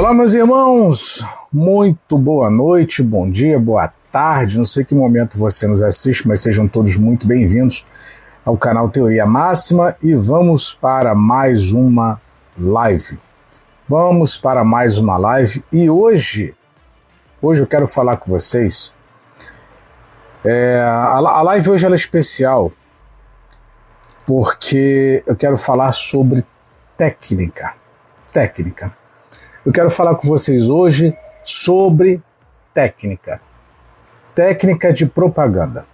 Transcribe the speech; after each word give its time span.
Olá, 0.00 0.14
meus 0.14 0.32
irmãos, 0.32 1.22
muito 1.52 2.16
boa 2.16 2.48
noite, 2.48 3.02
bom 3.02 3.30
dia, 3.30 3.60
boa 3.60 3.92
tarde. 4.10 4.56
Não 4.56 4.64
sei 4.64 4.82
que 4.82 4.94
momento 4.94 5.36
você 5.36 5.66
nos 5.66 5.82
assiste, 5.82 6.26
mas 6.26 6.40
sejam 6.40 6.66
todos 6.66 6.96
muito 6.96 7.26
bem-vindos 7.26 7.84
ao 8.42 8.56
canal 8.56 8.88
Teoria 8.88 9.26
Máxima 9.26 9.94
e 10.02 10.14
vamos 10.14 10.72
para 10.72 11.14
mais 11.14 11.74
uma 11.74 12.18
live. 12.58 13.18
Vamos 13.86 14.38
para 14.38 14.64
mais 14.64 14.96
uma 14.96 15.18
live 15.18 15.62
e 15.70 15.90
hoje, 15.90 16.54
hoje 17.42 17.60
eu 17.60 17.66
quero 17.66 17.86
falar 17.86 18.16
com 18.16 18.30
vocês. 18.30 18.94
É, 20.42 20.80
a, 20.80 21.16
a 21.18 21.42
live 21.42 21.72
hoje 21.72 21.84
é 21.84 21.90
especial 21.90 22.72
porque 24.26 25.22
eu 25.26 25.36
quero 25.36 25.58
falar 25.58 25.92
sobre 25.92 26.42
técnica. 26.96 27.74
Técnica. 28.32 28.98
Eu 29.64 29.72
quero 29.72 29.90
falar 29.90 30.14
com 30.14 30.26
vocês 30.26 30.70
hoje 30.70 31.14
sobre 31.44 32.22
técnica. 32.72 33.42
Técnica 34.34 34.90
de 34.90 35.04
propaganda. 35.04 35.84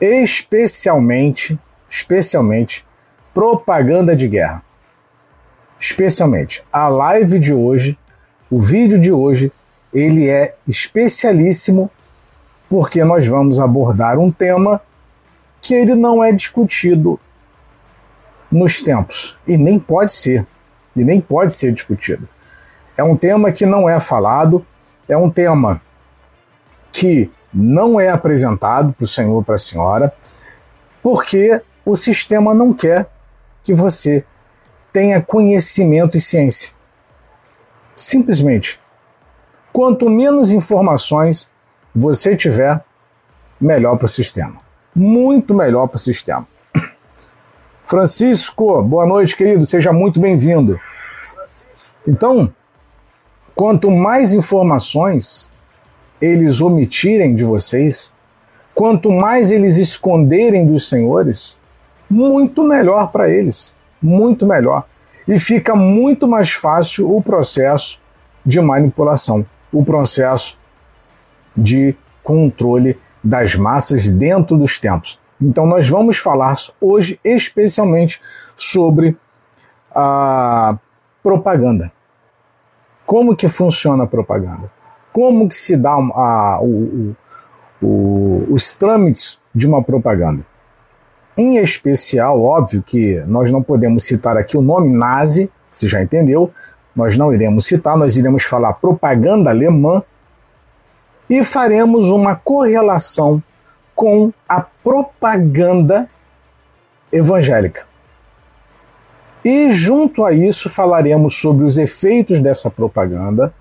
Especialmente, 0.00 1.58
especialmente 1.88 2.84
propaganda 3.34 4.14
de 4.14 4.28
guerra. 4.28 4.62
Especialmente 5.80 6.62
a 6.72 6.88
live 6.88 7.40
de 7.40 7.52
hoje, 7.52 7.98
o 8.48 8.60
vídeo 8.60 9.00
de 9.00 9.10
hoje, 9.10 9.52
ele 9.92 10.28
é 10.28 10.54
especialíssimo 10.68 11.90
porque 12.68 13.02
nós 13.02 13.26
vamos 13.26 13.58
abordar 13.58 14.16
um 14.16 14.30
tema 14.30 14.80
que 15.60 15.74
ele 15.74 15.96
não 15.96 16.22
é 16.22 16.30
discutido 16.30 17.18
nos 18.48 18.80
tempos 18.80 19.36
e 19.44 19.56
nem 19.56 19.76
pode 19.76 20.12
ser, 20.12 20.46
e 20.94 21.02
nem 21.02 21.20
pode 21.20 21.52
ser 21.52 21.72
discutido. 21.72 22.28
É 22.96 23.02
um 23.02 23.16
tema 23.16 23.50
que 23.52 23.66
não 23.66 23.88
é 23.88 23.98
falado, 23.98 24.64
é 25.08 25.16
um 25.16 25.30
tema 25.30 25.80
que 26.92 27.30
não 27.52 27.98
é 27.98 28.08
apresentado 28.08 28.92
para 28.92 29.04
o 29.04 29.08
senhor 29.08 29.34
ou 29.34 29.42
para 29.42 29.56
a 29.56 29.58
senhora, 29.58 30.14
porque 31.02 31.62
o 31.84 31.96
sistema 31.96 32.54
não 32.54 32.72
quer 32.72 33.08
que 33.62 33.74
você 33.74 34.24
tenha 34.92 35.20
conhecimento 35.20 36.16
e 36.16 36.20
ciência. 36.20 36.72
Simplesmente. 37.96 38.80
Quanto 39.72 40.08
menos 40.08 40.52
informações 40.52 41.50
você 41.94 42.36
tiver, 42.36 42.82
melhor 43.60 43.96
para 43.96 44.06
o 44.06 44.08
sistema. 44.08 44.60
Muito 44.94 45.52
melhor 45.54 45.88
para 45.88 45.96
o 45.96 46.00
sistema. 46.00 46.46
Francisco, 47.84 48.82
boa 48.82 49.06
noite, 49.06 49.36
querido. 49.36 49.66
Seja 49.66 49.92
muito 49.92 50.20
bem-vindo. 50.20 50.80
Então, 52.06 52.52
Quanto 53.54 53.90
mais 53.90 54.32
informações 54.32 55.50
eles 56.20 56.60
omitirem 56.60 57.34
de 57.34 57.44
vocês, 57.44 58.12
quanto 58.74 59.10
mais 59.10 59.50
eles 59.50 59.76
esconderem 59.76 60.66
dos 60.66 60.88
senhores, 60.88 61.58
muito 62.08 62.64
melhor 62.64 63.10
para 63.12 63.30
eles, 63.30 63.74
muito 64.02 64.46
melhor. 64.46 64.86
E 65.26 65.38
fica 65.38 65.74
muito 65.74 66.26
mais 66.28 66.52
fácil 66.52 67.14
o 67.14 67.22
processo 67.22 68.00
de 68.44 68.60
manipulação, 68.60 69.44
o 69.72 69.84
processo 69.84 70.58
de 71.56 71.96
controle 72.22 72.98
das 73.22 73.54
massas 73.54 74.08
dentro 74.08 74.56
dos 74.56 74.78
tempos. 74.78 75.18
Então, 75.40 75.66
nós 75.66 75.88
vamos 75.88 76.18
falar 76.18 76.54
hoje 76.80 77.18
especialmente 77.24 78.20
sobre 78.56 79.16
a 79.94 80.78
propaganda. 81.22 81.92
Como 83.06 83.36
que 83.36 83.48
funciona 83.48 84.04
a 84.04 84.06
propaganda? 84.06 84.70
Como 85.12 85.48
que 85.48 85.54
se 85.54 85.76
dá 85.76 85.92
a, 85.92 86.58
o, 86.62 87.14
o, 87.82 88.46
os 88.50 88.72
trâmites 88.72 89.38
de 89.54 89.66
uma 89.66 89.82
propaganda? 89.82 90.44
Em 91.36 91.56
especial, 91.56 92.40
óbvio 92.42 92.82
que 92.82 93.20
nós 93.26 93.50
não 93.50 93.62
podemos 93.62 94.04
citar 94.04 94.36
aqui 94.36 94.56
o 94.56 94.62
nome 94.62 94.88
nazi, 94.90 95.50
você 95.70 95.88
já 95.88 96.02
entendeu, 96.02 96.52
nós 96.94 97.16
não 97.16 97.32
iremos 97.32 97.66
citar, 97.66 97.96
nós 97.96 98.16
iremos 98.16 98.44
falar 98.44 98.74
propaganda 98.74 99.50
alemã 99.50 100.02
e 101.28 101.42
faremos 101.42 102.10
uma 102.10 102.36
correlação 102.36 103.42
com 103.94 104.32
a 104.48 104.60
propaganda 104.60 106.08
evangélica. 107.12 107.86
E 109.44 109.70
junto 109.70 110.24
a 110.24 110.32
isso 110.32 110.70
falaremos 110.70 111.38
sobre 111.38 111.66
os 111.66 111.76
efeitos 111.76 112.40
dessa 112.40 112.70
propaganda, 112.70 113.52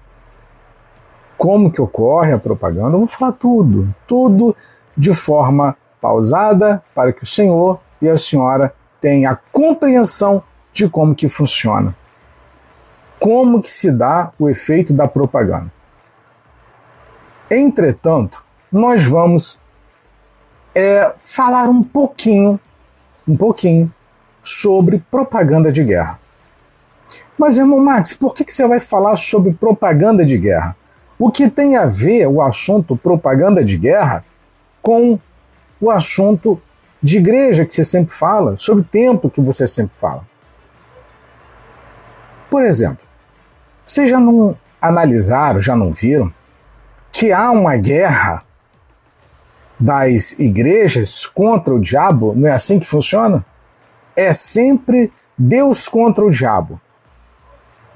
como 1.37 1.69
que 1.69 1.81
ocorre 1.81 2.31
a 2.31 2.39
propaganda, 2.39 2.91
vamos 2.91 3.13
falar 3.13 3.33
tudo, 3.33 3.93
tudo 4.07 4.55
de 4.95 5.13
forma 5.13 5.75
pausada 5.99 6.81
para 6.95 7.11
que 7.11 7.23
o 7.23 7.25
senhor 7.25 7.81
e 8.01 8.07
a 8.07 8.15
senhora 8.15 8.73
tenham 9.01 9.33
a 9.33 9.35
compreensão 9.51 10.41
de 10.71 10.87
como 10.87 11.13
que 11.13 11.27
funciona. 11.27 11.93
Como 13.19 13.61
que 13.61 13.69
se 13.69 13.91
dá 13.91 14.31
o 14.39 14.49
efeito 14.49 14.93
da 14.93 15.07
propaganda. 15.07 15.71
Entretanto, 17.51 18.43
nós 18.71 19.03
vamos 19.03 19.59
é, 20.73 21.13
falar 21.17 21.69
um 21.69 21.83
pouquinho, 21.83 22.59
um 23.27 23.35
pouquinho 23.35 23.93
sobre 24.43 25.01
propaganda 25.09 25.71
de 25.71 25.83
guerra. 25.83 26.19
Mas, 27.37 27.57
irmão 27.57 27.79
Max, 27.79 28.13
por 28.13 28.35
que, 28.35 28.43
que 28.43 28.53
você 28.53 28.67
vai 28.67 28.79
falar 28.79 29.15
sobre 29.15 29.53
propaganda 29.53 30.25
de 30.25 30.37
guerra? 30.37 30.75
O 31.17 31.31
que 31.31 31.49
tem 31.49 31.77
a 31.77 31.85
ver 31.85 32.27
o 32.27 32.41
assunto 32.41 32.97
propaganda 32.97 33.63
de 33.63 33.77
guerra 33.77 34.23
com 34.81 35.17
o 35.79 35.89
assunto 35.89 36.61
de 37.01 37.17
igreja 37.17 37.65
que 37.65 37.73
você 37.73 37.83
sempre 37.83 38.13
fala, 38.13 38.57
sobre 38.57 38.83
o 38.83 38.85
tempo 38.85 39.29
que 39.29 39.41
você 39.41 39.65
sempre 39.65 39.95
fala? 39.95 40.25
Por 42.49 42.63
exemplo, 42.63 43.05
vocês 43.85 44.09
já 44.09 44.19
não 44.19 44.55
analisaram, 44.81 45.61
já 45.61 45.75
não 45.75 45.91
viram, 45.91 46.31
que 47.11 47.31
há 47.31 47.51
uma 47.51 47.77
guerra 47.77 48.43
das 49.79 50.37
igrejas 50.39 51.25
contra 51.25 51.73
o 51.73 51.79
diabo? 51.79 52.33
Não 52.35 52.47
é 52.47 52.51
assim 52.51 52.79
que 52.79 52.85
funciona? 52.85 53.45
É 54.15 54.31
sempre 54.33 55.11
Deus 55.37 55.87
contra 55.87 56.23
o 56.23 56.31
diabo. 56.31 56.79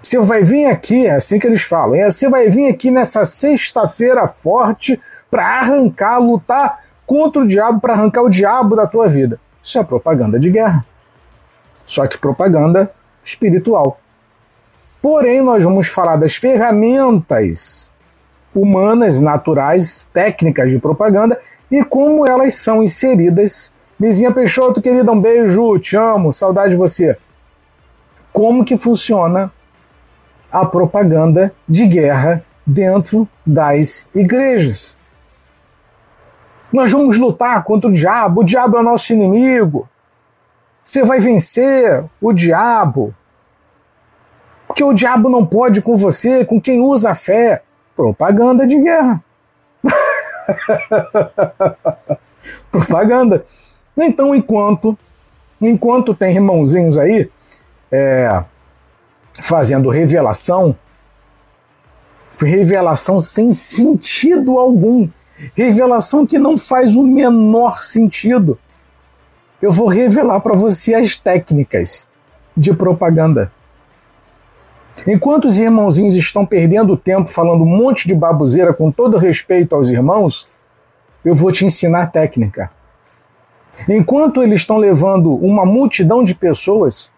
Você 0.01 0.19
vai 0.19 0.43
vir 0.43 0.65
aqui, 0.65 1.05
é 1.05 1.15
assim 1.15 1.39
que 1.39 1.47
eles 1.47 1.63
falam, 1.63 1.95
é, 1.95 2.09
você 2.09 2.29
vai 2.29 2.49
vir 2.49 2.67
aqui 2.67 2.91
nessa 2.91 3.25
sexta-feira 3.25 4.27
forte 4.27 4.99
para 5.29 5.43
arrancar, 5.59 6.19
lutar 6.19 6.79
contra 7.05 7.41
o 7.41 7.47
diabo, 7.47 7.79
para 7.79 7.93
arrancar 7.93 8.21
o 8.21 8.29
diabo 8.29 8.75
da 8.75 8.87
tua 8.87 9.07
vida. 9.07 9.39
Isso 9.61 9.77
é 9.77 9.83
propaganda 9.83 10.39
de 10.39 10.49
guerra. 10.49 10.85
Só 11.85 12.05
que 12.07 12.17
propaganda 12.17 12.91
espiritual. 13.23 13.99
Porém, 15.01 15.41
nós 15.41 15.63
vamos 15.63 15.87
falar 15.87 16.15
das 16.15 16.35
ferramentas 16.35 17.91
humanas, 18.53 19.19
naturais, 19.19 20.09
técnicas 20.13 20.71
de 20.71 20.79
propaganda 20.79 21.39
e 21.69 21.83
como 21.83 22.25
elas 22.25 22.55
são 22.55 22.81
inseridas 22.81 23.71
Mizinha 23.99 24.31
Peixoto, 24.31 24.81
querida, 24.81 25.11
um 25.11 25.19
beijo, 25.19 25.79
te 25.79 25.97
amo, 25.97 26.31
saudade 26.31 26.71
de 26.71 26.75
você. 26.75 27.17
Como 28.31 28.63
que 28.63 28.77
funciona 28.77 29.51
a 30.51 30.65
propaganda 30.65 31.51
de 31.67 31.87
guerra 31.87 32.45
dentro 32.65 33.27
das 33.43 34.07
igrejas? 34.13 34.97
Nós 36.71 36.91
vamos 36.91 37.17
lutar 37.17 37.63
contra 37.63 37.89
o 37.89 37.93
diabo, 37.93 38.41
o 38.41 38.43
diabo 38.43 38.77
é 38.77 38.81
o 38.81 38.83
nosso 38.83 39.13
inimigo. 39.13 39.89
Você 40.83 41.03
vai 41.03 41.19
vencer 41.19 42.05
o 42.21 42.31
diabo. 42.31 43.15
Porque 44.67 44.83
o 44.83 44.93
diabo 44.93 45.27
não 45.27 45.43
pode 45.43 45.81
com 45.81 45.97
você, 45.97 46.45
com 46.45 46.61
quem 46.61 46.81
usa 46.81 47.11
a 47.11 47.15
fé. 47.15 47.63
Propaganda 47.95 48.67
de 48.67 48.79
guerra. 48.79 49.23
Propaganda. 52.69 53.43
Então, 53.97 54.35
enquanto, 54.35 54.97
enquanto 55.59 56.13
tem 56.13 56.35
irmãozinhos 56.35 56.97
aí 56.97 57.29
é, 57.91 58.43
fazendo 59.39 59.89
revelação, 59.89 60.75
revelação 62.39 63.19
sem 63.19 63.51
sentido 63.51 64.59
algum, 64.59 65.09
revelação 65.55 66.25
que 66.25 66.37
não 66.37 66.57
faz 66.57 66.95
o 66.95 67.03
menor 67.03 67.81
sentido. 67.81 68.57
Eu 69.61 69.71
vou 69.71 69.87
revelar 69.87 70.39
para 70.41 70.55
você 70.55 70.93
as 70.93 71.15
técnicas 71.15 72.07
de 72.55 72.73
propaganda. 72.73 73.51
Enquanto 75.05 75.45
os 75.45 75.59
irmãozinhos 75.59 76.15
estão 76.15 76.45
perdendo 76.45 76.97
tempo 76.97 77.29
falando 77.29 77.63
um 77.63 77.77
monte 77.77 78.07
de 78.07 78.15
baboseira 78.15 78.73
com 78.73 78.91
todo 78.91 79.17
respeito 79.17 79.75
aos 79.75 79.89
irmãos, 79.89 80.47
eu 81.23 81.35
vou 81.35 81.51
te 81.51 81.65
ensinar 81.65 82.07
técnica. 82.07 82.71
Enquanto 83.87 84.41
eles 84.41 84.61
estão 84.61 84.77
levando 84.77 85.33
uma 85.35 85.65
multidão 85.65 86.23
de 86.23 86.33
pessoas 86.33 87.11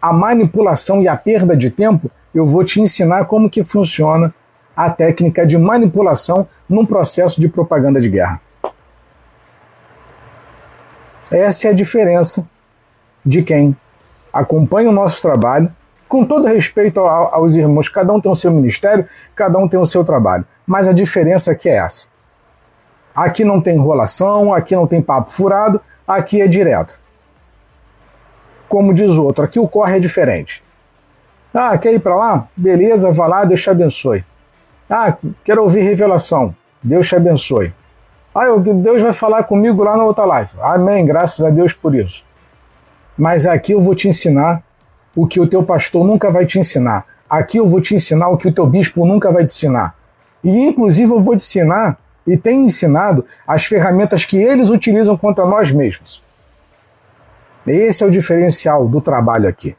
à 0.00 0.12
manipulação 0.12 1.02
e 1.02 1.08
à 1.08 1.16
perda 1.16 1.56
de 1.56 1.70
tempo, 1.70 2.10
eu 2.34 2.46
vou 2.46 2.64
te 2.64 2.80
ensinar 2.80 3.24
como 3.26 3.50
que 3.50 3.64
funciona 3.64 4.34
a 4.76 4.90
técnica 4.90 5.46
de 5.46 5.58
manipulação 5.58 6.46
num 6.68 6.84
processo 6.84 7.40
de 7.40 7.48
propaganda 7.48 8.00
de 8.00 8.08
guerra. 8.08 8.40
Essa 11.30 11.68
é 11.68 11.70
a 11.70 11.74
diferença 11.74 12.46
de 13.24 13.42
quem 13.42 13.76
acompanha 14.32 14.88
o 14.88 14.92
nosso 14.92 15.20
trabalho, 15.20 15.72
com 16.08 16.24
todo 16.24 16.46
respeito 16.46 17.00
aos 17.00 17.56
irmãos, 17.56 17.88
cada 17.88 18.12
um 18.12 18.20
tem 18.20 18.30
o 18.30 18.34
seu 18.34 18.50
ministério, 18.50 19.06
cada 19.34 19.58
um 19.58 19.66
tem 19.66 19.80
o 19.80 19.86
seu 19.86 20.04
trabalho, 20.04 20.44
mas 20.66 20.86
a 20.86 20.92
diferença 20.92 21.52
aqui 21.52 21.70
é 21.70 21.76
essa. 21.76 22.11
Aqui 23.14 23.44
não 23.44 23.60
tem 23.60 23.76
enrolação, 23.76 24.52
aqui 24.54 24.74
não 24.74 24.86
tem 24.86 25.02
papo 25.02 25.30
furado, 25.30 25.80
aqui 26.06 26.40
é 26.40 26.48
direto. 26.48 27.00
Como 28.68 28.94
diz 28.94 29.18
outro, 29.18 29.44
aqui 29.44 29.60
o 29.60 29.68
corre 29.68 29.96
é 29.96 30.00
diferente. 30.00 30.62
Ah, 31.52 31.76
quer 31.76 31.92
ir 31.92 31.98
para 31.98 32.16
lá? 32.16 32.48
Beleza, 32.56 33.10
vá 33.12 33.26
lá, 33.26 33.44
Deus 33.44 33.60
te 33.60 33.68
abençoe. 33.68 34.24
Ah, 34.88 35.16
quero 35.44 35.62
ouvir 35.62 35.82
revelação. 35.82 36.54
Deus 36.82 37.06
te 37.06 37.14
abençoe. 37.14 37.72
Ah, 38.34 38.46
Deus 38.56 39.02
vai 39.02 39.12
falar 39.12 39.42
comigo 39.44 39.82
lá 39.82 39.96
na 39.96 40.04
outra 40.04 40.24
live. 40.24 40.52
Amém, 40.60 41.04
graças 41.04 41.44
a 41.44 41.50
Deus 41.50 41.74
por 41.74 41.94
isso. 41.94 42.24
Mas 43.16 43.44
aqui 43.46 43.72
eu 43.72 43.80
vou 43.80 43.94
te 43.94 44.08
ensinar 44.08 44.62
o 45.14 45.26
que 45.26 45.38
o 45.38 45.46
teu 45.46 45.62
pastor 45.62 46.06
nunca 46.06 46.30
vai 46.30 46.46
te 46.46 46.58
ensinar. 46.58 47.04
Aqui 47.28 47.58
eu 47.58 47.66
vou 47.66 47.80
te 47.80 47.94
ensinar 47.94 48.30
o 48.30 48.38
que 48.38 48.48
o 48.48 48.52
teu 48.52 48.66
bispo 48.66 49.06
nunca 49.06 49.30
vai 49.30 49.44
te 49.44 49.52
ensinar. 49.52 49.94
E 50.42 50.50
inclusive 50.50 51.12
eu 51.12 51.20
vou 51.20 51.36
te 51.36 51.42
ensinar 51.42 51.98
e 52.26 52.36
tenho 52.36 52.64
ensinado 52.64 53.24
as 53.46 53.64
ferramentas 53.64 54.24
que 54.24 54.36
eles 54.36 54.70
utilizam 54.70 55.16
contra 55.16 55.46
nós 55.46 55.70
mesmos. 55.70 56.22
Esse 57.66 58.02
é 58.02 58.06
o 58.06 58.10
diferencial 58.10 58.88
do 58.88 59.00
trabalho 59.00 59.48
aqui. 59.48 59.76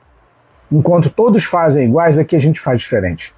Enquanto 0.72 1.10
todos 1.10 1.44
fazem 1.44 1.88
iguais, 1.88 2.18
aqui 2.18 2.36
a 2.36 2.40
gente 2.40 2.60
faz 2.60 2.82
diferente. 2.82 3.34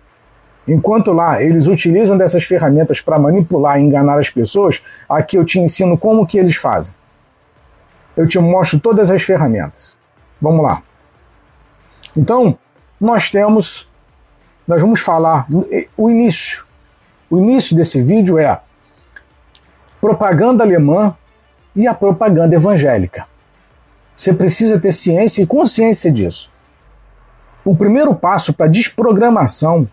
Enquanto 0.68 1.12
lá 1.12 1.42
eles 1.42 1.68
utilizam 1.68 2.18
dessas 2.18 2.44
ferramentas 2.44 3.02
para 3.02 3.20
manipular 3.20 3.80
e 3.80 3.84
enganar 3.84 4.20
as 4.20 4.30
pessoas, 4.30 4.82
aqui 5.08 5.38
eu 5.38 5.46
te 5.46 5.60
ensino 5.60 5.98
como 5.98 6.26
que 6.26 6.38
eles 6.38 6.56
fazem. 6.56 6.94
Eu 8.16 8.26
te 8.28 8.40
mostro 8.40 8.80
todas 8.80 9.12
as 9.12 9.22
ferramentas. 9.22 9.98
Vamos 10.42 10.64
lá. 10.64 10.82
Então, 12.16 12.58
nós 13.00 13.30
temos 13.30 13.88
nós 14.68 14.82
vamos 14.82 15.00
falar 15.00 15.48
o 15.96 16.10
início. 16.10 16.66
O 17.30 17.38
início 17.38 17.76
desse 17.76 18.02
vídeo 18.02 18.40
é 18.40 18.60
propaganda 20.06 20.64
alemã 20.64 21.18
e 21.76 21.88
a 21.88 21.94
propaganda 21.96 22.56
evangélica. 22.56 23.26
Você 24.16 24.32
precisa 24.32 24.80
ter 24.80 24.92
ciência 24.92 25.42
e 25.42 25.48
consciência 25.48 26.12
disso. 26.12 26.54
O 27.66 27.76
primeiro 27.76 28.14
passo 28.14 28.54
para 28.54 28.68
desprogramação 28.68 29.90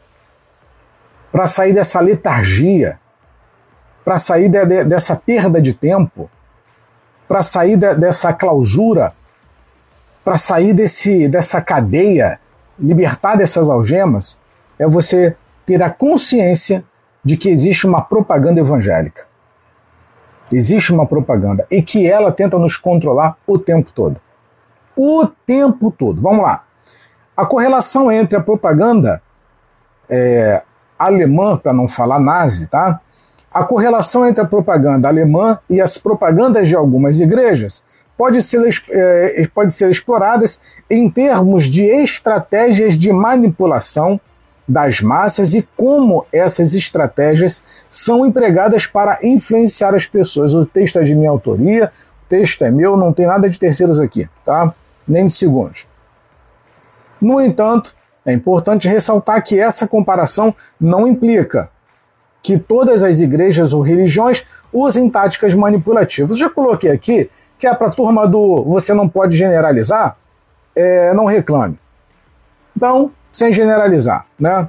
para 1.33 1.47
sair 1.47 1.73
dessa 1.73 1.99
letargia, 1.99 3.01
para 4.05 4.19
sair 4.19 4.51
de, 4.51 4.67
de, 4.67 4.85
dessa 4.85 5.17
perda 5.17 5.63
de 5.63 5.73
tempo, 5.73 6.31
para 7.27 7.41
sair 7.41 7.79
de, 7.79 7.95
dessa 7.95 8.35
clausura, 8.35 9.15
para 10.23 10.37
sair 10.37 10.75
desse, 10.75 11.27
dessa 11.27 11.63
cadeia, 11.63 12.39
libertar 12.79 13.37
dessas 13.37 13.71
algemas, 13.71 14.39
é 14.79 14.87
você 14.87 15.35
ter 15.65 15.83
a 15.83 15.89
consciência 15.89 16.85
de 17.25 17.39
que 17.39 17.49
existe 17.49 17.87
uma 17.87 18.03
propaganda 18.03 18.61
evangélica. 18.61 19.32
Existe 20.57 20.93
uma 20.93 21.07
propaganda 21.07 21.67
e 21.71 21.83
que 21.83 22.07
ela 22.07 22.33
tenta 22.33 22.59
nos 22.59 22.77
controlar 22.77 23.37
o 23.47 23.59
tempo 23.59 23.91
todo. 23.93 24.21
O 24.97 25.27
tempo 25.27 25.91
todo. 25.91 26.21
Vamos 26.21 26.43
lá. 26.43 26.65
A 27.37 27.47
correlação 27.47 28.13
entre 28.13 28.37
a 28.37 28.43
propaganda 28.43 29.23
é, 30.09 30.63
alemã, 30.99 31.57
para 31.57 31.73
não 31.73 31.89
falar 31.89 32.21
nazi, 32.21 32.67
tá? 32.67 33.01
A 33.53 33.65
correlação 33.65 34.27
entre 34.27 34.43
a 34.43 34.47
propaganda 34.47 35.09
alemã 35.09 35.59
e 35.69 35.81
as 35.81 35.99
propagandas 35.99 36.69
de 36.69 36.77
algumas 36.77 37.21
igrejas 37.21 37.85
pode 38.17 38.41
ser, 38.43 38.63
é, 38.91 39.49
pode 39.55 39.73
ser 39.73 39.91
exploradas 39.91 40.61
em 40.89 41.11
termos 41.11 41.65
de 41.65 41.85
estratégias 41.85 42.97
de 42.97 43.13
manipulação 43.13 44.21
das 44.73 45.03
massas 45.03 45.53
e 45.53 45.69
como 45.77 46.25
essas 46.33 46.73
estratégias 46.73 47.65
são 47.91 48.25
empregadas 48.25 48.87
para 48.87 49.19
influenciar 49.23 49.95
as 49.95 50.07
pessoas. 50.07 50.55
O 50.55 50.65
texto 50.65 50.99
é 50.99 51.03
de 51.03 51.15
minha 51.15 51.29
autoria, 51.29 51.93
o 52.25 52.27
texto 52.27 52.63
é 52.63 52.71
meu, 52.71 52.97
não 52.97 53.13
tem 53.13 53.27
nada 53.27 53.51
de 53.51 53.59
terceiros 53.59 54.01
aqui, 54.01 54.29
tá? 54.43 54.75
Nem 55.07 55.27
de 55.27 55.33
segundos. 55.33 55.87
No 57.21 57.39
entanto, 57.39 57.95
é 58.25 58.33
importante 58.33 58.89
ressaltar 58.89 59.43
que 59.45 59.61
essa 59.61 59.87
comparação 59.87 60.55
não 60.81 61.07
implica 61.07 61.69
que 62.43 62.59
todas 62.59 63.03
as 63.03 63.21
igrejas 63.21 63.75
ou 63.75 63.83
religiões 63.83 64.45
usem 64.73 65.09
táticas 65.11 65.53
manipulativas. 65.53 66.39
Já 66.39 66.49
coloquei 66.49 66.91
aqui 66.91 67.31
que 67.59 67.67
é 67.67 67.75
para 67.75 67.89
a 67.89 67.93
turma 67.93 68.27
do 68.27 68.65
você 68.65 68.95
não 68.95 69.09
pode 69.09 69.37
generalizar, 69.37 70.17
é, 70.75 71.13
não 71.13 71.27
reclame. 71.27 71.79
Então, 72.75 73.13
sem 73.33 73.53
generalizar, 73.53 74.27
né? 74.39 74.69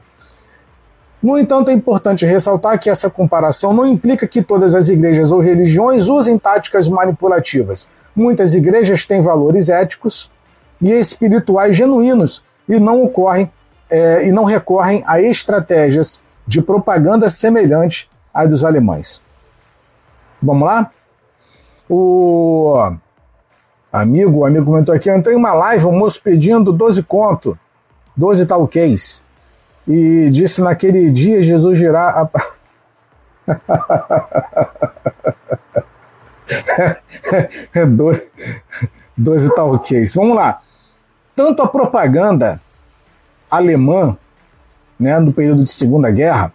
No 1.22 1.38
entanto, 1.38 1.72
é 1.72 1.74
importante 1.74 2.26
ressaltar 2.26 2.78
que 2.78 2.90
essa 2.90 3.10
comparação 3.10 3.72
não 3.72 3.88
implica 3.88 4.28
que 4.28 4.42
todas 4.42 4.76
as 4.76 4.90
igrejas 4.90 5.32
ou 5.32 5.40
religiões 5.40 6.10
usem 6.10 6.38
táticas 6.38 6.90
manipulativas. 6.90 7.88
Muitas 8.14 8.54
igrejas 8.56 9.06
têm 9.06 9.22
valores 9.22 9.70
éticos 9.70 10.30
e 10.82 10.92
espirituais 10.92 11.76
genuínos 11.78 12.44
e 12.68 12.78
não 12.78 13.04
ocorrem 13.04 13.50
é, 13.90 14.28
e 14.28 14.32
não 14.32 14.44
recorrem 14.44 15.04
a 15.06 15.22
estratégias 15.22 16.22
de 16.46 16.62
propaganda 16.62 17.30
semelhantes 17.30 18.10
às 18.34 18.50
dos 18.50 18.66
alemães. 18.66 19.22
Vamos 20.42 20.66
lá? 20.66 20.92
O 21.90 22.92
amigo, 23.92 24.40
o 24.40 24.46
amigo 24.46 24.66
comentou 24.66 24.94
aqui, 24.94 25.10
eu 25.10 25.16
entrei 25.16 25.36
em 25.36 25.40
uma 25.40 25.54
live, 25.54 25.86
o 25.86 25.92
moço 25.92 26.20
pedindo 26.22 26.74
12 26.74 27.04
conto, 27.04 27.58
12 28.16 28.46
talquês, 28.46 29.24
e 29.88 30.30
disse 30.30 30.62
naquele 30.62 31.10
dia 31.12 31.42
Jesus 31.42 31.78
dirá... 31.78 32.10
A... 32.10 32.30
12 39.18 39.50
talquês. 39.56 40.16
Vamos 40.16 40.36
lá 40.36 40.62
tanto 41.36 41.62
a 41.62 41.68
propaganda 41.68 42.62
alemã, 43.50 44.18
né, 45.00 45.20
no 45.20 45.34
período 45.34 45.64
de 45.64 45.72
Segunda 45.72 46.12
Guerra, 46.12 46.54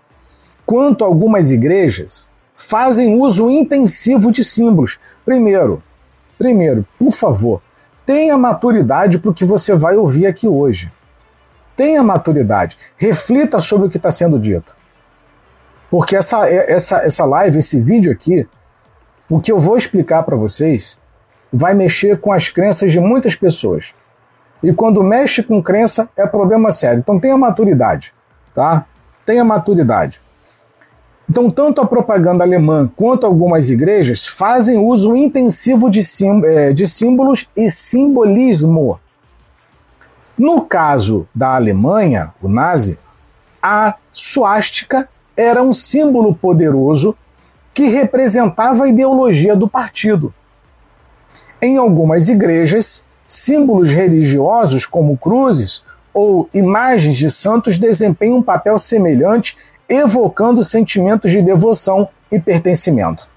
quanto 0.64 1.04
algumas 1.04 1.50
igrejas 1.50 2.28
fazem 2.56 3.20
uso 3.20 3.50
intensivo 3.50 4.30
de 4.30 4.44
símbolos. 4.44 4.98
Primeiro, 5.24 5.82
primeiro, 6.36 6.86
por 6.98 7.12
favor, 7.12 7.60
tenha 8.06 8.36
maturidade 8.36 9.18
para 9.18 9.30
o 9.30 9.34
que 9.34 9.44
você 9.44 9.74
vai 9.74 9.96
ouvir 9.96 10.26
aqui 10.26 10.48
hoje. 10.48 10.90
Tenha 11.78 12.02
maturidade, 12.02 12.76
reflita 12.96 13.60
sobre 13.60 13.86
o 13.86 13.88
que 13.88 13.98
está 13.98 14.10
sendo 14.10 14.36
dito. 14.36 14.76
Porque 15.88 16.16
essa, 16.16 16.44
essa, 16.50 16.96
essa 17.04 17.24
live, 17.24 17.60
esse 17.60 17.78
vídeo 17.78 18.10
aqui, 18.10 18.44
o 19.30 19.38
que 19.38 19.52
eu 19.52 19.60
vou 19.60 19.76
explicar 19.76 20.24
para 20.24 20.34
vocês 20.34 20.98
vai 21.52 21.74
mexer 21.74 22.18
com 22.18 22.32
as 22.32 22.48
crenças 22.48 22.90
de 22.90 22.98
muitas 22.98 23.36
pessoas. 23.36 23.94
E 24.60 24.72
quando 24.72 25.04
mexe 25.04 25.40
com 25.40 25.62
crença, 25.62 26.08
é 26.16 26.26
problema 26.26 26.72
sério. 26.72 26.98
Então 26.98 27.20
tenha 27.20 27.38
maturidade, 27.38 28.12
tá? 28.52 28.84
Tenha 29.24 29.44
maturidade. 29.44 30.20
Então, 31.30 31.48
tanto 31.48 31.80
a 31.80 31.86
propaganda 31.86 32.42
alemã 32.42 32.90
quanto 32.96 33.24
algumas 33.24 33.70
igrejas 33.70 34.26
fazem 34.26 34.80
uso 34.80 35.14
intensivo 35.14 35.88
de, 35.88 36.00
é, 36.44 36.72
de 36.72 36.88
símbolos 36.88 37.46
e 37.56 37.70
simbolismo. 37.70 38.98
No 40.38 40.62
caso 40.62 41.26
da 41.34 41.54
Alemanha, 41.54 42.32
o 42.40 42.48
nazi, 42.48 42.98
a 43.60 43.96
suástica 44.12 45.08
era 45.36 45.62
um 45.62 45.72
símbolo 45.72 46.34
poderoso 46.34 47.16
que 47.74 47.88
representava 47.88 48.84
a 48.84 48.88
ideologia 48.88 49.56
do 49.56 49.68
partido. 49.68 50.32
Em 51.60 51.76
algumas 51.76 52.28
igrejas, 52.28 53.04
Símbolos 53.28 53.90
religiosos, 53.90 54.86
como 54.86 55.18
cruzes 55.18 55.84
ou 56.14 56.48
imagens 56.54 57.14
de 57.18 57.30
santos, 57.30 57.76
desempenham 57.76 58.38
um 58.38 58.42
papel 58.42 58.78
semelhante, 58.78 59.54
evocando 59.86 60.64
sentimentos 60.64 61.30
de 61.30 61.42
devoção 61.42 62.08
e 62.32 62.40
pertencimento. 62.40 63.28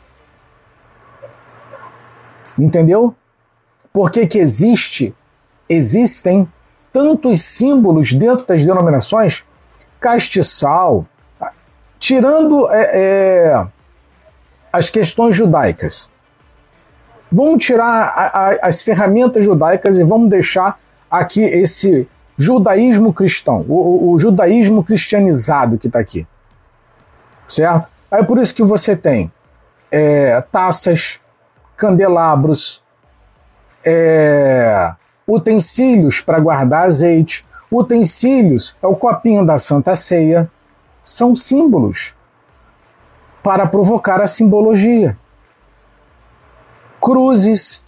Entendeu? 2.58 3.14
Por 3.92 4.10
que, 4.10 4.26
que 4.26 4.40
existe, 4.40 5.14
existem 5.68 6.48
tantos 6.92 7.42
símbolos 7.42 8.14
dentro 8.14 8.46
das 8.46 8.66
denominações? 8.66 9.44
Castiçal, 10.00 11.06
tirando 12.00 12.70
é, 12.72 12.90
é, 12.94 13.68
as 14.74 14.90
questões 14.90 15.36
judaicas. 15.36 16.10
Vamos 17.32 17.64
tirar 17.64 17.86
a, 17.86 18.50
a, 18.50 18.68
as 18.68 18.82
ferramentas 18.82 19.46
judaicas 19.46 19.98
e 19.98 20.04
vamos 20.04 20.30
deixar 20.30 20.80
aqui 21.10 21.42
esse 21.42 22.08
judaísmo 22.38 23.14
cristão, 23.14 23.64
o, 23.70 24.12
o, 24.12 24.18
judaísmo 24.18 24.84
cristianizado 24.84 25.78
que 25.78 25.88
está 25.88 26.00
aqui. 26.00 26.28
Certo? 27.48 27.90
Aí 28.10 28.26
por 28.26 28.40
isso 28.40 28.56
que 28.56 28.64
você 28.64 28.96
tem 28.96 29.32
é, 29.92 30.42
taças, 30.52 31.20
candelabros, 31.78 32.82
é, 33.86 34.94
utensílios 35.28 36.22
para 36.22 36.40
guardar 36.40 36.86
azeite, 36.86 37.46
utensílios 37.72 38.76
é 38.82 38.88
o 38.88 38.96
copinho 38.96 39.46
da 39.46 39.58
Santa 39.58 39.96
Ceia, 39.96 40.50
são 41.04 41.36
símbolos 41.36 42.14
para 43.42 43.66
provocar 43.66 44.22
a 44.22 44.28
simbologia. 44.28 45.18
Cruzes. 47.00 47.84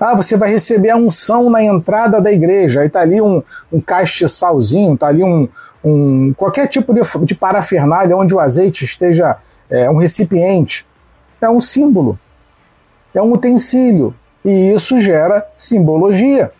Ah, 0.00 0.16
você 0.16 0.36
vai 0.36 0.50
receber 0.50 0.90
a 0.90 0.96
unção 0.96 1.48
na 1.48 1.62
entrada 1.62 2.20
da 2.20 2.32
igreja. 2.32 2.80
Aí 2.80 2.88
está 2.88 3.00
ali 3.00 3.20
um, 3.20 3.40
um 3.72 3.80
castiçalzinho, 3.80 4.94
está 4.94 5.06
ali 5.06 5.22
um, 5.22 5.48
um 5.84 6.34
qualquer 6.34 6.66
tipo 6.66 6.92
de, 6.92 7.02
de 7.24 7.34
parafernália 7.36 8.16
onde 8.16 8.34
o 8.34 8.40
azeite 8.40 8.84
esteja 8.84 9.36
é, 9.70 9.88
um 9.88 9.98
recipiente. 9.98 10.84
É 11.40 11.48
um 11.48 11.60
símbolo, 11.60 12.18
é 13.14 13.22
um 13.22 13.32
utensílio. 13.32 14.14
E 14.44 14.72
isso 14.72 14.98
gera 14.98 15.46
simbologia. 15.56 16.50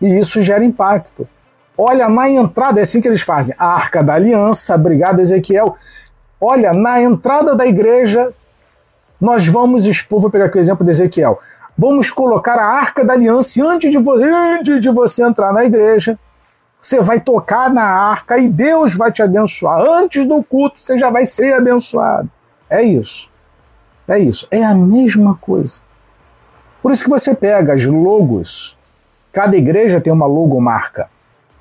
E 0.00 0.18
isso 0.18 0.42
gera 0.42 0.64
impacto. 0.64 1.28
Olha, 1.76 2.08
na 2.08 2.28
entrada, 2.28 2.80
é 2.80 2.82
assim 2.82 3.00
que 3.00 3.08
eles 3.08 3.22
fazem. 3.22 3.54
A 3.58 3.66
Arca 3.66 4.02
da 4.02 4.14
Aliança, 4.14 4.74
obrigado 4.74 5.20
Ezequiel. 5.20 5.76
Olha, 6.40 6.72
na 6.72 7.00
entrada 7.00 7.54
da 7.54 7.66
igreja, 7.66 8.32
nós 9.20 9.46
vamos 9.46 9.86
expor, 9.86 10.20
vou 10.20 10.30
pegar 10.30 10.46
aqui 10.46 10.58
o 10.58 10.60
exemplo 10.60 10.84
de 10.84 10.90
Ezequiel. 10.90 11.38
Vamos 11.76 12.10
colocar 12.10 12.58
a 12.58 12.66
Arca 12.66 13.04
da 13.04 13.14
Aliança 13.14 13.60
e 13.60 13.62
antes 13.62 13.90
de, 13.90 13.98
antes 13.98 14.80
de 14.80 14.90
você 14.90 15.22
entrar 15.22 15.52
na 15.52 15.64
igreja, 15.64 16.18
você 16.80 17.00
vai 17.00 17.20
tocar 17.20 17.70
na 17.70 17.84
arca 17.84 18.38
e 18.38 18.48
Deus 18.48 18.94
vai 18.94 19.10
te 19.10 19.22
abençoar. 19.22 19.80
Antes 19.80 20.24
do 20.26 20.42
culto, 20.42 20.80
você 20.80 20.98
já 20.98 21.10
vai 21.10 21.26
ser 21.26 21.54
abençoado. 21.54 22.30
É 22.70 22.82
isso. 22.82 23.28
É 24.06 24.18
isso. 24.18 24.46
É 24.50 24.64
a 24.64 24.74
mesma 24.74 25.34
coisa. 25.36 25.80
Por 26.82 26.92
isso 26.92 27.04
que 27.04 27.10
você 27.10 27.34
pega 27.34 27.74
as 27.74 27.84
logos. 27.84 28.78
Cada 29.32 29.56
igreja 29.56 30.00
tem 30.00 30.12
uma 30.12 30.26
logomarca. 30.26 31.08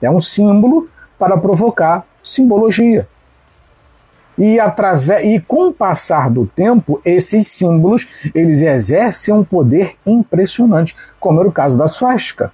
É 0.01 0.09
um 0.09 0.21
símbolo 0.21 0.87
para 1.17 1.37
provocar 1.37 2.05
simbologia. 2.23 3.07
E, 4.37 4.59
através, 4.59 5.25
e 5.25 5.39
com 5.39 5.69
o 5.69 5.73
passar 5.73 6.29
do 6.29 6.45
tempo, 6.45 7.01
esses 7.03 7.47
símbolos 7.47 8.07
eles 8.35 8.61
exercem 8.61 9.33
um 9.33 9.43
poder 9.43 9.95
impressionante, 10.05 10.95
como 11.19 11.39
era 11.39 11.49
o 11.49 11.51
caso 11.51 11.75
da 11.75 11.87
suástica. 11.87 12.51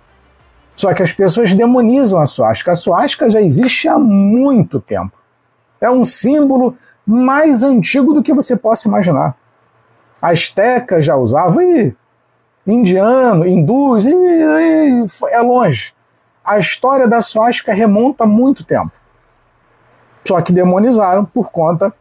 Só 0.76 0.94
que 0.94 1.04
as 1.04 1.12
pessoas 1.12 1.54
demonizam 1.54 2.22
a 2.22 2.26
suástica. 2.26 2.72
A 2.72 2.76
suástica 2.76 3.30
já 3.30 3.42
existe 3.42 3.88
há 3.88 4.00
muito 4.00 4.80
tempo. 4.80 5.12
É 5.82 5.92
um 5.92 6.06
símbolo 6.06 6.78
mais 7.06 7.64
antigo 7.64 8.14
do 8.14 8.24
que 8.24 8.34
você 8.34 8.56
possa 8.56 8.88
imaginar. 8.88 9.36
Azteca 10.22 11.02
já 11.02 11.18
usava, 11.18 11.62
e 11.62 11.94
indiano, 12.66 13.46
hindus, 13.46 14.06
e, 14.06 14.14
e, 14.14 15.06
é 15.30 15.42
longe 15.42 15.94
a 16.44 16.60
história 16.60 17.08
da 17.08 17.22
suástica 17.22 17.74
remonta 17.74 18.26
muito 18.26 18.64
tempo. 18.64 18.92
Só 20.28 20.42
que 20.42 20.52
demonizaram 20.52 21.24
por 21.24 21.50
conta 21.52 21.94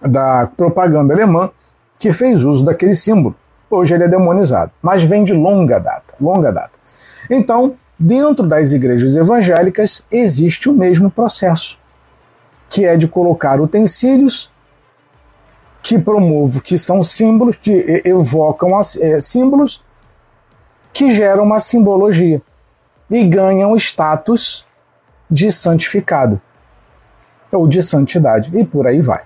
da 0.00 0.46
propaganda 0.56 1.14
alemã 1.14 1.50
que 1.98 2.12
fez 2.12 2.42
uso 2.42 2.64
daquele 2.64 2.94
símbolo. 2.94 3.34
Hoje 3.70 3.94
ele 3.94 4.04
é 4.04 4.08
demonizado, 4.08 4.72
mas 4.82 5.02
vem 5.02 5.24
de 5.24 5.32
longa 5.32 5.78
data, 5.78 6.14
longa 6.20 6.52
data. 6.52 6.78
Então, 7.30 7.74
dentro 7.98 8.46
das 8.46 8.72
igrejas 8.72 9.16
evangélicas 9.16 10.04
existe 10.10 10.68
o 10.68 10.72
mesmo 10.72 11.10
processo, 11.10 11.78
que 12.68 12.84
é 12.84 12.96
de 12.96 13.08
colocar 13.08 13.60
utensílios 13.60 14.50
que 15.82 15.98
promovam, 15.98 16.60
que 16.60 16.76
são 16.78 17.02
símbolos, 17.02 17.56
que 17.56 18.02
evocam 18.04 18.70
é, 19.00 19.20
símbolos 19.20 19.84
que 20.92 21.12
geram 21.12 21.44
uma 21.44 21.58
simbologia 21.58 22.40
e 23.10 23.24
ganham 23.24 23.76
status 23.76 24.66
de 25.30 25.52
santificado 25.52 26.40
ou 27.52 27.68
de 27.68 27.82
santidade, 27.82 28.50
e 28.56 28.64
por 28.64 28.86
aí 28.86 29.00
vai. 29.00 29.22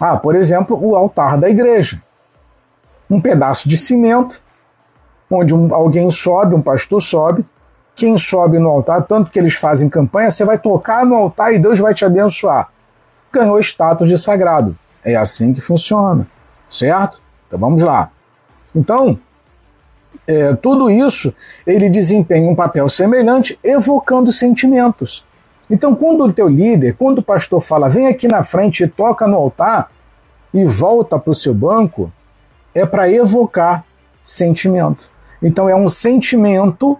Ah, 0.00 0.16
por 0.16 0.34
exemplo, 0.34 0.78
o 0.82 0.96
altar 0.96 1.36
da 1.38 1.48
igreja. 1.48 2.02
Um 3.08 3.20
pedaço 3.20 3.68
de 3.68 3.76
cimento, 3.76 4.42
onde 5.30 5.54
um, 5.54 5.74
alguém 5.74 6.10
sobe, 6.10 6.54
um 6.54 6.62
pastor 6.62 7.02
sobe, 7.02 7.44
quem 7.94 8.16
sobe 8.16 8.58
no 8.58 8.70
altar, 8.70 9.02
tanto 9.06 9.30
que 9.30 9.38
eles 9.38 9.54
fazem 9.54 9.88
campanha, 9.90 10.30
você 10.30 10.44
vai 10.44 10.58
tocar 10.58 11.04
no 11.04 11.14
altar 11.14 11.52
e 11.52 11.58
Deus 11.58 11.78
vai 11.78 11.92
te 11.92 12.04
abençoar. 12.04 12.70
Ganhou 13.30 13.58
status 13.60 14.08
de 14.08 14.16
sagrado. 14.16 14.76
É 15.04 15.16
assim 15.16 15.52
que 15.52 15.60
funciona, 15.60 16.26
certo? 16.68 17.20
Então 17.46 17.58
vamos 17.58 17.82
lá. 17.82 18.10
Então, 18.74 19.18
é, 20.26 20.54
tudo 20.54 20.90
isso 20.90 21.34
ele 21.66 21.88
desempenha 21.88 22.50
um 22.50 22.54
papel 22.54 22.88
semelhante, 22.88 23.58
evocando 23.64 24.30
sentimentos. 24.30 25.24
Então, 25.68 25.94
quando 25.94 26.24
o 26.24 26.32
teu 26.32 26.48
líder, 26.48 26.96
quando 26.96 27.18
o 27.18 27.22
pastor 27.22 27.60
fala, 27.60 27.88
vem 27.88 28.08
aqui 28.08 28.26
na 28.26 28.42
frente 28.42 28.82
e 28.82 28.88
toca 28.88 29.26
no 29.26 29.36
altar 29.36 29.90
e 30.52 30.64
volta 30.64 31.18
para 31.18 31.30
o 31.30 31.34
seu 31.34 31.54
banco, 31.54 32.12
é 32.74 32.84
para 32.84 33.10
evocar 33.10 33.84
sentimento. 34.22 35.10
Então, 35.40 35.68
é 35.68 35.74
um 35.74 35.88
sentimento 35.88 36.98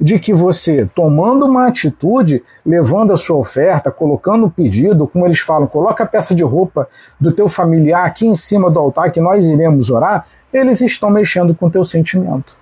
de 0.00 0.18
que 0.18 0.32
você, 0.32 0.86
tomando 0.94 1.44
uma 1.44 1.66
atitude, 1.66 2.42
levando 2.64 3.12
a 3.12 3.16
sua 3.16 3.36
oferta, 3.36 3.90
colocando 3.90 4.46
o 4.46 4.50
pedido, 4.50 5.06
como 5.06 5.26
eles 5.26 5.40
falam, 5.40 5.66
coloca 5.66 6.04
a 6.04 6.06
peça 6.06 6.34
de 6.34 6.42
roupa 6.42 6.88
do 7.20 7.32
teu 7.32 7.48
familiar 7.48 8.06
aqui 8.06 8.26
em 8.26 8.34
cima 8.34 8.70
do 8.70 8.78
altar 8.78 9.12
que 9.12 9.20
nós 9.20 9.46
iremos 9.46 9.90
orar, 9.90 10.24
eles 10.52 10.80
estão 10.80 11.10
mexendo 11.10 11.54
com 11.54 11.66
o 11.66 11.70
teu 11.70 11.84
sentimento 11.84 12.58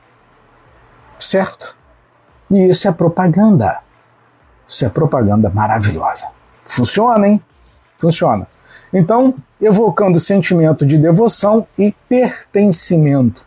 certo? 1.18 1.76
E 2.50 2.68
isso 2.68 2.88
é 2.88 2.92
propaganda. 2.92 3.80
Isso 4.66 4.84
é 4.84 4.88
propaganda 4.88 5.50
maravilhosa. 5.50 6.28
Funciona, 6.64 7.26
hein? 7.26 7.42
Funciona. 7.98 8.46
Então, 8.92 9.34
evocando 9.60 10.20
sentimento 10.20 10.86
de 10.86 10.98
devoção 10.98 11.66
e 11.76 11.94
pertencimento. 12.08 13.46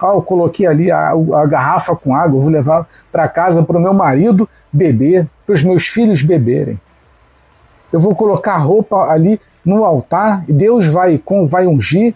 Ah, 0.00 0.14
eu 0.14 0.22
coloquei 0.22 0.66
ali 0.66 0.90
a, 0.90 1.10
a 1.10 1.46
garrafa 1.46 1.96
com 1.96 2.14
água, 2.14 2.40
vou 2.40 2.50
levar 2.50 2.86
para 3.10 3.28
casa 3.28 3.62
para 3.62 3.76
o 3.76 3.80
meu 3.80 3.92
marido 3.92 4.48
beber, 4.72 5.26
para 5.44 5.54
os 5.54 5.62
meus 5.62 5.86
filhos 5.86 6.22
beberem. 6.22 6.80
Eu 7.92 8.00
vou 8.00 8.14
colocar 8.14 8.54
a 8.54 8.58
roupa 8.58 8.96
ali 9.10 9.40
no 9.64 9.84
altar 9.84 10.44
e 10.48 10.52
Deus 10.52 10.86
vai, 10.86 11.22
vai 11.48 11.66
ungir 11.66 12.14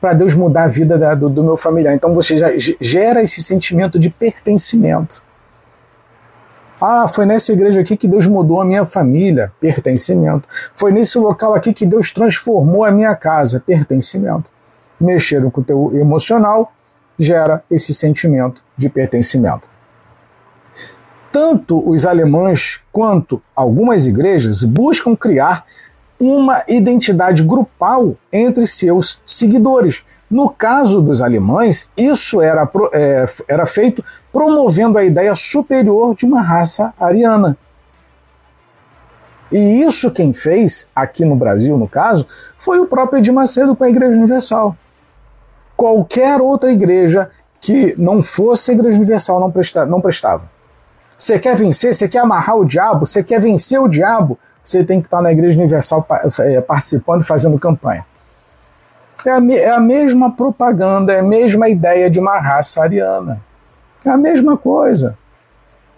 para 0.00 0.12
Deus 0.12 0.34
mudar 0.34 0.64
a 0.64 0.68
vida 0.68 0.96
da, 0.96 1.14
do, 1.14 1.28
do, 1.28 1.42
meu 1.42 1.56
familiar. 1.56 1.94
Então 1.94 2.14
você 2.14 2.36
já 2.36 2.48
gera 2.80 3.22
esse 3.22 3.42
sentimento 3.42 3.98
de 3.98 4.08
pertencimento. 4.08 5.22
Ah, 6.80 7.08
foi 7.08 7.26
nessa 7.26 7.52
igreja 7.52 7.80
aqui 7.80 7.96
que 7.96 8.06
Deus 8.06 8.24
mudou 8.26 8.60
a 8.60 8.64
minha 8.64 8.84
família, 8.84 9.52
pertencimento. 9.60 10.48
Foi 10.76 10.92
nesse 10.92 11.18
local 11.18 11.54
aqui 11.54 11.72
que 11.72 11.84
Deus 11.84 12.12
transformou 12.12 12.84
a 12.84 12.92
minha 12.92 13.16
casa, 13.16 13.58
pertencimento. 13.58 14.48
Mexeram 15.00 15.50
com 15.50 15.60
o 15.60 15.64
teu 15.64 15.90
emocional, 15.96 16.72
gera 17.18 17.62
esse 17.70 17.92
sentimento 17.94 18.62
de 18.76 18.88
pertencimento. 18.88 19.68
Tanto 21.32 21.88
os 21.88 22.06
alemães 22.06 22.80
quanto 22.90 23.42
algumas 23.54 24.06
igrejas 24.06 24.64
buscam 24.64 25.14
criar 25.14 25.64
uma 26.18 26.64
identidade 26.68 27.42
grupal 27.42 28.16
entre 28.32 28.66
seus 28.66 29.20
seguidores. 29.24 30.04
No 30.30 30.50
caso 30.50 31.00
dos 31.00 31.22
alemães, 31.22 31.90
isso 31.96 32.40
era, 32.40 32.68
é, 32.92 33.24
era 33.46 33.66
feito 33.66 34.04
promovendo 34.32 34.98
a 34.98 35.04
ideia 35.04 35.34
superior 35.34 36.14
de 36.14 36.26
uma 36.26 36.40
raça 36.42 36.92
ariana. 36.98 37.56
E 39.50 39.82
isso 39.82 40.10
quem 40.10 40.32
fez, 40.32 40.88
aqui 40.94 41.24
no 41.24 41.34
Brasil, 41.34 41.76
no 41.78 41.88
caso, 41.88 42.26
foi 42.58 42.78
o 42.80 42.86
próprio 42.86 43.18
Edir 43.18 43.32
Macedo 43.32 43.74
com 43.74 43.84
a 43.84 43.88
Igreja 43.88 44.18
Universal. 44.18 44.76
Qualquer 45.78 46.40
outra 46.40 46.72
igreja 46.72 47.30
que 47.60 47.94
não 47.96 48.20
fosse 48.20 48.72
a 48.72 48.74
Igreja 48.74 48.98
Universal 48.98 49.38
não, 49.38 49.48
presta, 49.48 49.86
não 49.86 50.00
prestava. 50.00 50.42
Você 51.16 51.38
quer 51.38 51.54
vencer, 51.54 51.94
você 51.94 52.08
quer 52.08 52.18
amarrar 52.18 52.56
o 52.56 52.64
diabo, 52.64 53.06
você 53.06 53.22
quer 53.22 53.40
vencer 53.40 53.80
o 53.80 53.86
diabo, 53.86 54.36
você 54.60 54.82
tem 54.82 55.00
que 55.00 55.06
estar 55.06 55.22
na 55.22 55.30
Igreja 55.30 55.56
Universal 55.56 56.04
é, 56.40 56.60
participando, 56.60 57.24
fazendo 57.24 57.56
campanha. 57.60 58.04
É 59.24 59.30
a, 59.30 59.38
é 59.52 59.70
a 59.70 59.78
mesma 59.78 60.32
propaganda, 60.32 61.12
é 61.12 61.20
a 61.20 61.22
mesma 61.22 61.68
ideia 61.68 62.10
de 62.10 62.18
uma 62.18 62.40
raça 62.40 62.82
ariana. 62.82 63.40
É 64.04 64.10
a 64.10 64.16
mesma 64.16 64.56
coisa. 64.56 65.16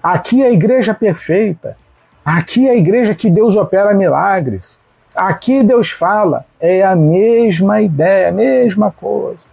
Aqui 0.02 0.42
é 0.42 0.48
a 0.48 0.50
igreja 0.50 0.92
perfeita. 0.92 1.74
Aqui 2.22 2.68
é 2.68 2.72
a 2.72 2.76
igreja 2.76 3.14
que 3.14 3.30
Deus 3.30 3.56
opera 3.56 3.94
milagres. 3.94 4.78
Aqui 5.16 5.62
Deus 5.62 5.90
fala. 5.90 6.44
É 6.60 6.82
a 6.82 6.94
mesma 6.94 7.80
ideia, 7.80 8.28
a 8.28 8.32
mesma 8.32 8.90
coisa. 8.90 9.46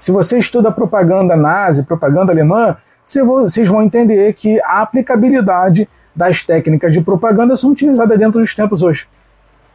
Se 0.00 0.10
você 0.10 0.38
estuda 0.38 0.72
propaganda 0.72 1.36
nazi, 1.36 1.82
propaganda 1.82 2.32
alemã, 2.32 2.74
vocês 3.04 3.68
vão 3.68 3.82
entender 3.82 4.32
que 4.32 4.58
a 4.62 4.80
aplicabilidade 4.80 5.86
das 6.16 6.42
técnicas 6.42 6.94
de 6.94 7.02
propaganda 7.02 7.54
são 7.54 7.70
utilizadas 7.70 8.18
dentro 8.18 8.40
dos 8.40 8.54
templos 8.54 8.82
hoje. 8.82 9.06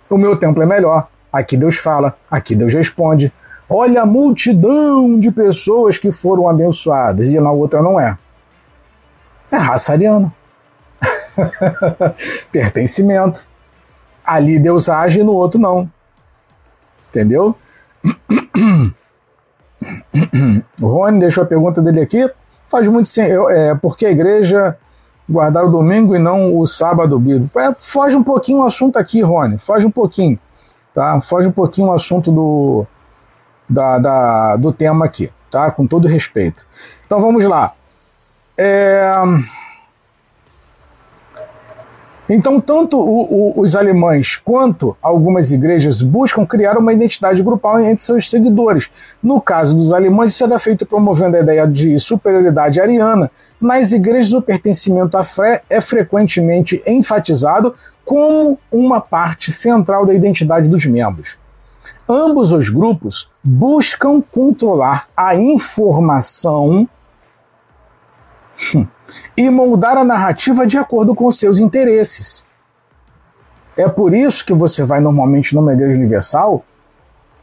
O 0.09 0.17
meu 0.17 0.35
templo 0.35 0.63
é 0.63 0.65
melhor. 0.65 1.07
Aqui 1.31 1.55
Deus 1.55 1.75
fala, 1.75 2.17
aqui 2.29 2.55
Deus 2.55 2.73
responde. 2.73 3.31
Olha 3.69 4.01
a 4.01 4.05
multidão 4.05 5.19
de 5.19 5.29
pessoas 5.29 5.99
que 5.99 6.11
foram 6.11 6.49
abençoadas 6.49 7.31
e 7.31 7.39
na 7.39 7.51
outra 7.51 7.83
não 7.83 7.99
é. 7.99 8.17
É 9.51 9.57
raça 9.57 9.91
ariana. 9.91 10.33
Pertencimento. 12.51 13.47
Ali 14.25 14.57
Deus 14.57 14.89
age 14.89 15.19
e 15.19 15.23
no 15.23 15.33
outro 15.33 15.59
não. 15.59 15.87
Entendeu? 17.09 17.55
O 20.81 20.87
Rony 20.87 21.19
deixou 21.19 21.43
a 21.43 21.47
pergunta 21.47 21.81
dele 21.81 22.01
aqui. 22.01 22.29
Faz 22.67 22.87
muito 22.87 23.09
sentido. 23.09 23.49
É, 23.49 23.75
porque 23.75 24.05
a 24.05 24.11
igreja 24.11 24.77
guardar 25.27 25.65
o 25.65 25.71
domingo 25.71 26.15
e 26.15 26.19
não 26.19 26.57
o 26.57 26.65
sábado 26.65 27.19
bíblico. 27.19 27.59
É, 27.59 27.73
foge 27.73 28.15
um 28.15 28.23
pouquinho 28.23 28.59
o 28.59 28.65
assunto 28.65 28.97
aqui, 28.97 29.21
Rony. 29.21 29.57
Foge 29.57 29.85
um 29.85 29.91
pouquinho. 29.91 30.39
Tá? 30.93 31.19
Foge 31.21 31.47
um 31.47 31.51
pouquinho 31.51 31.89
o 31.89 31.93
assunto 31.93 32.31
do, 32.31 32.85
da, 33.69 33.99
da, 33.99 34.55
do 34.55 34.71
tema 34.71 35.05
aqui, 35.05 35.29
tá? 35.51 35.69
Com 35.71 35.85
todo 35.85 36.07
respeito. 36.07 36.65
Então 37.05 37.19
vamos 37.19 37.43
lá. 37.43 37.73
É... 38.57 39.11
Então, 42.27 42.59
tanto 42.59 42.97
o, 42.97 43.21
o, 43.21 43.61
os 43.61 43.75
alemães 43.75 44.35
quanto 44.35 44.97
algumas 45.01 45.51
igrejas 45.51 46.01
buscam 46.01 46.45
criar 46.45 46.77
uma 46.77 46.91
identidade 46.91 47.43
grupal 47.43 47.79
entre 47.79 48.03
seus 48.03 48.29
seguidores. 48.29 48.89
No 49.21 49.39
caso 49.39 49.75
dos 49.75 49.93
alemães, 49.93 50.31
isso 50.31 50.43
era 50.43 50.57
feito 50.57 50.85
promovendo 50.85 51.37
a 51.37 51.41
ideia 51.41 51.67
de 51.67 51.99
superioridade 51.99 52.81
ariana. 52.81 53.29
Nas 53.61 53.91
igrejas, 53.91 54.33
o 54.33 54.41
pertencimento 54.41 55.15
à 55.15 55.23
fé 55.23 55.61
é 55.69 55.79
frequentemente 55.79 56.81
enfatizado 56.87 57.75
como 58.03 58.57
uma 58.71 58.99
parte 58.99 59.51
central 59.51 60.05
da 60.05 60.13
identidade 60.13 60.67
dos 60.67 60.85
membros. 60.85 61.37
Ambos 62.07 62.51
os 62.51 62.69
grupos 62.69 63.31
buscam 63.43 64.21
controlar 64.21 65.07
a 65.15 65.35
informação 65.35 66.87
e 69.35 69.49
moldar 69.49 69.97
a 69.97 70.03
narrativa 70.03 70.65
de 70.65 70.77
acordo 70.77 71.13
com 71.13 71.29
seus 71.31 71.59
interesses. 71.59 72.45
É 73.77 73.87
por 73.87 74.13
isso 74.13 74.45
que 74.45 74.53
você 74.53 74.83
vai 74.83 74.99
normalmente 74.99 75.53
numa 75.53 75.73
igreja 75.73 75.97
universal, 75.97 76.63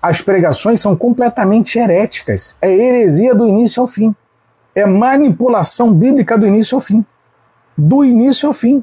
as 0.00 0.20
pregações 0.20 0.80
são 0.80 0.96
completamente 0.96 1.78
heréticas. 1.78 2.56
É 2.60 2.68
heresia 2.68 3.34
do 3.34 3.46
início 3.46 3.80
ao 3.80 3.86
fim. 3.86 4.14
É 4.74 4.84
manipulação 4.84 5.94
bíblica 5.94 6.36
do 6.36 6.46
início 6.46 6.74
ao 6.74 6.80
fim. 6.80 7.04
Do 7.76 8.04
início 8.04 8.48
ao 8.48 8.52
fim. 8.52 8.82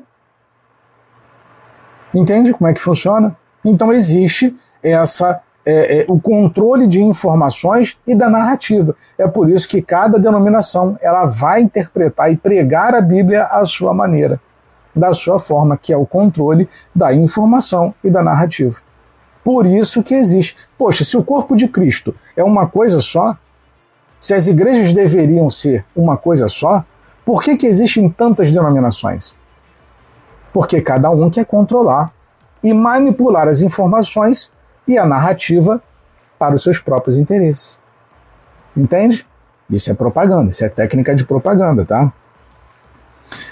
Entende 2.14 2.54
como 2.54 2.70
é 2.70 2.74
que 2.74 2.82
funciona? 2.82 3.36
Então 3.66 3.92
existe 3.92 4.56
essa 4.82 5.42
é, 5.66 6.00
é, 6.00 6.06
o 6.08 6.20
controle 6.20 6.88
de 6.88 7.02
informações 7.02 7.98
e 8.08 8.16
da 8.16 8.30
narrativa. 8.30 8.96
É 9.18 9.28
por 9.28 9.50
isso 9.50 9.68
que 9.68 9.82
cada 9.82 10.18
denominação 10.18 10.98
ela 11.02 11.26
vai 11.26 11.62
interpretar 11.62 12.32
e 12.32 12.38
pregar 12.38 12.96
a 12.96 13.02
Bíblia 13.02 13.44
à 13.44 13.64
sua 13.66 13.94
maneira, 13.94 14.40
da 14.96 15.14
sua 15.14 15.40
forma, 15.40 15.78
que 15.78 15.94
é 15.94 15.98
o 15.98 16.06
controle 16.06 16.68
da 16.96 17.14
informação 17.14 17.94
e 18.04 18.10
da 18.10 18.24
narrativa. 18.24 18.78
Por 19.44 19.66
isso 19.66 20.04
que 20.04 20.14
existe. 20.14 20.56
Poxa, 20.78 21.04
se 21.04 21.18
o 21.18 21.24
corpo 21.24 21.56
de 21.56 21.68
Cristo 21.68 22.16
é 22.36 22.44
uma 22.44 22.68
coisa 22.68 23.02
só, 23.02 23.36
se 24.20 24.34
as 24.34 24.48
igrejas 24.48 24.94
deveriam 24.94 25.50
ser 25.50 25.86
uma 25.96 26.18
coisa 26.18 26.48
só, 26.48 26.84
por 27.24 27.42
que, 27.42 27.56
que 27.56 27.68
existem 27.68 28.10
tantas 28.10 28.52
denominações? 28.52 29.36
Porque 30.52 30.82
cada 30.82 31.10
um 31.10 31.30
quer 31.30 31.46
controlar 31.46 32.12
e 32.64 32.74
manipular 32.74 33.48
as 33.48 33.62
informações 33.62 34.52
e 34.90 34.98
a 34.98 35.06
narrativa 35.06 35.82
para 36.40 36.56
os 36.56 36.64
seus 36.64 36.80
próprios 36.80 37.16
interesses. 37.16 37.80
Entende? 38.76 39.26
Isso 39.70 39.92
é 39.92 39.94
propaganda, 39.94 40.50
isso 40.50 40.66
é 40.66 40.70
técnica 40.70 41.14
de 41.14 41.24
propaganda, 41.24 41.86
tá? 41.86 42.12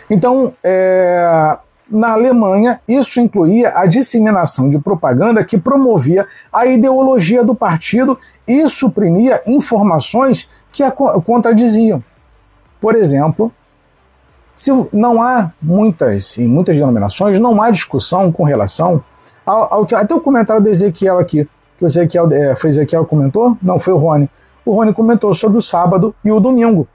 Então, 0.09 0.53
é, 0.63 1.57
na 1.89 2.13
Alemanha, 2.13 2.81
isso 2.87 3.19
incluía 3.19 3.77
a 3.77 3.85
disseminação 3.85 4.67
de 4.67 4.79
propaganda 4.79 5.43
que 5.43 5.59
promovia 5.59 6.25
a 6.51 6.65
ideologia 6.65 7.43
do 7.43 7.53
partido 7.53 8.17
e 8.47 8.67
suprimia 8.67 9.39
informações 9.45 10.49
que 10.71 10.81
a 10.81 10.89
contradiziam. 10.91 12.03
Por 12.81 12.95
exemplo, 12.95 13.53
se 14.55 14.71
não 14.91 15.21
há 15.21 15.51
muitas, 15.61 16.35
em 16.39 16.47
muitas 16.47 16.75
denominações, 16.75 17.39
não 17.39 17.61
há 17.61 17.69
discussão 17.69 18.31
com 18.31 18.43
relação 18.43 19.03
ao, 19.47 19.73
ao, 19.73 19.87
até 19.95 20.13
o 20.13 20.19
comentário 20.19 20.61
do 20.61 20.67
Ezequiel 20.67 21.17
aqui, 21.17 21.47
que 21.77 21.83
o 21.83 21.87
Ezequiel, 21.87 22.27
é, 22.31 22.53
foi 22.53 22.69
Ezequiel 22.69 23.05
que 23.05 23.09
comentou? 23.09 23.57
Não, 23.61 23.79
foi 23.79 23.93
o 23.93 23.97
Rony. 23.97 24.29
O 24.65 24.73
Rony 24.73 24.93
comentou 24.93 25.33
sobre 25.33 25.57
o 25.57 25.61
sábado 25.61 26.13
e 26.25 26.29
o 26.29 26.39
domingo. 26.41 26.85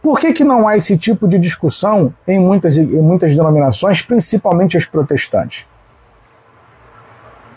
Por 0.00 0.18
que, 0.18 0.32
que 0.32 0.42
não 0.42 0.66
há 0.66 0.76
esse 0.76 0.96
tipo 0.96 1.28
de 1.28 1.38
discussão 1.38 2.12
em 2.26 2.40
muitas, 2.40 2.78
em 2.78 3.02
muitas 3.02 3.36
denominações, 3.36 4.00
principalmente 4.00 4.76
as 4.76 4.86
protestantes? 4.86 5.66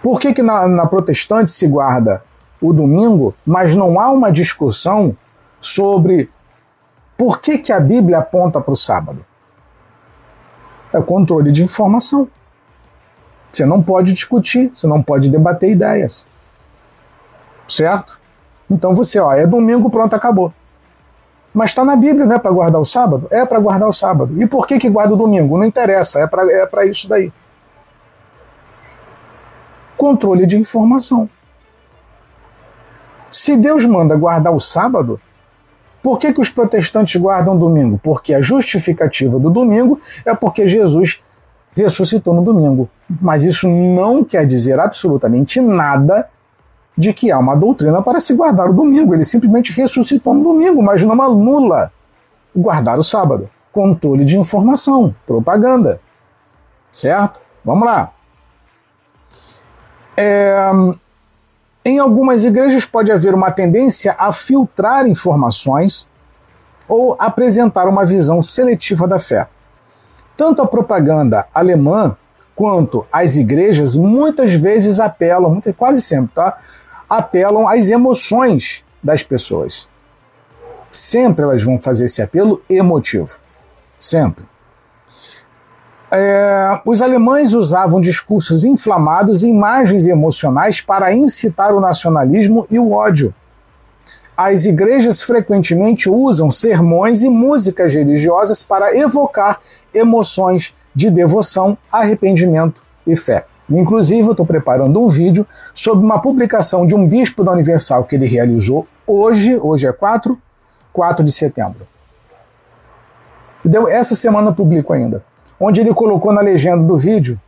Por 0.03 0.19
que, 0.19 0.33
que 0.33 0.43
na, 0.43 0.67
na 0.67 0.85
protestante 0.85 1.51
se 1.51 1.65
guarda 1.65 2.21
o 2.61 2.73
domingo, 2.73 3.33
mas 3.45 3.73
não 3.73 3.99
há 3.99 4.09
uma 4.11 4.31
discussão 4.31 5.15
sobre 5.59 6.29
por 7.17 7.39
que, 7.39 7.57
que 7.57 7.71
a 7.71 7.79
Bíblia 7.79 8.19
aponta 8.19 8.59
para 8.59 8.73
o 8.73 8.75
sábado? 8.75 9.25
É 10.93 11.01
controle 11.01 11.51
de 11.51 11.63
informação. 11.63 12.27
Você 13.55 13.65
não 13.65 13.81
pode 13.81 14.11
discutir, 14.11 14.69
você 14.73 14.85
não 14.85 15.01
pode 15.01 15.29
debater 15.29 15.71
ideias. 15.71 16.27
Certo? 17.65 18.19
Então 18.69 18.93
você, 18.93 19.17
ó, 19.17 19.31
é 19.31 19.47
domingo, 19.47 19.89
pronto, 19.89 20.13
acabou. 20.13 20.53
Mas 21.53 21.69
está 21.69 21.85
na 21.85 21.95
Bíblia, 21.95 22.25
né, 22.25 22.37
para 22.37 22.51
guardar 22.51 22.81
o 22.81 22.85
sábado? 22.85 23.29
É 23.31 23.45
para 23.45 23.57
guardar 23.61 23.87
o 23.87 23.93
sábado. 23.93 24.35
E 24.41 24.45
por 24.45 24.67
que 24.67 24.77
que 24.77 24.89
guarda 24.89 25.13
o 25.13 25.17
domingo? 25.17 25.57
Não 25.57 25.63
interessa, 25.63 26.19
é 26.19 26.27
para 26.27 26.83
é 26.83 26.87
isso 26.87 27.07
daí. 27.07 27.31
Controle 29.95 30.45
de 30.45 30.57
informação. 30.57 31.29
Se 33.31 33.55
Deus 33.55 33.85
manda 33.85 34.17
guardar 34.17 34.53
o 34.53 34.59
sábado, 34.59 35.17
por 36.03 36.19
que, 36.19 36.33
que 36.33 36.41
os 36.41 36.49
protestantes 36.49 37.15
guardam 37.19 37.57
domingo? 37.57 38.01
Porque 38.03 38.33
a 38.33 38.41
justificativa 38.41 39.39
do 39.39 39.49
domingo 39.49 39.97
é 40.25 40.35
porque 40.35 40.67
Jesus 40.67 41.21
ressuscitou 41.75 42.33
no 42.33 42.43
domingo. 42.43 42.89
Mas 43.21 43.43
isso 43.43 43.67
não 43.67 44.23
quer 44.23 44.45
dizer 44.45 44.79
absolutamente 44.79 45.59
nada 45.59 46.27
de 46.97 47.13
que 47.13 47.31
há 47.31 47.37
uma 47.37 47.55
doutrina 47.55 48.01
para 48.01 48.19
se 48.19 48.33
guardar 48.33 48.69
o 48.69 48.73
domingo. 48.73 49.13
Ele 49.13 49.25
simplesmente 49.25 49.71
ressuscitou 49.73 50.33
no 50.33 50.43
domingo, 50.43 50.81
mas 50.81 51.03
não 51.03 51.21
anula 51.21 51.91
guardar 52.55 52.97
o 52.97 53.03
sábado. 53.03 53.49
Controle 53.71 54.23
de 54.23 54.37
informação, 54.37 55.13
propaganda. 55.25 55.99
Certo? 56.91 57.41
Vamos 57.63 57.85
lá. 57.85 58.11
É, 60.15 60.71
em 61.83 61.99
algumas 61.99 62.45
igrejas 62.45 62.85
pode 62.85 63.11
haver 63.11 63.33
uma 63.33 63.51
tendência 63.51 64.15
a 64.17 64.31
filtrar 64.31 65.05
informações 65.07 66.07
ou 66.87 67.17
apresentar 67.19 67.87
uma 67.87 68.05
visão 68.05 68.41
seletiva 68.41 69.07
da 69.07 69.19
fé. 69.19 69.47
Tanto 70.35 70.61
a 70.61 70.67
propaganda 70.67 71.47
alemã 71.53 72.15
quanto 72.55 73.05
as 73.11 73.37
igrejas 73.37 73.95
muitas 73.95 74.53
vezes 74.53 74.99
apelam, 74.99 75.61
quase 75.77 76.01
sempre, 76.01 76.33
tá? 76.33 76.57
Apelam 77.09 77.67
às 77.67 77.89
emoções 77.89 78.83
das 79.03 79.21
pessoas. 79.21 79.87
Sempre 80.91 81.43
elas 81.43 81.61
vão 81.61 81.79
fazer 81.79 82.05
esse 82.05 82.21
apelo 82.21 82.61
emotivo. 82.69 83.37
Sempre. 83.97 84.45
É, 86.11 86.81
os 86.85 87.01
alemães 87.01 87.53
usavam 87.53 87.99
discursos 87.99 88.63
inflamados 88.63 89.43
e 89.43 89.47
imagens 89.47 90.05
emocionais 90.05 90.79
para 90.79 91.13
incitar 91.13 91.73
o 91.73 91.81
nacionalismo 91.81 92.65
e 92.69 92.79
o 92.79 92.91
ódio. 92.91 93.33
As 94.37 94.65
igrejas 94.65 95.21
frequentemente 95.21 96.09
usam 96.09 96.51
sermões 96.51 97.23
e 97.23 97.29
músicas 97.29 97.93
religiosas 97.93 98.61
para 98.61 98.95
evocar 98.95 99.59
emoções 99.93 100.73
de 100.93 101.09
devoção, 101.09 101.77
arrependimento 101.89 102.83
e 103.07 103.15
fé. 103.15 103.45
Inclusive, 103.69 104.27
eu 104.27 104.31
estou 104.31 104.45
preparando 104.45 105.01
um 105.01 105.07
vídeo 105.07 105.47
sobre 105.73 106.03
uma 106.05 106.19
publicação 106.19 106.85
de 106.85 106.93
um 106.93 107.07
bispo 107.07 107.43
da 107.43 107.51
Universal 107.51 108.03
que 108.03 108.15
ele 108.15 108.27
realizou 108.27 108.85
hoje, 109.07 109.57
hoje 109.57 109.87
é 109.87 109.93
4, 109.93 110.37
4 110.91 111.23
de 111.23 111.31
setembro. 111.31 111.87
Deu, 113.63 113.87
essa 113.87 114.15
semana 114.15 114.49
eu 114.49 114.53
publico 114.53 114.93
ainda. 114.93 115.23
Onde 115.59 115.81
ele 115.81 115.93
colocou 115.93 116.33
na 116.33 116.41
legenda 116.41 116.83
do 116.83 116.97
vídeo, 116.97 117.39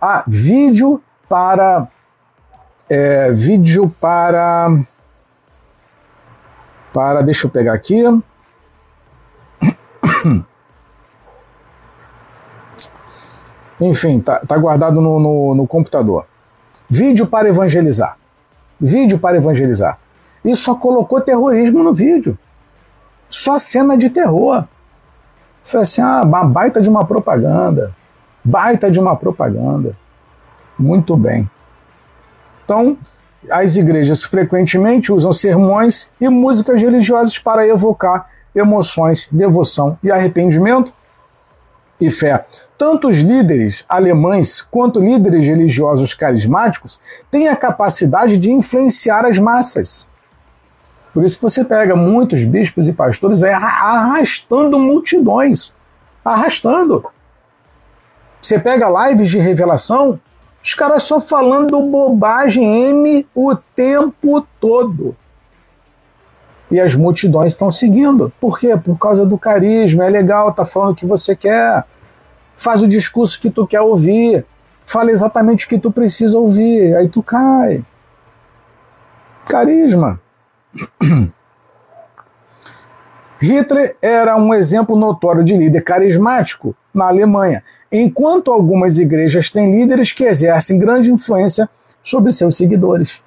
ah, 0.00 0.22
vídeo 0.26 1.02
para. 1.28 1.88
É, 2.88 3.30
vídeo 3.30 3.92
para 3.98 4.68
para, 6.94 7.20
deixa 7.22 7.48
eu 7.48 7.50
pegar 7.50 7.74
aqui. 7.74 8.00
Enfim, 13.80 14.20
tá, 14.20 14.38
tá 14.46 14.56
guardado 14.56 15.00
no, 15.00 15.18
no, 15.18 15.56
no 15.56 15.66
computador. 15.66 16.24
Vídeo 16.88 17.26
para 17.26 17.48
evangelizar. 17.48 18.16
Vídeo 18.80 19.18
para 19.18 19.36
evangelizar. 19.36 19.98
E 20.44 20.54
só 20.54 20.76
colocou 20.76 21.20
terrorismo 21.20 21.82
no 21.82 21.92
vídeo. 21.92 22.38
Só 23.28 23.58
cena 23.58 23.98
de 23.98 24.10
terror. 24.10 24.64
Foi 25.64 25.80
assim, 25.80 26.00
ah, 26.00 26.22
uma 26.22 26.46
baita 26.46 26.80
de 26.80 26.88
uma 26.88 27.04
propaganda. 27.04 27.92
Baita 28.44 28.88
de 28.90 29.00
uma 29.00 29.16
propaganda. 29.16 29.96
Muito 30.78 31.16
bem. 31.16 31.50
Então, 32.64 32.96
as 33.50 33.76
igrejas 33.76 34.24
frequentemente 34.24 35.12
usam 35.12 35.32
sermões 35.32 36.10
e 36.20 36.28
músicas 36.28 36.80
religiosas 36.80 37.38
para 37.38 37.66
evocar 37.66 38.28
emoções, 38.54 39.28
devoção 39.30 39.98
e 40.02 40.10
arrependimento 40.10 40.92
e 42.00 42.10
fé. 42.10 42.44
Tanto 42.76 43.08
os 43.08 43.18
líderes 43.18 43.84
alemães 43.88 44.62
quanto 44.62 45.00
líderes 45.00 45.46
religiosos 45.46 46.14
carismáticos 46.14 47.00
têm 47.30 47.48
a 47.48 47.56
capacidade 47.56 48.36
de 48.36 48.50
influenciar 48.50 49.24
as 49.24 49.38
massas. 49.38 50.08
Por 51.12 51.24
isso 51.24 51.36
que 51.36 51.42
você 51.42 51.64
pega 51.64 51.94
muitos 51.94 52.42
bispos 52.44 52.88
e 52.88 52.92
pastores 52.92 53.42
arrastando 53.42 54.78
multidões. 54.78 55.72
Arrastando. 56.24 57.04
Você 58.40 58.58
pega 58.58 59.08
lives 59.08 59.30
de 59.30 59.38
revelação, 59.38 60.20
os 60.64 60.72
caras 60.72 61.02
só 61.02 61.20
falando 61.20 61.82
bobagem 61.82 62.64
M 62.64 63.28
o 63.34 63.54
tempo 63.54 64.40
todo. 64.58 65.14
E 66.70 66.80
as 66.80 66.96
multidões 66.96 67.52
estão 67.52 67.70
seguindo. 67.70 68.32
Por 68.40 68.58
quê? 68.58 68.74
Por 68.74 68.98
causa 68.98 69.26
do 69.26 69.36
carisma. 69.36 70.06
É 70.06 70.08
legal, 70.08 70.54
tá 70.54 70.64
falando 70.64 70.92
o 70.92 70.94
que 70.94 71.04
você 71.04 71.36
quer. 71.36 71.84
Faz 72.56 72.80
o 72.80 72.88
discurso 72.88 73.38
que 73.38 73.50
tu 73.50 73.66
quer 73.66 73.82
ouvir. 73.82 74.46
Fala 74.86 75.10
exatamente 75.10 75.66
o 75.66 75.68
que 75.68 75.78
tu 75.78 75.92
precisa 75.92 76.38
ouvir. 76.38 76.96
Aí 76.96 77.10
tu 77.10 77.22
cai. 77.22 77.84
Carisma. 79.44 80.18
Hitler 83.44 83.94
era 84.00 84.36
um 84.36 84.54
exemplo 84.54 84.96
notório 84.96 85.44
de 85.44 85.54
líder 85.54 85.82
carismático 85.82 86.74
na 86.94 87.08
Alemanha, 87.08 87.62
enquanto 87.92 88.50
algumas 88.50 88.98
igrejas 88.98 89.50
têm 89.50 89.70
líderes 89.70 90.12
que 90.12 90.24
exercem 90.24 90.78
grande 90.78 91.12
influência 91.12 91.68
sobre 92.02 92.32
seus 92.32 92.56
seguidores. 92.56 93.20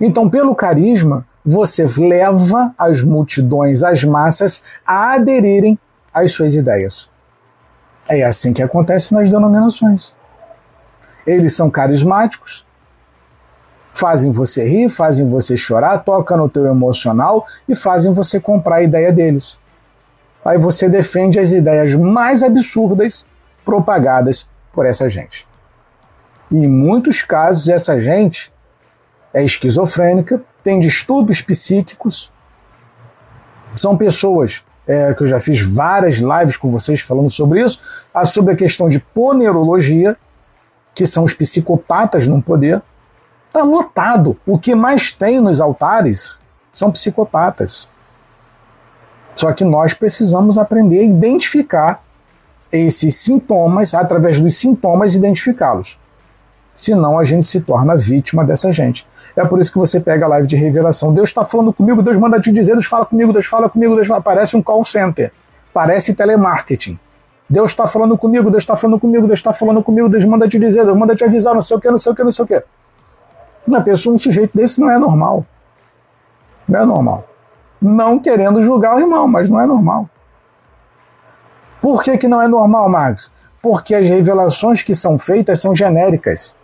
Então, 0.00 0.28
pelo 0.28 0.56
carisma, 0.56 1.24
você 1.44 1.86
leva 1.96 2.74
as 2.76 3.02
multidões, 3.02 3.84
as 3.84 4.02
massas, 4.02 4.62
a 4.84 5.12
aderirem 5.12 5.78
às 6.12 6.32
suas 6.32 6.56
ideias. 6.56 7.08
É 8.08 8.24
assim 8.24 8.52
que 8.52 8.62
acontece 8.62 9.14
nas 9.14 9.30
denominações. 9.30 10.14
Eles 11.24 11.54
são 11.54 11.70
carismáticos, 11.70 12.63
fazem 13.94 14.32
você 14.32 14.68
rir, 14.68 14.88
fazem 14.88 15.28
você 15.28 15.56
chorar, 15.56 15.98
tocam 15.98 16.36
no 16.36 16.48
teu 16.48 16.66
emocional 16.66 17.46
e 17.68 17.74
fazem 17.74 18.12
você 18.12 18.40
comprar 18.40 18.76
a 18.76 18.82
ideia 18.82 19.12
deles. 19.12 19.58
Aí 20.44 20.58
você 20.58 20.88
defende 20.88 21.38
as 21.38 21.52
ideias 21.52 21.94
mais 21.94 22.42
absurdas 22.42 23.24
propagadas 23.64 24.46
por 24.72 24.84
essa 24.84 25.08
gente. 25.08 25.46
E 26.50 26.56
em 26.56 26.68
muitos 26.68 27.22
casos, 27.22 27.68
essa 27.68 27.98
gente 27.98 28.52
é 29.32 29.42
esquizofrênica, 29.42 30.42
tem 30.62 30.78
distúrbios 30.78 31.40
psíquicos, 31.40 32.32
são 33.76 33.96
pessoas 33.96 34.62
é, 34.86 35.14
que 35.14 35.22
eu 35.22 35.26
já 35.26 35.40
fiz 35.40 35.60
várias 35.60 36.16
lives 36.16 36.56
com 36.56 36.70
vocês 36.70 37.00
falando 37.00 37.30
sobre 37.30 37.62
isso, 37.62 37.80
sobre 38.26 38.52
a 38.52 38.56
questão 38.56 38.88
de 38.88 38.98
ponerologia, 38.98 40.16
que 40.94 41.06
são 41.06 41.24
os 41.24 41.32
psicopatas 41.32 42.26
no 42.26 42.42
poder, 42.42 42.82
Está 43.54 43.62
lotado. 43.64 44.36
O 44.44 44.58
que 44.58 44.74
mais 44.74 45.12
tem 45.12 45.38
nos 45.38 45.60
altares 45.60 46.40
são 46.72 46.90
psicopatas. 46.90 47.88
Só 49.36 49.52
que 49.52 49.62
nós 49.62 49.94
precisamos 49.94 50.58
aprender 50.58 50.98
a 50.98 51.04
identificar 51.04 52.02
esses 52.72 53.14
sintomas, 53.14 53.94
através 53.94 54.40
dos 54.40 54.56
sintomas, 54.56 55.14
identificá-los. 55.14 55.96
Senão 56.74 57.16
a 57.16 57.22
gente 57.22 57.46
se 57.46 57.60
torna 57.60 57.96
vítima 57.96 58.44
dessa 58.44 58.72
gente. 58.72 59.06
É 59.36 59.44
por 59.44 59.60
isso 59.60 59.70
que 59.70 59.78
você 59.78 60.00
pega 60.00 60.26
a 60.26 60.28
live 60.30 60.48
de 60.48 60.56
revelação. 60.56 61.14
Deus 61.14 61.28
está 61.28 61.44
falando 61.44 61.72
comigo, 61.72 62.02
Deus 62.02 62.16
manda 62.16 62.40
te 62.40 62.50
dizer, 62.50 62.72
Deus 62.72 62.86
fala 62.86 63.06
comigo, 63.06 63.32
Deus 63.32 63.46
fala 63.46 63.68
comigo, 63.68 63.94
Deus 63.94 64.08
fala... 64.08 64.20
parece 64.20 64.56
um 64.56 64.62
call 64.62 64.84
center, 64.84 65.30
parece 65.72 66.12
telemarketing. 66.12 66.98
Deus 67.48 67.70
está 67.70 67.86
falando 67.86 68.18
comigo, 68.18 68.50
Deus 68.50 68.64
está 68.64 68.74
falando 68.74 68.98
comigo, 68.98 69.28
Deus 69.28 69.38
está 69.38 69.52
falando 69.52 69.80
comigo, 69.80 70.08
Deus 70.08 70.24
manda 70.24 70.48
te 70.48 70.58
dizer, 70.58 70.84
Deus 70.84 70.98
manda 70.98 71.14
te 71.14 71.22
avisar, 71.22 71.54
não 71.54 71.62
sei 71.62 71.76
o 71.76 71.80
que, 71.80 71.88
não 71.88 71.98
sei 71.98 72.10
o 72.10 72.16
que, 72.16 72.24
não 72.24 72.32
sei 72.32 72.44
o 72.44 72.48
que. 72.48 72.64
Uma 73.66 73.80
pessoa, 73.80 74.14
um 74.14 74.18
sujeito 74.18 74.56
desse 74.56 74.80
não 74.80 74.90
é 74.90 74.98
normal. 74.98 75.46
Não 76.68 76.80
é 76.80 76.84
normal. 76.84 77.28
Não 77.80 78.18
querendo 78.18 78.62
julgar 78.62 78.96
o 78.96 79.00
irmão, 79.00 79.26
mas 79.28 79.48
não 79.48 79.60
é 79.60 79.66
normal. 79.66 80.08
Por 81.84 82.02
que, 82.02 82.16
que 82.16 82.26
não 82.26 82.40
é 82.40 82.48
normal, 82.48 82.88
Max? 82.88 83.30
Porque 83.60 83.94
as 83.94 84.08
revelações 84.08 84.82
que 84.82 84.94
são 84.94 85.18
feitas 85.18 85.60
são 85.60 85.74
genéricas. 85.74 86.54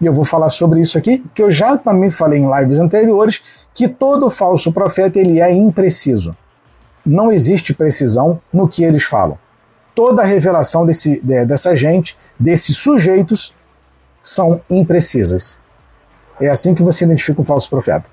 E 0.00 0.06
eu 0.06 0.12
vou 0.12 0.24
falar 0.24 0.48
sobre 0.48 0.80
isso 0.80 0.96
aqui, 0.96 1.22
que 1.34 1.42
eu 1.42 1.50
já 1.50 1.76
também 1.76 2.10
falei 2.10 2.40
em 2.40 2.50
lives 2.50 2.78
anteriores, 2.78 3.42
que 3.74 3.86
todo 3.86 4.30
falso 4.30 4.72
profeta 4.72 5.18
ele 5.18 5.38
é 5.38 5.52
impreciso. 5.52 6.34
Não 7.04 7.30
existe 7.30 7.74
precisão 7.74 8.40
no 8.50 8.66
que 8.66 8.82
eles 8.82 9.02
falam. 9.02 9.38
Toda 9.94 10.22
a 10.22 10.24
revelação 10.24 10.86
desse, 10.86 11.20
dessa 11.20 11.76
gente, 11.76 12.16
desses 12.38 12.78
sujeitos, 12.78 13.54
são 14.22 14.62
imprecisas. 14.70 15.59
É 16.40 16.48
assim 16.48 16.74
que 16.74 16.82
você 16.82 17.04
identifica 17.04 17.40
um 17.40 17.44
falso 17.44 17.68
profeta 17.68 18.08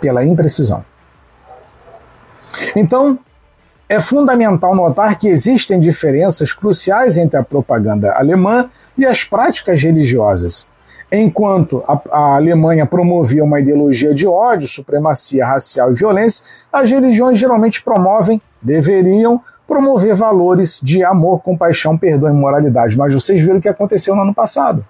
pela 0.00 0.24
imprecisão. 0.24 0.84
Então, 2.74 3.18
é 3.88 4.00
fundamental 4.00 4.74
notar 4.74 5.18
que 5.18 5.28
existem 5.28 5.78
diferenças 5.78 6.52
cruciais 6.52 7.16
entre 7.16 7.38
a 7.38 7.42
propaganda 7.42 8.12
alemã 8.14 8.68
e 8.96 9.04
as 9.04 9.22
práticas 9.22 9.82
religiosas. 9.82 10.66
Enquanto 11.12 11.84
a, 11.86 12.00
a, 12.10 12.36
Alemanha 12.36 12.84
promovia 12.84 13.44
uma 13.44 13.60
ideologia 13.60 14.12
de 14.12 14.26
ódio, 14.26 14.66
supremacia 14.66 15.46
racial 15.46 15.92
e 15.92 15.94
violência, 15.94 16.44
as 16.72 16.90
religiões 16.90 17.38
geralmente 17.38 17.80
promovem, 17.80 18.42
deveriam 18.60 19.40
promover 19.68 20.16
valores 20.16 20.80
de 20.82 21.04
amor, 21.04 21.42
compaixão, 21.42 21.96
perdão 21.96 22.28
e 22.28 22.32
moralidade. 22.32 22.98
Mas 22.98 23.14
vocês 23.14 23.40
viram 23.40 23.58
o 23.58 23.60
que 23.60 23.68
aconteceu 23.68 24.16
no 24.16 24.22
ano 24.22 24.34
passado 24.34 24.84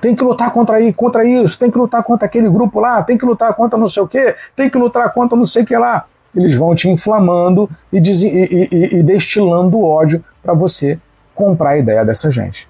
tem 0.00 0.14
que 0.14 0.22
lutar 0.22 0.52
contra, 0.52 0.92
contra 0.92 1.24
isso, 1.24 1.58
tem 1.58 1.70
que 1.70 1.78
lutar 1.78 2.02
contra 2.02 2.26
aquele 2.26 2.48
grupo 2.48 2.80
lá, 2.80 3.02
tem 3.02 3.18
que 3.18 3.24
lutar 3.24 3.52
contra 3.54 3.78
não 3.78 3.88
sei 3.88 4.02
o 4.02 4.08
quê, 4.08 4.34
tem 4.54 4.70
que 4.70 4.78
lutar 4.78 5.12
contra 5.12 5.36
não 5.36 5.46
sei 5.46 5.62
o 5.62 5.66
que 5.66 5.76
lá. 5.76 6.06
Eles 6.34 6.54
vão 6.54 6.74
te 6.74 6.88
inflamando 6.88 7.68
e, 7.92 7.98
e, 7.98 8.68
e, 8.70 8.98
e 8.98 9.02
destilando 9.02 9.82
ódio 9.82 10.24
para 10.42 10.54
você 10.54 10.98
comprar 11.34 11.70
a 11.70 11.78
ideia 11.78 12.04
dessa 12.04 12.30
gente. 12.30 12.68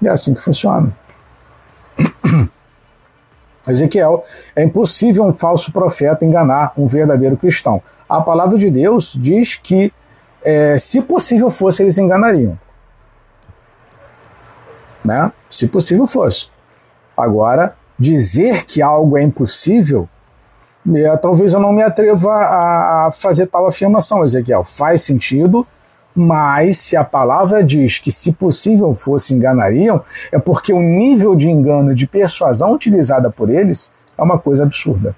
E 0.00 0.06
é 0.06 0.10
assim 0.10 0.34
que 0.34 0.40
funciona. 0.40 0.92
Ezequiel, 3.66 4.22
é 4.54 4.62
impossível 4.62 5.24
um 5.24 5.32
falso 5.32 5.72
profeta 5.72 6.24
enganar 6.24 6.72
um 6.76 6.86
verdadeiro 6.86 7.36
cristão. 7.36 7.82
A 8.08 8.20
palavra 8.20 8.56
de 8.56 8.70
Deus 8.70 9.18
diz 9.18 9.56
que, 9.56 9.92
é, 10.44 10.78
se 10.78 11.02
possível 11.02 11.50
fosse, 11.50 11.82
eles 11.82 11.98
enganariam 11.98 12.56
né? 15.06 15.32
Se 15.48 15.68
possível 15.68 16.06
fosse. 16.06 16.48
Agora, 17.16 17.74
dizer 17.98 18.64
que 18.64 18.82
algo 18.82 19.16
é 19.16 19.22
impossível, 19.22 20.08
é, 20.94 21.16
talvez 21.16 21.54
eu 21.54 21.60
não 21.60 21.72
me 21.72 21.82
atreva 21.82 22.30
a 22.30 23.10
fazer 23.12 23.46
tal 23.46 23.66
afirmação, 23.66 24.24
Ezequiel. 24.24 24.64
Faz 24.64 25.02
sentido, 25.02 25.66
mas 26.14 26.78
se 26.78 26.96
a 26.96 27.04
palavra 27.04 27.62
diz 27.62 27.98
que, 27.98 28.10
se 28.10 28.32
possível 28.32 28.94
fosse, 28.94 29.34
enganariam, 29.34 30.02
é 30.30 30.38
porque 30.38 30.72
o 30.72 30.80
nível 30.80 31.34
de 31.34 31.50
engano, 31.50 31.94
de 31.94 32.06
persuasão 32.06 32.72
utilizada 32.72 33.30
por 33.30 33.50
eles 33.50 33.90
é 34.16 34.22
uma 34.22 34.38
coisa 34.38 34.62
absurda. 34.62 35.14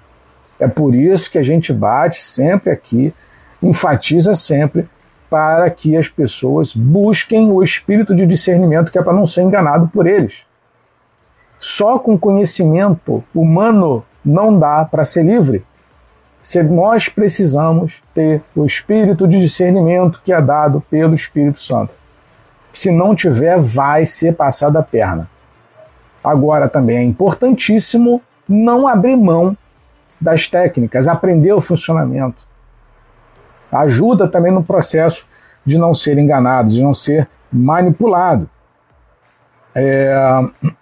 É 0.59 0.67
por 0.67 0.93
isso 0.93 1.31
que 1.31 1.37
a 1.37 1.43
gente 1.43 1.71
bate 1.71 2.21
sempre 2.21 2.71
aqui, 2.71 3.13
enfatiza 3.61 4.33
sempre 4.35 4.89
para 5.29 5.69
que 5.69 5.95
as 5.95 6.07
pessoas 6.07 6.73
busquem 6.73 7.51
o 7.51 7.61
espírito 7.61 8.15
de 8.15 8.25
discernimento, 8.25 8.91
que 8.91 8.97
é 8.97 9.03
para 9.03 9.13
não 9.13 9.25
ser 9.25 9.43
enganado 9.43 9.87
por 9.87 10.07
eles. 10.07 10.45
Só 11.59 11.99
com 11.99 12.17
conhecimento 12.17 13.23
humano 13.35 14.03
não 14.23 14.57
dá 14.57 14.85
para 14.85 15.05
ser 15.05 15.23
livre. 15.23 15.65
Se 16.41 16.63
nós 16.63 17.09
precisamos 17.09 18.01
ter 18.13 18.41
o 18.55 18.65
espírito 18.65 19.27
de 19.27 19.39
discernimento 19.39 20.21
que 20.23 20.31
é 20.31 20.41
dado 20.41 20.81
pelo 20.89 21.13
Espírito 21.13 21.59
Santo. 21.59 21.95
Se 22.71 22.91
não 22.91 23.13
tiver, 23.13 23.59
vai 23.59 24.05
ser 24.05 24.35
passada 24.35 24.79
a 24.79 24.83
perna. 24.83 25.29
Agora 26.23 26.69
também 26.69 26.97
é 26.97 27.03
importantíssimo 27.03 28.21
não 28.47 28.87
abrir 28.87 29.17
mão 29.17 29.55
das 30.19 30.47
técnicas, 30.47 31.07
aprender 31.07 31.53
o 31.53 31.61
funcionamento. 31.61 32.48
Ajuda 33.71 34.27
também 34.27 34.51
no 34.51 34.63
processo 34.63 35.27
de 35.65 35.77
não 35.77 35.93
ser 35.93 36.17
enganado, 36.17 36.69
de 36.69 36.81
não 36.81 36.93
ser 36.93 37.29
manipulado. 37.51 38.49
É... 39.75 40.15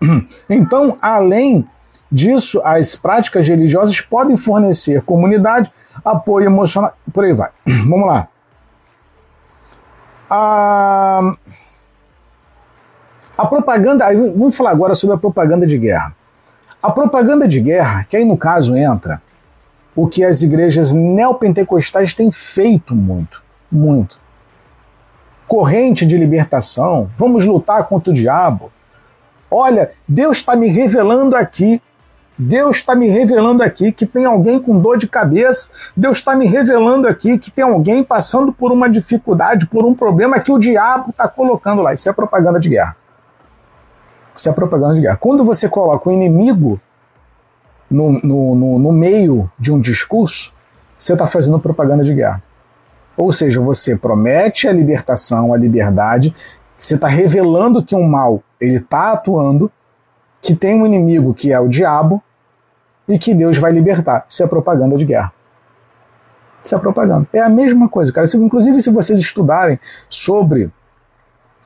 Então, 0.49 0.97
além 1.01 1.67
disso, 2.11 2.61
as 2.63 2.95
práticas 2.95 3.47
religiosas 3.47 3.99
podem 4.01 4.37
fornecer 4.37 5.01
comunidade, 5.01 5.71
apoio 6.03 6.45
emocional, 6.45 6.93
por 7.13 7.25
aí 7.25 7.33
vai. 7.33 7.49
Vamos 7.89 8.07
lá. 8.07 8.27
A, 10.29 11.35
a 13.37 13.45
propaganda, 13.45 14.05
vamos 14.35 14.57
falar 14.57 14.71
agora 14.71 14.93
sobre 14.93 15.15
a 15.15 15.19
propaganda 15.19 15.65
de 15.65 15.77
guerra. 15.77 16.13
A 16.83 16.91
propaganda 16.91 17.47
de 17.47 17.61
guerra, 17.61 18.03
que 18.03 18.17
aí 18.17 18.25
no 18.25 18.37
caso 18.37 18.75
entra 18.75 19.21
o 19.97 20.07
que 20.07 20.23
as 20.23 20.43
igrejas 20.43 20.93
neopentecostais 20.93 22.13
têm 22.13 22.31
feito 22.31 22.95
muito, 22.95 23.41
muito. 23.71 24.19
Corrente 25.47 26.05
de 26.05 26.15
libertação, 26.15 27.09
vamos 27.17 27.47
lutar 27.47 27.83
contra 27.87 28.11
o 28.11 28.13
diabo. 28.13 28.71
Olha, 29.49 29.89
Deus 30.07 30.37
está 30.37 30.55
me 30.55 30.67
revelando 30.67 31.35
aqui 31.35 31.81
Deus 32.39 32.75
está 32.75 32.93
me 32.93 33.07
revelando 33.07 33.63
aqui 33.63 33.91
que 33.91 34.05
tem 34.05 34.23
alguém 34.25 34.59
com 34.59 34.79
dor 34.79 34.95
de 34.95 35.07
cabeça. 35.07 35.69
Deus 35.95 36.17
está 36.17 36.35
me 36.35 36.45
revelando 36.45 37.07
aqui 37.07 37.35
que 37.39 37.49
tem 37.49 37.63
alguém 37.63 38.03
passando 38.03 38.53
por 38.53 38.71
uma 38.71 38.87
dificuldade, 38.87 39.65
por 39.65 39.83
um 39.85 39.95
problema 39.95 40.39
que 40.39 40.51
o 40.51 40.59
diabo 40.59 41.09
está 41.09 41.27
colocando 41.27 41.81
lá. 41.81 41.95
Isso 41.95 42.07
é 42.07 42.13
propaganda 42.13 42.59
de 42.59 42.69
guerra. 42.69 42.95
Isso 44.35 44.47
é 44.47 44.51
propaganda 44.51 44.93
de 44.93 45.01
guerra. 45.01 45.17
Quando 45.17 45.43
você 45.43 45.67
coloca 45.67 46.07
o 46.07 46.13
inimigo 46.13 46.79
no, 47.89 48.13
no, 48.21 48.55
no, 48.55 48.79
no 48.79 48.91
meio 48.91 49.51
de 49.57 49.71
um 49.71 49.79
discurso, 49.79 50.53
você 50.97 51.13
está 51.13 51.27
fazendo 51.27 51.59
propaganda 51.59 52.03
de 52.03 52.13
guerra. 52.13 52.43
Ou 53.15 53.31
seja, 53.31 53.59
você 53.59 53.95
promete 53.95 54.67
a 54.67 54.73
libertação, 54.73 55.53
a 55.53 55.57
liberdade, 55.57 56.33
você 56.77 56.95
está 56.95 57.07
revelando 57.07 57.83
que 57.83 57.95
um 57.95 58.07
mal 58.07 58.43
ele 58.59 58.77
está 58.77 59.13
atuando, 59.13 59.71
que 60.41 60.55
tem 60.55 60.79
um 60.79 60.85
inimigo 60.85 61.33
que 61.33 61.51
é 61.51 61.59
o 61.59 61.67
diabo, 61.67 62.21
e 63.07 63.17
que 63.17 63.33
Deus 63.33 63.57
vai 63.57 63.71
libertar. 63.71 64.25
Isso 64.27 64.43
é 64.43 64.47
propaganda 64.47 64.97
de 64.97 65.05
guerra. 65.05 65.33
Isso 66.63 66.75
é 66.75 66.77
propaganda. 66.77 67.27
É 67.31 67.39
a 67.39 67.49
mesma 67.49 67.87
coisa, 67.87 68.11
cara. 68.11 68.27
Inclusive, 68.35 68.81
se 68.81 68.91
vocês 68.91 69.17
estudarem 69.17 69.79
sobre 70.09 70.69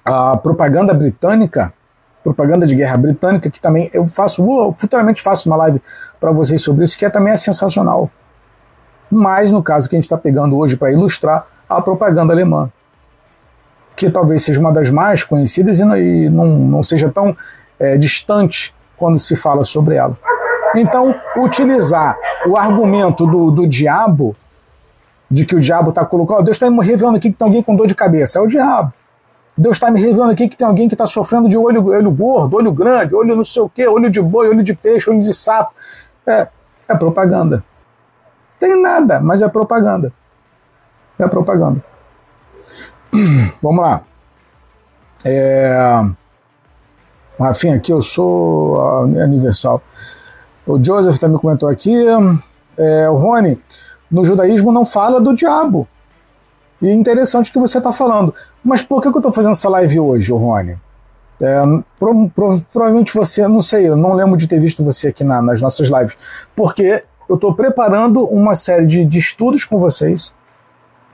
a 0.05 0.37
propaganda 0.37 0.93
britânica, 0.93 1.73
propaganda 2.23 2.65
de 2.67 2.75
guerra 2.75 2.97
britânica, 2.97 3.49
que 3.49 3.59
também 3.59 3.89
eu 3.93 4.07
faço, 4.07 4.43
vou, 4.43 4.73
futuramente 4.77 5.21
faço 5.21 5.49
uma 5.49 5.55
live 5.57 5.81
para 6.19 6.31
vocês 6.31 6.61
sobre 6.61 6.83
isso, 6.83 6.97
que 6.97 7.05
é, 7.05 7.09
também 7.09 7.33
é 7.33 7.37
sensacional. 7.37 8.09
Mas 9.09 9.51
no 9.51 9.61
caso 9.61 9.89
que 9.89 9.95
a 9.95 9.97
gente 9.97 10.05
está 10.05 10.17
pegando 10.17 10.57
hoje 10.57 10.77
para 10.77 10.91
ilustrar 10.91 11.45
a 11.67 11.81
propaganda 11.81 12.33
alemã, 12.33 12.71
que 13.95 14.09
talvez 14.09 14.43
seja 14.43 14.59
uma 14.59 14.71
das 14.71 14.89
mais 14.89 15.23
conhecidas 15.23 15.79
e 15.79 15.85
não, 15.85 15.97
e 15.97 16.29
não, 16.29 16.45
não 16.45 16.83
seja 16.83 17.09
tão 17.09 17.35
é, 17.79 17.97
distante 17.97 18.73
quando 18.97 19.17
se 19.17 19.35
fala 19.35 19.63
sobre 19.63 19.95
ela. 19.95 20.17
Então, 20.75 21.13
utilizar 21.35 22.17
o 22.45 22.55
argumento 22.55 23.25
do, 23.25 23.51
do 23.51 23.67
diabo, 23.67 24.35
de 25.29 25.45
que 25.45 25.55
o 25.55 25.59
diabo 25.59 25.89
está 25.89 26.05
colocando, 26.05 26.39
oh, 26.39 26.43
Deus 26.43 26.55
está 26.55 26.69
me 26.69 26.85
revelando 26.85 27.17
aqui 27.17 27.31
que 27.31 27.37
tem 27.37 27.45
alguém 27.45 27.63
com 27.63 27.75
dor 27.75 27.87
de 27.87 27.95
cabeça, 27.95 28.39
é 28.39 28.41
o 28.41 28.47
diabo. 28.47 28.93
Deus 29.57 29.75
está 29.75 29.91
me 29.91 29.99
revelando 30.01 30.31
aqui 30.31 30.47
que 30.47 30.55
tem 30.55 30.65
alguém 30.65 30.87
que 30.87 30.93
está 30.93 31.05
sofrendo 31.05 31.49
de 31.49 31.57
olho, 31.57 31.85
olho 31.85 32.11
gordo, 32.11 32.55
olho 32.55 32.71
grande, 32.71 33.15
olho 33.15 33.35
não 33.35 33.43
sei 33.43 33.61
o 33.61 33.69
quê, 33.69 33.87
olho 33.87 34.09
de 34.09 34.21
boi, 34.21 34.47
olho 34.47 34.63
de 34.63 34.73
peixe, 34.73 35.09
olho 35.09 35.21
de 35.21 35.33
sapo. 35.33 35.73
É, 36.25 36.47
é 36.87 36.95
propaganda. 36.95 37.63
Tem 38.59 38.81
nada, 38.81 39.19
mas 39.19 39.41
é 39.41 39.47
propaganda. 39.47 40.13
É 41.19 41.27
propaganda. 41.27 41.83
Vamos 43.61 43.81
lá. 43.81 44.01
É... 45.25 45.75
Rafinha, 47.39 47.75
aqui 47.75 47.91
eu 47.91 48.01
sou 48.01 48.77
universal. 49.03 49.81
O 50.65 50.81
Joseph 50.83 51.17
também 51.17 51.39
comentou 51.39 51.67
aqui. 51.67 51.95
É, 52.77 53.09
o 53.09 53.15
Rony, 53.15 53.59
no 54.09 54.23
judaísmo 54.23 54.71
não 54.71 54.85
fala 54.85 55.19
do 55.19 55.33
diabo. 55.33 55.87
E 56.81 56.89
é 56.89 56.93
interessante 56.93 57.49
o 57.49 57.53
que 57.53 57.59
você 57.59 57.77
está 57.77 57.93
falando. 57.93 58.33
Mas 58.63 58.81
por 58.81 59.01
que, 59.01 59.09
que 59.09 59.15
eu 59.15 59.19
estou 59.19 59.33
fazendo 59.33 59.51
essa 59.51 59.69
live 59.69 59.99
hoje, 59.99 60.31
Rony? 60.31 60.77
É, 61.39 61.61
pro, 61.99 62.29
pro, 62.29 62.61
provavelmente 62.71 63.13
você, 63.13 63.47
não 63.47 63.61
sei, 63.61 63.87
eu 63.87 63.95
não 63.95 64.13
lembro 64.13 64.37
de 64.37 64.47
ter 64.47 64.59
visto 64.59 64.83
você 64.83 65.07
aqui 65.07 65.23
na, 65.23 65.41
nas 65.41 65.59
nossas 65.59 65.89
lives, 65.89 66.15
porque 66.55 67.03
eu 67.27 67.35
estou 67.35 67.55
preparando 67.55 68.25
uma 68.25 68.53
série 68.53 68.85
de, 68.85 69.03
de 69.03 69.17
estudos 69.17 69.65
com 69.65 69.79
vocês 69.79 70.35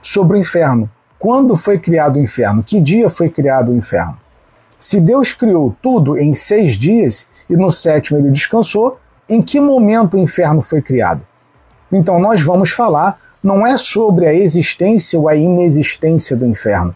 sobre 0.01 0.37
o 0.37 0.39
inferno. 0.39 0.89
Quando 1.17 1.55
foi 1.55 1.79
criado 1.79 2.17
o 2.17 2.19
inferno? 2.19 2.63
Que 2.63 2.81
dia 2.81 3.09
foi 3.09 3.29
criado 3.29 3.71
o 3.71 3.75
inferno? 3.75 4.17
Se 4.77 4.99
Deus 4.99 5.33
criou 5.33 5.75
tudo 5.81 6.17
em 6.17 6.33
seis 6.33 6.73
dias 6.77 7.25
e 7.49 7.55
no 7.55 7.71
sétimo 7.71 8.19
ele 8.19 8.29
descansou, 8.29 8.99
em 9.29 9.41
que 9.41 9.59
momento 9.59 10.15
o 10.15 10.19
inferno 10.19 10.61
foi 10.61 10.81
criado. 10.81 11.25
Então, 11.91 12.19
nós 12.19 12.41
vamos 12.41 12.69
falar 12.69 13.19
não 13.43 13.65
é 13.65 13.77
sobre 13.77 14.25
a 14.25 14.33
existência 14.33 15.19
ou 15.19 15.27
a 15.27 15.35
inexistência 15.35 16.35
do 16.35 16.45
inferno. 16.45 16.95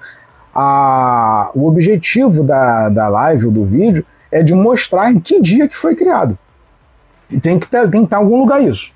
A, 0.54 1.51
o 1.54 1.67
objetivo 1.67 2.43
da, 2.43 2.89
da 2.89 3.08
live 3.08 3.45
ou 3.45 3.51
do 3.51 3.65
vídeo 3.65 4.06
é 4.32 4.43
de 4.43 4.54
mostrar 4.54 5.12
em 5.12 5.19
que 5.19 5.39
dia 5.39 5.67
que 5.67 5.75
foi 5.75 5.95
criado. 5.95 6.38
Tem 7.41 7.58
que, 7.58 7.67
ter, 7.67 7.89
tem 7.89 8.01
que 8.01 8.08
estar 8.08 8.17
em 8.17 8.23
algum 8.23 8.39
lugar 8.39 8.62
isso. 8.62 8.91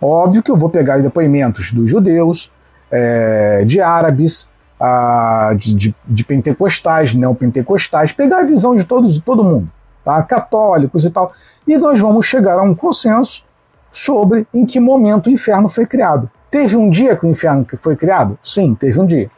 Óbvio 0.00 0.42
que 0.42 0.50
eu 0.50 0.56
vou 0.56 0.70
pegar 0.70 0.98
depoimentos 0.98 1.70
dos 1.72 1.90
judeus, 1.90 2.50
é, 2.90 3.64
de 3.66 3.80
árabes, 3.80 4.48
a, 4.80 5.54
de, 5.56 5.74
de, 5.74 5.94
de 6.06 6.24
pentecostais, 6.24 7.12
neopentecostais, 7.12 8.12
pegar 8.12 8.38
a 8.38 8.44
visão 8.44 8.74
de 8.74 8.84
todos 8.84 9.16
e 9.16 9.20
todo 9.20 9.44
mundo 9.44 9.70
tá? 10.08 10.22
católicos 10.22 11.04
e 11.04 11.10
tal. 11.10 11.32
E 11.66 11.76
nós 11.76 12.00
vamos 12.00 12.24
chegar 12.24 12.58
a 12.58 12.62
um 12.62 12.74
consenso 12.74 13.44
sobre 13.90 14.46
em 14.52 14.64
que 14.64 14.78
momento 14.80 15.28
o 15.28 15.30
inferno 15.30 15.68
foi 15.68 15.86
criado. 15.86 16.30
Teve 16.50 16.76
um 16.76 16.88
dia 16.88 17.16
que 17.16 17.26
o 17.26 17.28
inferno 17.28 17.66
foi 17.80 17.96
criado? 17.96 18.38
Sim, 18.42 18.74
teve 18.74 18.98
um 19.00 19.06
dia. 19.06 19.30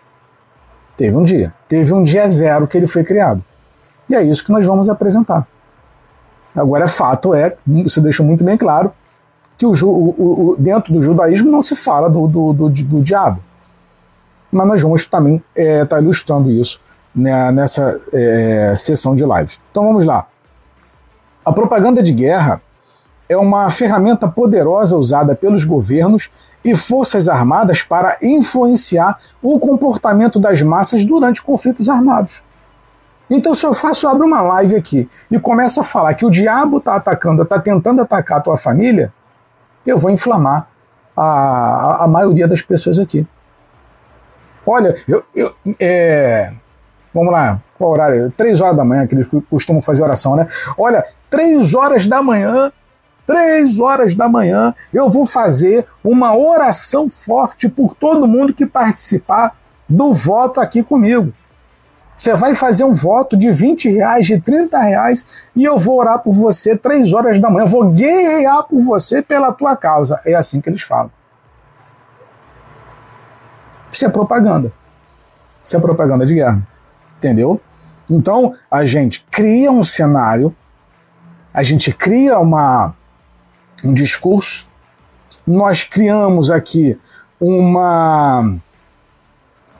Teve 0.96 1.16
um 1.16 1.22
dia. 1.22 1.52
Teve 1.68 1.92
um 1.92 2.02
dia 2.02 2.28
zero 2.28 2.66
que 2.66 2.76
ele 2.76 2.86
foi 2.86 3.02
criado. 3.04 3.42
E 4.08 4.14
é 4.14 4.22
isso 4.22 4.44
que 4.44 4.52
nós 4.52 4.64
vamos 4.64 4.88
apresentar. 4.88 5.46
Agora, 6.54 6.88
fato 6.88 7.34
é, 7.34 7.56
isso 7.68 8.00
deixa 8.00 8.22
muito 8.22 8.44
bem 8.44 8.56
claro, 8.56 8.92
que 9.56 9.64
o, 9.66 9.72
o, 9.72 10.50
o, 10.50 10.56
dentro 10.58 10.92
do 10.92 11.02
judaísmo 11.02 11.50
não 11.50 11.62
se 11.62 11.76
fala 11.76 12.08
do, 12.08 12.26
do, 12.26 12.52
do, 12.52 12.68
do 12.68 13.02
diabo. 13.02 13.40
Mas 14.50 14.66
nós 14.66 14.82
vamos 14.82 15.06
também 15.06 15.36
estar 15.36 15.62
é, 15.62 15.84
tá 15.84 16.00
ilustrando 16.00 16.50
isso 16.50 16.80
né, 17.14 17.52
nessa 17.52 18.00
é, 18.12 18.74
sessão 18.76 19.14
de 19.14 19.24
live. 19.24 19.56
Então 19.70 19.84
vamos 19.84 20.04
lá. 20.04 20.26
A 21.44 21.52
propaganda 21.52 22.02
de 22.02 22.12
guerra 22.12 22.60
é 23.30 23.36
uma 23.36 23.70
ferramenta 23.70 24.26
poderosa 24.26 24.98
usada 24.98 25.36
pelos 25.36 25.64
governos 25.64 26.28
e 26.64 26.74
forças 26.74 27.28
armadas 27.28 27.80
para 27.80 28.18
influenciar 28.20 29.20
o 29.40 29.56
comportamento 29.60 30.40
das 30.40 30.60
massas 30.62 31.04
durante 31.04 31.40
conflitos 31.40 31.88
armados. 31.88 32.42
Então, 33.30 33.54
se 33.54 33.64
eu 33.64 33.72
faço, 33.72 34.08
abro 34.08 34.26
uma 34.26 34.42
live 34.42 34.74
aqui 34.74 35.08
e 35.30 35.38
começo 35.38 35.80
a 35.80 35.84
falar 35.84 36.14
que 36.14 36.26
o 36.26 36.30
diabo 36.30 36.78
está 36.78 36.96
atacando, 36.96 37.42
está 37.44 37.60
tentando 37.60 38.02
atacar 38.02 38.38
a 38.38 38.40
tua 38.40 38.56
família, 38.56 39.12
eu 39.86 39.96
vou 39.96 40.10
inflamar 40.10 40.66
a, 41.16 41.22
a, 41.22 42.04
a 42.06 42.08
maioria 42.08 42.48
das 42.48 42.62
pessoas 42.62 42.98
aqui. 42.98 43.24
Olha, 44.66 44.96
eu, 45.06 45.22
eu 45.32 45.54
é, 45.78 46.52
Vamos 47.12 47.32
lá, 47.32 47.60
qual 47.76 47.90
horário? 47.90 48.32
Três 48.36 48.60
horas 48.60 48.76
da 48.76 48.84
manhã, 48.84 49.06
que 49.06 49.14
eles 49.14 49.28
costumam 49.48 49.82
fazer 49.82 50.02
oração, 50.02 50.36
né? 50.36 50.46
Olha, 50.78 51.04
três 51.28 51.74
horas 51.74 52.06
da 52.06 52.22
manhã, 52.22 52.72
três 53.30 53.78
horas 53.78 54.12
da 54.12 54.28
manhã, 54.28 54.74
eu 54.92 55.08
vou 55.08 55.24
fazer 55.24 55.86
uma 56.02 56.36
oração 56.36 57.08
forte 57.08 57.68
por 57.68 57.94
todo 57.94 58.26
mundo 58.26 58.52
que 58.52 58.66
participar 58.66 59.56
do 59.88 60.12
voto 60.12 60.60
aqui 60.60 60.82
comigo. 60.82 61.32
Você 62.16 62.34
vai 62.34 62.56
fazer 62.56 62.82
um 62.82 62.92
voto 62.92 63.36
de 63.36 63.52
20 63.52 63.88
reais, 63.88 64.26
de 64.26 64.40
30 64.40 64.76
reais, 64.80 65.24
e 65.54 65.64
eu 65.64 65.78
vou 65.78 65.96
orar 65.96 66.18
por 66.18 66.32
você 66.32 66.76
três 66.76 67.12
horas 67.12 67.38
da 67.38 67.48
manhã. 67.48 67.62
Eu 67.62 67.68
vou 67.68 67.92
guerrear 67.92 68.64
por 68.64 68.80
você 68.80 69.22
pela 69.22 69.52
tua 69.52 69.76
causa. 69.76 70.20
É 70.26 70.34
assim 70.34 70.60
que 70.60 70.68
eles 70.68 70.82
falam. 70.82 71.12
Isso 73.92 74.04
é 74.04 74.08
propaganda. 74.08 74.72
Isso 75.62 75.76
é 75.76 75.80
propaganda 75.80 76.26
de 76.26 76.34
guerra. 76.34 76.66
Entendeu? 77.16 77.60
Então, 78.10 78.56
a 78.68 78.84
gente 78.84 79.24
cria 79.30 79.70
um 79.70 79.84
cenário, 79.84 80.52
a 81.54 81.62
gente 81.62 81.92
cria 81.92 82.40
uma, 82.40 82.94
um 83.84 83.92
discurso, 83.92 84.66
nós 85.46 85.84
criamos 85.84 86.50
aqui 86.50 86.98
uma, 87.40 88.56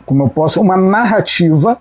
como 0.04 0.24
eu 0.24 0.28
posso, 0.28 0.60
uma 0.60 0.76
narrativa 0.76 1.78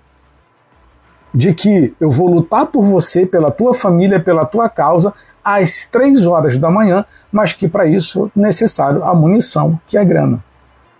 de 1.32 1.54
que 1.54 1.94
eu 2.00 2.10
vou 2.10 2.28
lutar 2.28 2.66
por 2.66 2.84
você, 2.84 3.24
pela 3.24 3.50
tua 3.50 3.72
família, 3.72 4.20
pela 4.20 4.44
tua 4.44 4.68
causa, 4.68 5.14
às 5.42 5.84
três 5.84 6.26
horas 6.26 6.58
da 6.58 6.70
manhã, 6.70 7.04
mas 7.32 7.52
que 7.52 7.68
para 7.68 7.86
isso 7.86 8.26
é 8.26 8.40
necessário 8.40 9.02
a 9.04 9.14
munição, 9.14 9.80
que 9.86 9.96
é 9.96 10.04
grana. 10.04 10.42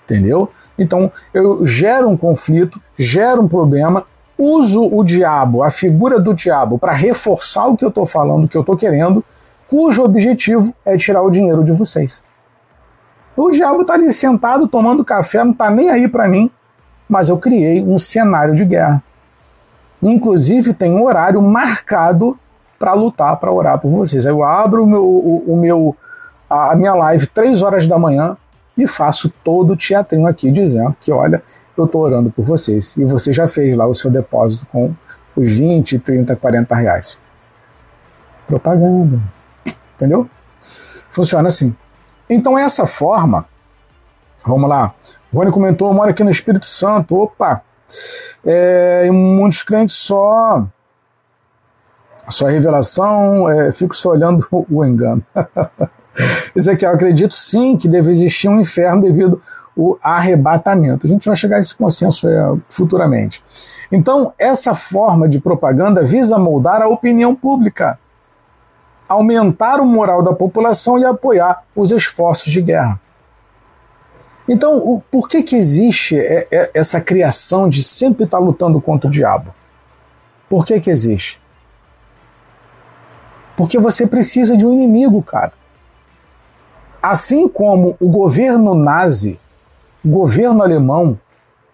Entendeu? 0.05 0.51
Então 0.79 1.13
eu 1.35 1.67
gero 1.67 2.09
um 2.09 2.17
conflito, 2.17 2.81
gero 2.97 3.43
um 3.43 3.49
problema, 3.49 4.05
uso 4.39 4.83
o 4.83 5.05
diabo, 5.05 5.63
a 5.63 5.71
figura 5.71 6.19
do 6.19 6.33
diabo, 6.33 6.79
para 6.79 6.93
reforçar 6.93 7.67
o 7.67 7.77
que 7.77 7.85
eu 7.85 7.91
estou 7.91 8.07
falando, 8.07 8.45
o 8.45 8.49
que 8.49 8.57
eu 8.57 8.63
estou 8.63 8.77
querendo, 8.77 9.23
cujo 9.71 10.03
objetivo 10.03 10.75
é 10.85 10.97
tirar 10.97 11.23
o 11.23 11.31
dinheiro 11.31 11.63
de 11.63 11.71
vocês. 11.71 12.25
O 13.37 13.51
diabo 13.51 13.83
está 13.83 13.95
ali 13.95 14.13
sentado 14.13 14.67
tomando 14.67 15.05
café, 15.05 15.45
não 15.45 15.53
está 15.53 15.71
nem 15.71 15.89
aí 15.89 16.09
para 16.09 16.27
mim, 16.27 16.51
mas 17.09 17.29
eu 17.29 17.39
criei 17.39 17.81
um 17.81 17.97
cenário 17.97 18.55
de 18.55 18.65
guerra. 18.65 19.01
Inclusive 20.03 20.75
tem 20.75 20.93
um 20.93 21.05
horário 21.05 21.41
marcado 21.41 22.37
para 22.79 22.95
lutar, 22.95 23.37
para 23.37 23.53
orar 23.53 23.79
por 23.79 23.91
vocês. 23.91 24.25
Eu 24.25 24.43
abro 24.43 24.83
o 24.83 24.87
meu, 24.87 25.05
o, 25.05 25.55
o 25.55 25.57
meu, 25.57 25.97
a 26.49 26.75
minha 26.75 26.95
live 26.95 27.29
três 27.29 27.63
horas 27.63 27.87
da 27.87 27.99
manhã 27.99 28.37
e 28.77 28.87
faço 28.89 29.33
todo 29.45 29.75
o 29.75 29.77
teatrinho 29.77 30.27
aqui 30.27 30.51
dizendo 30.51 30.97
que, 31.01 31.13
olha, 31.13 31.43
eu 31.77 31.85
estou 31.85 32.03
orando 32.03 32.31
por 32.31 32.45
vocês. 32.45 32.97
E 32.97 33.05
você 33.05 33.31
já 33.31 33.47
fez 33.47 33.77
lá 33.77 33.87
o 33.87 33.95
seu 33.95 34.11
depósito 34.11 34.67
com 34.67 34.93
os 35.37 35.49
20, 35.49 35.99
30, 36.01 36.35
40 36.35 36.75
reais. 36.75 37.19
Propaganda. 38.49 39.21
Entendeu? 40.01 40.29
Funciona 41.11 41.49
assim. 41.49 41.77
Então, 42.29 42.59
essa 42.59 42.87
forma, 42.87 43.45
vamos 44.47 44.69
lá. 44.69 44.95
O 45.31 45.37
Rony 45.37 45.53
comentou, 45.53 45.93
mora 45.93 46.11
aqui 46.11 46.25
no 46.25 46.31
Espírito 46.31 46.67
Santo. 46.67 47.17
Opa! 47.17 47.63
É, 48.47 49.05
e 49.07 49.11
muitos 49.11 49.63
crentes 49.63 49.97
só 49.97 50.65
só 52.31 52.47
revelação, 52.47 53.51
é, 53.51 53.73
fico 53.73 53.95
só 53.95 54.11
olhando 54.11 54.47
o 54.71 54.85
engano. 54.85 55.23
Ezequiel, 56.55 56.93
acredito 56.93 57.37
sim 57.37 57.77
que 57.77 57.89
deve 57.89 58.11
existir 58.11 58.49
um 58.49 58.61
inferno 58.61 59.03
devido 59.03 59.41
ao 59.77 59.99
arrebatamento. 60.03 61.07
A 61.07 61.09
gente 61.09 61.27
vai 61.27 61.37
chegar 61.37 61.57
a 61.57 61.61
esse 61.61 61.75
consenso 61.75 62.29
é, 62.29 62.57
futuramente. 62.69 63.43
Então, 63.91 64.33
essa 64.39 64.75
forma 64.75 65.29
de 65.29 65.41
propaganda 65.41 66.03
visa 66.03 66.39
moldar 66.39 66.83
a 66.83 66.89
opinião 66.89 67.35
pública, 67.35 67.99
aumentar 69.11 69.81
o 69.81 69.85
moral 69.85 70.23
da 70.23 70.33
população 70.33 70.97
e 70.97 71.05
apoiar 71.05 71.65
os 71.75 71.91
esforços 71.91 72.53
de 72.53 72.63
guerra. 72.63 73.01
Então, 74.49 74.79
o, 74.79 75.03
por 75.11 75.29
que, 75.29 75.43
que 75.43 75.57
existe 75.57 76.17
é, 76.17 76.47
é, 76.49 76.71
essa 76.73 77.01
criação 77.01 77.69
de 77.69 77.83
sempre 77.83 78.23
estar 78.23 78.39
lutando 78.39 78.81
contra 78.81 79.09
o 79.09 79.11
diabo? 79.11 79.53
Por 80.49 80.65
que, 80.65 80.79
que 80.79 80.91
existe? 80.91 81.43
Porque 83.57 83.81
você 83.81 84.07
precisa 84.07 84.57
de 84.57 84.65
um 84.65 84.73
inimigo, 84.73 85.21
cara. 85.23 85.53
Assim 87.03 87.49
como 87.49 87.97
o 88.01 88.09
governo 88.09 88.77
nazi, 88.77 89.41
o 90.05 90.09
governo 90.09 90.63
alemão, 90.63 91.19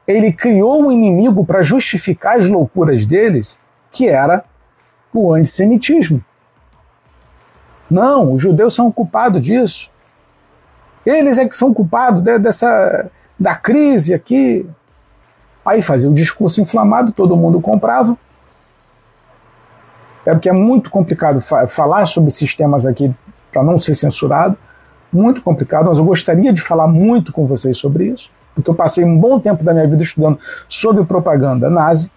ele 0.06 0.32
criou 0.32 0.84
um 0.84 0.90
inimigo 0.90 1.44
para 1.44 1.60
justificar 1.60 2.38
as 2.38 2.48
loucuras 2.48 3.04
deles, 3.04 3.58
que 3.90 4.08
era 4.08 4.42
o 5.12 5.34
antissemitismo. 5.34 6.24
Não, 7.90 8.32
os 8.32 8.42
judeus 8.42 8.74
são 8.74 8.90
culpados 8.90 9.42
disso. 9.42 9.90
Eles 11.04 11.38
é 11.38 11.46
que 11.46 11.54
são 11.54 11.72
culpados 11.72 12.22
de, 12.22 12.38
dessa 12.38 13.10
da 13.38 13.54
crise 13.54 14.12
aqui. 14.12 14.68
Aí 15.64 15.82
fazia 15.82 16.10
o 16.10 16.14
discurso 16.14 16.60
inflamado, 16.60 17.12
todo 17.12 17.36
mundo 17.36 17.60
comprava. 17.60 18.16
É 20.24 20.32
porque 20.32 20.48
é 20.48 20.52
muito 20.52 20.90
complicado 20.90 21.40
fa 21.40 21.68
falar 21.68 22.06
sobre 22.06 22.30
sistemas 22.30 22.86
aqui 22.86 23.14
para 23.52 23.62
não 23.62 23.78
ser 23.78 23.94
censurado 23.94 24.58
muito 25.12 25.40
complicado, 25.42 25.86
mas 25.86 25.98
eu 25.98 26.04
gostaria 26.04 26.52
de 26.52 26.60
falar 26.60 26.86
muito 26.86 27.32
com 27.32 27.46
vocês 27.46 27.78
sobre 27.78 28.08
isso, 28.08 28.30
porque 28.54 28.68
eu 28.70 28.74
passei 28.74 29.04
um 29.04 29.18
bom 29.18 29.38
tempo 29.38 29.64
da 29.64 29.72
minha 29.72 29.88
vida 29.88 30.02
estudando 30.02 30.38
sobre 30.68 31.04
propaganda 31.04 31.70
nazi. 31.70 32.10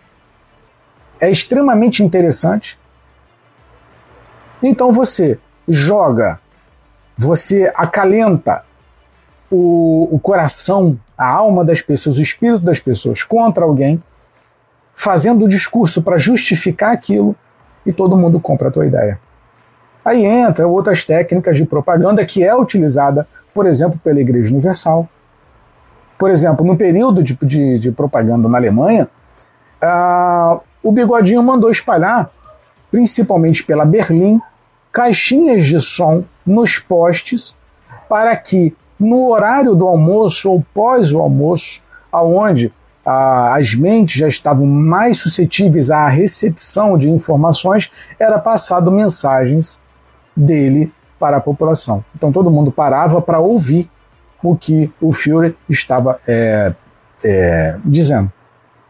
É 1.19 1.29
extremamente 1.29 2.03
interessante. 2.03 2.79
Então 4.61 4.91
você 4.91 5.39
joga, 5.69 6.39
você 7.17 7.71
acalenta 7.75 8.63
o, 9.51 10.07
o 10.11 10.19
coração, 10.19 10.97
a 11.17 11.27
alma 11.27 11.63
das 11.63 11.81
pessoas, 11.81 12.17
o 12.17 12.21
espírito 12.21 12.59
das 12.59 12.79
pessoas 12.79 13.23
contra 13.23 13.63
alguém, 13.63 14.01
fazendo 14.93 15.45
o 15.45 15.47
discurso 15.47 16.01
para 16.01 16.17
justificar 16.17 16.91
aquilo 16.91 17.35
e 17.85 17.93
todo 17.93 18.17
mundo 18.17 18.39
compra 18.39 18.69
a 18.69 18.71
tua 18.71 18.85
ideia. 18.85 19.19
Aí 20.03 20.25
entra 20.25 20.67
outras 20.67 21.05
técnicas 21.05 21.57
de 21.57 21.65
propaganda 21.65 22.25
que 22.25 22.43
é 22.43 22.55
utilizada, 22.55 23.27
por 23.53 23.65
exemplo, 23.65 23.99
pela 24.03 24.19
Igreja 24.19 24.51
Universal. 24.51 25.07
Por 26.17 26.31
exemplo, 26.31 26.65
no 26.65 26.75
período 26.75 27.23
de, 27.23 27.37
de, 27.41 27.79
de 27.79 27.91
propaganda 27.91 28.47
na 28.49 28.57
Alemanha, 28.57 29.07
uh, 29.81 30.59
o 30.81 30.91
Bigodinho 30.91 31.43
mandou 31.43 31.69
espalhar, 31.69 32.29
principalmente 32.91 33.63
pela 33.63 33.85
Berlim, 33.85 34.41
caixinhas 34.91 35.65
de 35.65 35.79
som 35.79 36.23
nos 36.45 36.79
postes 36.79 37.57
para 38.07 38.35
que 38.35 38.75
no 38.99 39.29
horário 39.29 39.75
do 39.75 39.87
almoço 39.87 40.49
ou 40.49 40.63
pós 40.73 41.13
o 41.13 41.19
almoço, 41.19 41.81
aonde 42.11 42.73
ah, 43.05 43.55
as 43.55 43.73
mentes 43.73 44.19
já 44.19 44.27
estavam 44.27 44.65
mais 44.65 45.19
suscetíveis 45.19 45.89
à 45.89 46.07
recepção 46.07 46.97
de 46.97 47.09
informações, 47.09 47.89
era 48.19 48.37
passado 48.39 48.91
mensagens 48.91 49.79
dele 50.35 50.91
para 51.19 51.37
a 51.37 51.41
população. 51.41 52.03
Então 52.15 52.31
todo 52.31 52.51
mundo 52.51 52.71
parava 52.71 53.21
para 53.21 53.39
ouvir 53.39 53.89
o 54.43 54.55
que 54.55 54.91
o 55.01 55.11
Führer 55.11 55.55
estava 55.69 56.19
é, 56.27 56.73
é, 57.23 57.77
dizendo. 57.85 58.31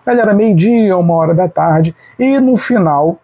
Ele 0.06 0.22
era 0.22 0.34
meio-dia, 0.34 0.98
uma 0.98 1.14
hora 1.14 1.36
da 1.36 1.48
tarde, 1.48 1.94
e 2.18 2.40
no 2.40 2.58
final 2.58 3.20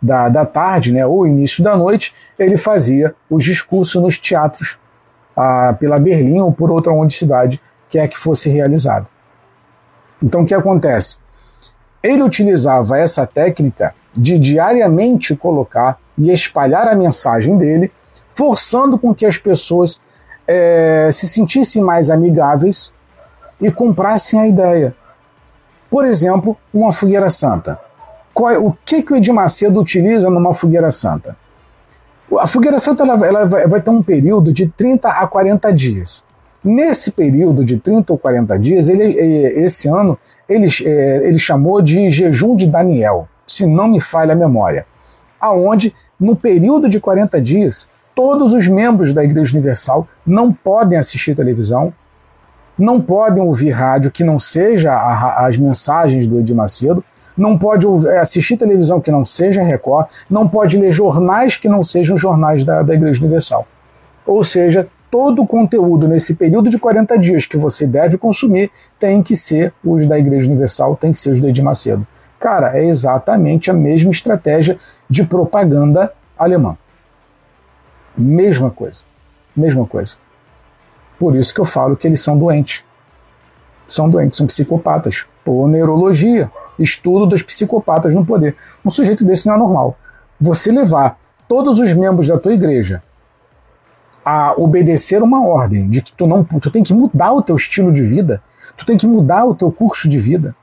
da, 0.00 0.28
da 0.28 0.46
tarde, 0.46 0.92
né, 0.92 1.04
ou 1.04 1.26
início 1.26 1.62
da 1.62 1.76
noite, 1.76 2.14
ele 2.38 2.56
fazia 2.56 3.14
os 3.28 3.42
discursos 3.42 4.00
nos 4.00 4.18
teatros 4.18 4.78
ah, 5.36 5.74
pela 5.78 5.98
Berlim 5.98 6.40
ou 6.40 6.52
por 6.52 6.70
outra 6.70 6.92
onde 6.92 7.14
cidade 7.14 7.60
quer 7.88 8.08
que 8.08 8.18
fosse 8.18 8.48
realizada. 8.48 9.06
Então 10.22 10.42
o 10.42 10.46
que 10.46 10.54
acontece? 10.54 11.16
Ele 12.02 12.22
utilizava 12.22 12.98
essa 12.98 13.26
técnica 13.26 13.94
de 14.14 14.38
diariamente 14.38 15.36
colocar 15.36 15.98
e 16.16 16.30
espalhar 16.32 16.88
a 16.88 16.94
mensagem 16.94 17.56
dele, 17.56 17.92
forçando 18.34 18.98
com 18.98 19.14
que 19.14 19.26
as 19.26 19.38
pessoas 19.38 20.00
é, 20.46 21.10
se 21.12 21.28
sentissem 21.28 21.82
mais 21.82 22.10
amigáveis 22.10 22.92
e 23.60 23.70
comprassem 23.70 24.40
a 24.40 24.46
ideia. 24.46 24.94
Por 25.90 26.04
exemplo, 26.04 26.56
uma 26.72 26.92
fogueira 26.92 27.30
santa. 27.30 27.78
Qual, 28.38 28.52
é, 28.52 28.56
o 28.56 28.72
que, 28.84 29.02
que 29.02 29.12
o 29.12 29.16
Edir 29.16 29.34
Macedo 29.34 29.80
utiliza 29.80 30.30
numa 30.30 30.54
fogueira 30.54 30.92
santa? 30.92 31.36
A 32.38 32.46
fogueira 32.46 32.78
santa 32.78 33.02
ela, 33.02 33.26
ela 33.26 33.46
vai, 33.46 33.66
vai, 33.66 33.80
ter 33.80 33.90
um 33.90 34.00
período 34.00 34.52
de 34.52 34.68
30 34.68 35.08
a 35.08 35.26
40 35.26 35.72
dias. 35.72 36.22
Nesse 36.62 37.10
período 37.10 37.64
de 37.64 37.78
30 37.78 38.12
ou 38.12 38.18
40 38.18 38.56
dias, 38.56 38.88
ele, 38.88 39.04
esse 39.58 39.88
ano, 39.88 40.16
ele, 40.48 40.68
é, 40.84 41.26
ele 41.26 41.38
chamou 41.38 41.82
de 41.82 42.08
jejum 42.10 42.54
de 42.54 42.68
Daniel, 42.68 43.26
se 43.44 43.66
não 43.66 43.88
me 43.88 44.00
falha 44.00 44.34
a 44.34 44.36
memória 44.36 44.86
aonde 45.40 45.94
no 46.18 46.34
período 46.34 46.88
de 46.88 47.00
40 47.00 47.40
dias 47.40 47.88
todos 48.14 48.52
os 48.52 48.66
membros 48.66 49.12
da 49.12 49.22
Igreja 49.22 49.56
Universal 49.56 50.06
não 50.26 50.52
podem 50.52 50.98
assistir 50.98 51.34
televisão, 51.34 51.92
não 52.76 53.00
podem 53.00 53.42
ouvir 53.42 53.70
rádio 53.70 54.10
que 54.10 54.24
não 54.24 54.38
seja 54.38 54.92
a, 54.92 55.46
as 55.46 55.56
mensagens 55.56 56.26
do 56.26 56.40
Edir 56.40 56.54
Macedo, 56.54 57.04
não 57.38 57.56
pode 57.56 57.86
é, 58.08 58.18
assistir 58.18 58.56
televisão 58.56 59.00
que 59.00 59.10
não 59.10 59.24
seja 59.24 59.62
Record, 59.62 60.08
não 60.28 60.48
pode 60.48 60.76
ler 60.76 60.90
jornais 60.90 61.56
que 61.56 61.68
não 61.68 61.82
sejam 61.82 62.16
jornais 62.16 62.64
da, 62.64 62.82
da 62.82 62.94
Igreja 62.94 63.20
Universal. 63.20 63.66
Ou 64.26 64.42
seja, 64.42 64.88
todo 65.10 65.42
o 65.42 65.46
conteúdo 65.46 66.06
nesse 66.08 66.34
período 66.34 66.68
de 66.68 66.78
40 66.78 67.18
dias 67.18 67.46
que 67.46 67.56
você 67.56 67.86
deve 67.86 68.18
consumir 68.18 68.70
tem 68.98 69.22
que 69.22 69.36
ser 69.36 69.72
os 69.84 70.04
da 70.04 70.18
Igreja 70.18 70.48
Universal, 70.48 70.96
tem 70.96 71.12
que 71.12 71.18
ser 71.18 71.32
os 71.32 71.40
do 71.40 71.48
Edir 71.48 71.64
Macedo. 71.64 72.06
Cara, 72.38 72.78
é 72.78 72.84
exatamente 72.84 73.70
a 73.70 73.74
mesma 73.74 74.10
estratégia 74.10 74.78
de 75.08 75.24
propaganda 75.24 76.12
alemã. 76.36 76.76
Mesma 78.16 78.70
coisa. 78.70 79.02
Mesma 79.56 79.86
coisa. 79.86 80.16
Por 81.18 81.34
isso 81.34 81.52
que 81.52 81.60
eu 81.60 81.64
falo 81.64 81.96
que 81.96 82.06
eles 82.06 82.20
são 82.20 82.38
doentes. 82.38 82.84
São 83.88 84.08
doentes, 84.08 84.36
são 84.36 84.46
psicopatas. 84.46 85.26
Por 85.44 85.66
neurologia, 85.66 86.50
estudo 86.78 87.26
dos 87.26 87.42
psicopatas 87.42 88.14
no 88.14 88.24
poder. 88.24 88.56
Um 88.84 88.90
sujeito 88.90 89.24
desse 89.24 89.46
não 89.46 89.54
é 89.54 89.58
normal. 89.58 89.96
Você 90.40 90.70
levar 90.70 91.18
todos 91.48 91.78
os 91.78 91.92
membros 91.92 92.28
da 92.28 92.38
tua 92.38 92.52
igreja 92.52 93.02
a 94.24 94.54
obedecer 94.56 95.22
uma 95.22 95.46
ordem 95.46 95.88
de 95.88 96.02
que 96.02 96.12
tu 96.12 96.26
não 96.26 96.44
tu 96.44 96.70
tem 96.70 96.82
que 96.82 96.92
mudar 96.92 97.32
o 97.32 97.42
teu 97.42 97.56
estilo 97.56 97.92
de 97.92 98.02
vida, 98.02 98.42
tu 98.76 98.84
tem 98.84 98.96
que 98.96 99.06
mudar 99.06 99.44
o 99.46 99.54
teu 99.54 99.72
curso 99.72 100.08
de 100.08 100.18
vida, 100.18 100.54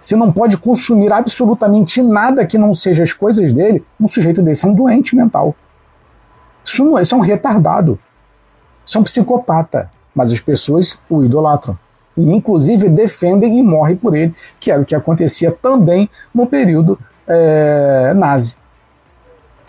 você 0.00 0.14
não 0.14 0.30
pode 0.30 0.56
consumir 0.56 1.12
absolutamente 1.12 2.00
nada 2.02 2.46
que 2.46 2.58
não 2.58 2.72
seja 2.72 3.02
as 3.02 3.12
coisas 3.12 3.52
dele, 3.52 3.84
um 4.00 4.06
sujeito 4.06 4.42
desse 4.42 4.64
é 4.64 4.68
um 4.68 4.74
doente 4.74 5.16
mental. 5.16 5.54
Isso, 6.64 6.84
não, 6.84 6.98
é, 6.98 7.02
isso 7.02 7.14
é 7.14 7.18
um 7.18 7.22
retardado. 7.22 7.98
Isso 8.84 8.98
é 8.98 9.00
um 9.00 9.04
psicopata. 9.04 9.90
Mas 10.14 10.30
as 10.30 10.40
pessoas 10.40 10.98
o 11.10 11.24
idolatram. 11.24 11.78
E, 12.16 12.32
inclusive, 12.32 12.88
defendem 12.88 13.58
e 13.58 13.62
morrem 13.62 13.96
por 13.96 14.16
ele, 14.16 14.34
que 14.58 14.70
era 14.70 14.80
o 14.80 14.84
que 14.84 14.94
acontecia 14.94 15.50
também 15.50 16.08
no 16.34 16.46
período 16.46 16.98
é, 17.26 18.12
nazi. 18.14 18.56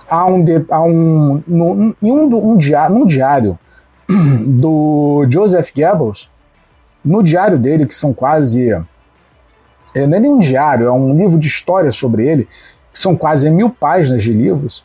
Há 0.10 0.26
um, 0.26 0.45
há 0.70 0.82
um, 0.82 1.43
no, 1.45 1.95
em 2.02 2.12
um, 2.12 2.52
um 2.52 2.58
diário, 2.58 2.95
num 2.95 3.06
diário 3.06 3.60
do 4.48 5.26
Joseph 5.30 5.72
Goebbels, 5.76 6.30
no 7.04 7.22
diário 7.22 7.58
dele, 7.58 7.86
que 7.86 7.95
são 7.95 8.14
quase. 8.14 8.72
É, 9.93 10.06
não 10.06 10.18
é 10.18 10.20
nem 10.20 10.32
um 10.32 10.39
diário, 10.39 10.88
é 10.88 10.91
um 10.91 11.16
livro 11.16 11.38
de 11.38 11.48
história 11.48 11.91
sobre 11.91 12.28
ele, 12.28 12.48
que 12.91 13.00
são 13.00 13.16
quase 13.16 13.50
mil 13.50 13.70
páginas 13.70 14.24
de 14.24 14.32
livros. 14.32 14.84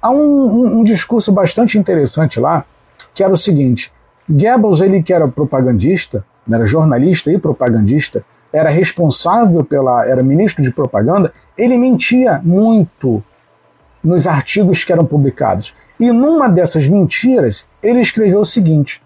Há 0.00 0.10
um, 0.10 0.16
um, 0.16 0.78
um 0.78 0.84
discurso 0.84 1.30
bastante 1.30 1.78
interessante 1.78 2.40
lá, 2.40 2.64
que 3.14 3.22
era 3.22 3.32
o 3.32 3.36
seguinte: 3.36 3.92
Goebbels, 4.28 4.80
ele 4.80 5.02
que 5.02 5.12
era 5.12 5.28
propagandista, 5.28 6.24
era 6.54 6.64
jornalista 6.64 7.32
e 7.32 7.38
propagandista, 7.38 8.24
era 8.52 8.70
responsável 8.70 9.64
pela. 9.64 10.06
era 10.06 10.22
ministro 10.22 10.62
de 10.62 10.72
propaganda, 10.72 11.32
ele 11.58 11.76
mentia 11.76 12.40
muito 12.42 13.22
nos 14.02 14.26
artigos 14.26 14.84
que 14.84 14.92
eram 14.92 15.04
publicados. 15.04 15.74
E 15.98 16.12
numa 16.12 16.48
dessas 16.48 16.86
mentiras, 16.86 17.68
ele 17.82 18.00
escreveu 18.00 18.40
o 18.40 18.44
seguinte: 18.44 19.02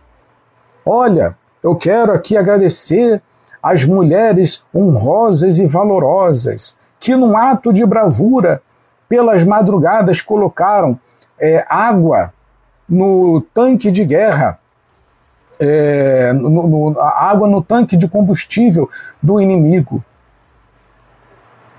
Olha, 0.85 1.37
eu 1.63 1.75
quero 1.75 2.13
aqui 2.13 2.37
agradecer 2.37 3.23
às 3.63 3.85
mulheres 3.85 4.65
honrosas 4.75 5.59
e 5.59 5.67
valorosas 5.67 6.77
que, 6.99 7.17
num 7.17 7.37
ato 7.37 7.73
de 7.73 7.85
bravura, 7.85 8.63
pelas 9.09 9.43
madrugadas 9.43 10.21
colocaram 10.23 10.99
é, 11.39 11.65
água 11.69 12.33
no 12.89 13.41
tanque 13.55 13.91
de 13.91 14.05
guerra, 14.05 14.60
é, 15.61 16.33
no, 16.33 16.49
no, 16.49 17.01
água 17.01 17.47
no 17.47 17.63
tanque 17.63 17.97
de 17.97 18.09
combustível 18.09 18.89
do 19.23 19.41
inimigo. 19.41 20.03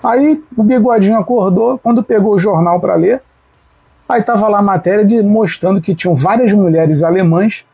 Aí 0.03 0.43
o 0.55 0.63
bigodinho 0.63 1.17
acordou, 1.17 1.77
quando 1.79 2.03
pegou 2.03 2.33
o 2.33 2.37
jornal 2.37 2.79
para 2.79 2.95
ler, 2.95 3.21
aí 4.07 4.21
estava 4.21 4.47
lá 4.47 4.59
a 4.59 4.63
matéria 4.63 5.03
de, 5.03 5.21
mostrando 5.23 5.81
que 5.81 5.95
tinham 5.95 6.15
várias 6.15 6.53
mulheres 6.53 7.01
alemãs 7.01 7.65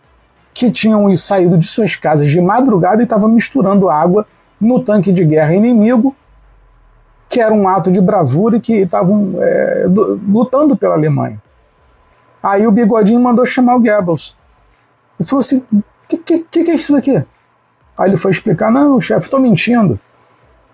que 0.53 0.71
tinham 0.71 1.13
saído 1.15 1.57
de 1.57 1.67
suas 1.67 1.95
casas 1.95 2.29
de 2.29 2.41
madrugada 2.41 3.01
e 3.01 3.03
estavam 3.03 3.29
misturando 3.29 3.89
água 3.89 4.25
no 4.59 4.79
tanque 4.79 5.11
de 5.11 5.23
guerra 5.23 5.53
inimigo, 5.53 6.15
que 7.29 7.39
era 7.39 7.53
um 7.53 7.67
ato 7.67 7.91
de 7.91 8.01
bravura 8.01 8.57
e 8.57 8.59
que 8.59 8.73
estavam 8.77 9.35
é, 9.39 9.85
lutando 10.27 10.75
pela 10.75 10.95
Alemanha. 10.95 11.41
Aí 12.41 12.65
o 12.65 12.71
Bigodinho 12.71 13.19
mandou 13.19 13.45
chamar 13.45 13.75
o 13.75 13.79
Goebbels. 13.79 14.35
E 15.19 15.23
falou 15.23 15.41
assim: 15.41 15.63
que, 16.07 16.17
que, 16.17 16.63
que, 16.63 16.71
é 16.71 16.75
isso 16.75 16.93
daqui? 16.93 17.23
Aí 17.97 18.09
ele 18.09 18.17
foi 18.17 18.31
explicar: 18.31 18.71
não, 18.71 18.99
chefe, 18.99 19.27
estou 19.27 19.39
mentindo. 19.39 19.99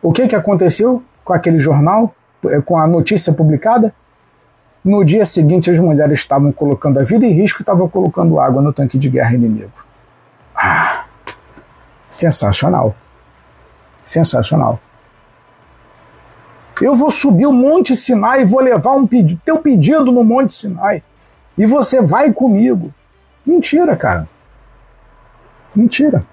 O 0.02 0.12
que, 0.12 0.28
que 0.28 0.36
aconteceu 0.36 1.02
com 1.24 1.34
aquele 1.34 1.58
jornal, 1.58 2.14
é, 2.46 2.62
com 2.62 2.78
a 2.78 2.86
notícia 2.86 3.34
publicada? 3.34 3.94
No 4.84 5.04
dia 5.04 5.24
seguinte, 5.24 5.70
as 5.70 5.80
mulheres 5.80 6.20
estavam 6.20 6.52
colocando 6.52 7.00
a 7.00 7.04
vida 7.04 7.26
em 7.26 7.32
risco 7.32 7.62
e 7.62 7.64
estavam 7.64 7.88
colocando 7.88 8.40
água 8.40 8.62
no 8.62 8.74
tanque 8.74 8.98
de 8.98 9.10
guerra 9.10 9.34
inimigo. 9.34 9.72
Ah, 10.54 11.06
sensacional. 12.10 12.94
Sensacional. 14.04 14.80
Eu 16.82 16.96
vou 16.96 17.10
subir 17.10 17.46
o 17.46 17.54
Monte 17.54 17.96
Sinai 17.96 18.42
e 18.42 18.46
vou 18.46 18.60
levar 18.60 18.92
um 18.92 19.08
pedi 19.08 19.38
teu 19.38 19.60
pedido 19.60 20.12
no 20.12 20.24
Monte 20.24 20.52
Sinai. 20.52 21.02
E 21.58 21.66
você 21.66 22.02
vai 22.02 22.34
comigo. 22.34 22.94
Mentira, 23.46 23.96
cara. 23.96 24.28
Mentira. 25.76 26.26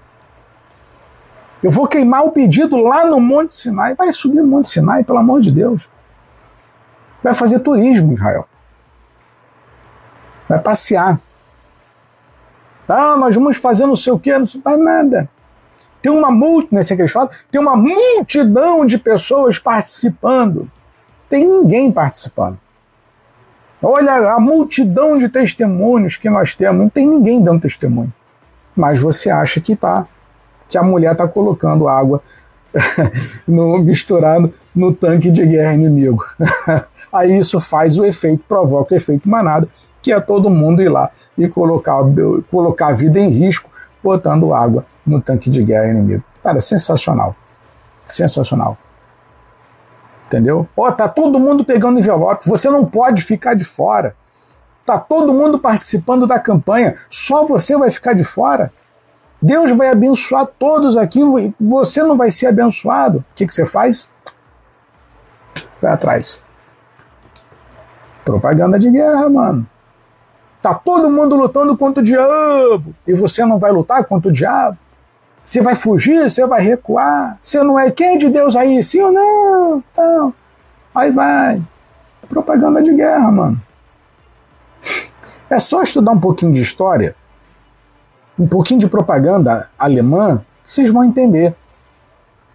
Eu 1.63 1.71
vou 1.71 1.87
queimar 1.87 2.25
o 2.25 2.31
pedido 2.31 2.77
lá 2.77 3.07
no 3.07 3.21
Monte 3.21 3.53
Sinai. 3.53 3.95
Vai 3.95 4.13
subir 4.13 4.41
no 4.41 4.47
Monte 4.47 4.69
Sinai, 4.69 5.05
pelo 5.05 5.19
amor 5.19 5.41
de 5.41 5.51
Deus. 5.51 5.89
Vai 7.23 7.35
fazer 7.35 7.61
turismo, 7.61 8.15
Israel. 8.15 8.47
Vai 10.49 10.59
passear. 10.59 11.21
Ah, 12.89 13.17
nós 13.17 13.35
vamos 13.35 13.57
fazer 13.57 13.87
não 13.87 13.95
sei 13.95 14.13
o 14.13 14.19
quê, 14.19 14.37
não 14.37 14.47
sei 14.47 14.61
mais 14.65 14.79
nada. 14.79 15.29
Tem 16.03 16.11
uma 16.11 16.31
multidão, 16.31 16.79
nesse 16.79 16.97
que 16.97 17.03
eles 17.03 17.13
falam, 17.13 17.31
tem 17.51 17.61
uma 17.61 17.77
multidão 17.77 18.85
de 18.87 18.99
pessoas 18.99 19.59
participando. 19.59 20.71
Tem 21.29 21.47
ninguém 21.47 21.93
participando. 21.93 22.59
Olha 23.83 24.33
a 24.33 24.41
multidão 24.41 25.17
de 25.17 25.29
testemunhos 25.29 26.17
que 26.17 26.29
nós 26.29 26.55
temos, 26.55 26.81
não 26.81 26.89
tem 26.89 27.07
ninguém 27.07 27.43
dando 27.43 27.63
testemunho. 27.63 28.13
Mas 28.75 28.99
você 28.99 29.31
acha 29.31 29.61
que 29.61 29.75
tá, 29.75 30.07
que 30.69 30.79
a 30.79 30.83
mulher 30.83 31.13
está 31.13 31.27
colocando 31.27 31.89
água 31.89 32.23
no, 33.47 33.79
misturado 33.79 34.53
no 34.75 34.93
tanque 34.93 35.31
de 35.31 35.45
guerra 35.45 35.75
inimigo. 35.75 36.25
Aí 37.13 37.37
isso 37.37 37.61
faz 37.61 37.99
o 37.99 38.05
efeito, 38.05 38.45
provoca 38.49 38.95
o 38.95 38.97
efeito 38.97 39.29
manada, 39.29 39.69
que 40.01 40.13
é 40.13 40.21
todo 40.21 40.49
mundo 40.49 40.81
ir 40.81 40.89
lá 40.89 41.11
e 41.37 41.49
colocar, 41.49 42.01
colocar 42.51 42.89
a 42.89 42.93
vida 42.93 43.19
em 43.19 43.29
risco 43.31 43.69
botando 44.03 44.55
água 44.55 44.87
no 45.05 45.21
tanque 45.21 45.51
de 45.51 45.63
guerra 45.63 45.89
inimigo. 45.89 46.23
Cara, 46.43 46.61
sensacional. 46.61 47.35
Sensacional. 48.07 48.79
Entendeu? 50.27 50.69
Ó, 50.77 50.87
oh, 50.87 50.93
tá 50.93 51.09
todo 51.09 51.41
mundo 51.41 51.65
pegando 51.65 51.99
envelope, 51.99 52.49
você 52.49 52.71
não 52.71 52.85
pode 52.85 53.23
ficar 53.23 53.55
de 53.55 53.65
fora. 53.65 54.15
Tá 54.91 54.99
todo 54.99 55.33
mundo 55.33 55.57
participando 55.57 56.27
da 56.27 56.37
campanha, 56.41 56.97
só 57.09 57.47
você 57.47 57.77
vai 57.77 57.93
ficar 57.93 58.13
de 58.13 58.25
fora. 58.25 58.73
Deus 59.41 59.71
vai 59.71 59.89
abençoar 59.89 60.45
todos 60.59 60.97
aqui, 60.97 61.21
você 61.61 62.03
não 62.03 62.17
vai 62.17 62.29
ser 62.29 62.49
abençoado. 62.49 63.19
O 63.19 63.25
que, 63.37 63.47
que 63.47 63.55
você 63.55 63.65
faz? 63.65 64.11
Vai 65.81 65.93
atrás. 65.93 66.43
Propaganda 68.25 68.81
de 68.81 68.91
guerra, 68.91 69.31
mano. 69.31 69.65
Tá 70.61 70.75
todo 70.75 71.09
mundo 71.09 71.37
lutando 71.37 71.77
contra 71.77 72.01
o 72.01 72.05
diabo 72.05 72.93
e 73.07 73.15
você 73.15 73.45
não 73.45 73.61
vai 73.61 73.71
lutar 73.71 74.03
contra 74.07 74.29
o 74.29 74.33
diabo? 74.33 74.77
Você 75.45 75.61
vai 75.61 75.77
fugir? 75.77 76.29
Você 76.29 76.45
vai 76.49 76.63
recuar? 76.63 77.39
Você 77.41 77.63
não 77.63 77.79
é 77.79 77.93
quem 77.93 78.19
de 78.19 78.29
Deus 78.29 78.57
aí? 78.57 78.83
Sim 78.83 79.03
ou 79.03 79.13
não? 79.13 79.85
Então, 79.93 80.35
aí 80.93 81.13
vai. 81.13 81.63
Propaganda 82.29 82.83
de 82.83 82.93
guerra, 82.93 83.31
mano. 83.31 83.70
É 85.49 85.59
só 85.59 85.83
estudar 85.83 86.13
um 86.13 86.21
pouquinho 86.21 86.53
de 86.53 86.61
história, 86.61 87.15
um 88.39 88.47
pouquinho 88.47 88.81
de 88.81 88.89
propaganda 88.89 89.69
alemã, 89.79 90.39
que 90.65 90.73
vocês 90.73 90.91
vão 90.91 91.05
entender 91.05 91.55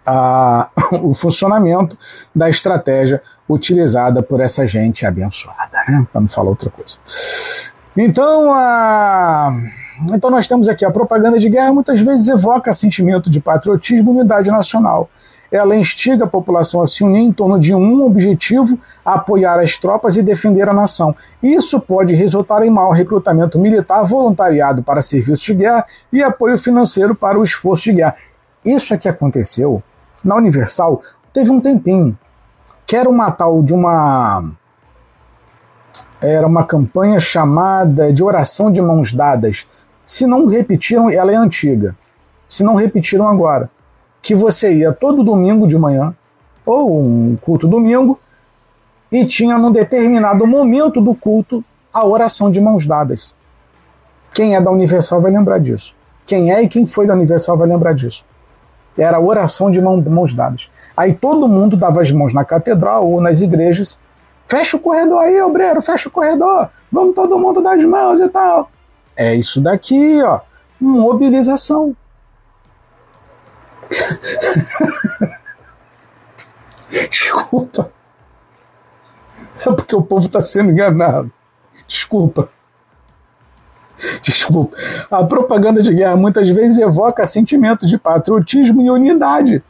a, 0.06 0.68
o 1.02 1.12
funcionamento 1.12 1.98
da 2.34 2.48
estratégia 2.48 3.20
utilizada 3.48 4.22
por 4.22 4.40
essa 4.40 4.66
gente 4.66 5.04
abençoada, 5.04 5.78
né? 5.88 6.06
para 6.10 6.20
não 6.20 6.28
falar 6.28 6.50
outra 6.50 6.70
coisa. 6.70 6.98
Então, 7.96 8.52
a, 8.52 9.54
então 10.12 10.30
nós 10.30 10.46
temos 10.46 10.68
aqui 10.68 10.84
a 10.84 10.90
propaganda 10.90 11.38
de 11.38 11.48
guerra 11.48 11.72
muitas 11.72 12.00
vezes 12.00 12.28
evoca 12.28 12.72
sentimento 12.72 13.30
de 13.30 13.40
patriotismo 13.40 14.12
e 14.12 14.16
unidade 14.16 14.50
nacional. 14.50 15.08
Ela 15.50 15.76
instiga 15.76 16.24
a 16.24 16.28
população 16.28 16.82
a 16.82 16.86
se 16.86 17.04
unir 17.04 17.20
em 17.20 17.32
torno 17.32 17.58
de 17.58 17.74
um 17.74 18.04
objetivo, 18.04 18.78
apoiar 19.04 19.58
as 19.58 19.76
tropas 19.76 20.16
e 20.16 20.22
defender 20.22 20.68
a 20.68 20.74
nação. 20.74 21.14
Isso 21.42 21.80
pode 21.80 22.14
resultar 22.14 22.62
em 22.64 22.70
maior 22.70 22.90
recrutamento 22.90 23.58
militar, 23.58 24.04
voluntariado 24.04 24.82
para 24.82 25.02
serviços 25.02 25.44
de 25.44 25.54
guerra 25.54 25.84
e 26.12 26.22
apoio 26.22 26.58
financeiro 26.58 27.14
para 27.14 27.38
o 27.38 27.44
esforço 27.44 27.84
de 27.84 27.94
guerra. 27.94 28.16
Isso 28.64 28.92
é 28.92 28.98
que 28.98 29.08
aconteceu 29.08 29.82
na 30.24 30.34
Universal 30.34 31.00
teve 31.32 31.50
um 31.50 31.60
tempinho, 31.60 32.18
era 32.92 33.08
uma 33.08 33.30
tal 33.30 33.62
de 33.62 33.74
uma 33.74 34.52
era 36.20 36.46
uma 36.46 36.64
campanha 36.64 37.20
chamada 37.20 38.12
de 38.12 38.24
oração 38.24 38.70
de 38.70 38.80
mãos 38.80 39.12
dadas. 39.12 39.66
Se 40.04 40.26
não 40.26 40.46
repetiram, 40.46 41.10
ela 41.10 41.30
é 41.30 41.34
antiga. 41.34 41.94
Se 42.48 42.64
não 42.64 42.74
repetiram 42.74 43.28
agora, 43.28 43.70
que 44.26 44.34
você 44.34 44.74
ia 44.74 44.92
todo 44.92 45.22
domingo 45.22 45.68
de 45.68 45.78
manhã 45.78 46.12
ou 46.66 47.00
um 47.00 47.36
culto 47.36 47.68
domingo 47.68 48.18
e 49.10 49.24
tinha 49.24 49.56
num 49.56 49.70
determinado 49.70 50.44
momento 50.48 51.00
do 51.00 51.14
culto 51.14 51.64
a 51.94 52.04
oração 52.04 52.50
de 52.50 52.60
mãos 52.60 52.84
dadas. 52.84 53.36
Quem 54.34 54.56
é 54.56 54.60
da 54.60 54.68
Universal 54.68 55.22
vai 55.22 55.30
lembrar 55.30 55.58
disso. 55.58 55.94
Quem 56.26 56.52
é 56.52 56.60
e 56.60 56.68
quem 56.68 56.88
foi 56.88 57.06
da 57.06 57.14
Universal 57.14 57.56
vai 57.56 57.68
lembrar 57.68 57.94
disso. 57.94 58.24
Era 58.98 59.20
oração 59.20 59.70
de 59.70 59.80
mãos 59.80 60.34
dadas. 60.34 60.68
Aí 60.96 61.14
todo 61.14 61.46
mundo 61.46 61.76
dava 61.76 62.02
as 62.02 62.10
mãos 62.10 62.34
na 62.34 62.44
catedral 62.44 63.08
ou 63.08 63.20
nas 63.20 63.42
igrejas 63.42 63.96
Fecha 64.48 64.76
o 64.76 64.80
corredor 64.80 65.20
aí, 65.22 65.40
obreiro, 65.40 65.80
fecha 65.82 66.08
o 66.08 66.12
corredor. 66.12 66.68
Vamos 66.90 67.14
todo 67.14 67.38
mundo 67.38 67.62
dar 67.62 67.76
as 67.76 67.84
mãos 67.84 68.18
e 68.18 68.28
tal. 68.28 68.70
É 69.16 69.34
isso 69.34 69.60
daqui, 69.60 70.20
ó. 70.22 70.40
Mobilização. 70.80 71.96
Desculpa. 76.88 77.92
É 79.58 79.72
porque 79.72 79.96
o 79.96 80.02
povo 80.02 80.26
está 80.26 80.40
sendo 80.40 80.70
enganado. 80.70 81.32
Desculpa. 81.86 82.48
Desculpa. 84.20 84.76
A 85.10 85.24
propaganda 85.24 85.82
de 85.82 85.94
guerra 85.94 86.16
muitas 86.16 86.48
vezes 86.48 86.78
evoca 86.78 87.24
sentimentos 87.24 87.88
de 87.88 87.96
patriotismo 87.96 88.82
e 88.82 88.90
unidade. 88.90 89.62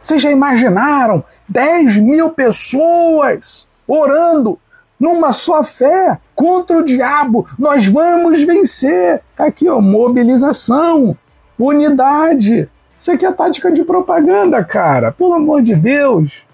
Vocês 0.00 0.22
já 0.22 0.30
imaginaram 0.30 1.24
10 1.48 1.96
mil 1.96 2.30
pessoas 2.30 3.66
orando 3.86 4.58
numa 5.00 5.32
só 5.32 5.64
fé 5.64 6.18
contra 6.34 6.78
o 6.78 6.84
diabo? 6.84 7.46
Nós 7.58 7.86
vamos 7.86 8.42
vencer. 8.42 9.22
Tá 9.34 9.46
aqui, 9.46 9.68
ó, 9.68 9.80
mobilização, 9.80 11.16
unidade. 11.58 12.68
Isso 12.96 13.12
aqui 13.12 13.26
é 13.26 13.32
tática 13.32 13.72
de 13.72 13.82
propaganda, 13.84 14.62
cara. 14.64 15.10
Pelo 15.12 15.34
amor 15.34 15.62
de 15.62 15.74
Deus. 15.74 16.44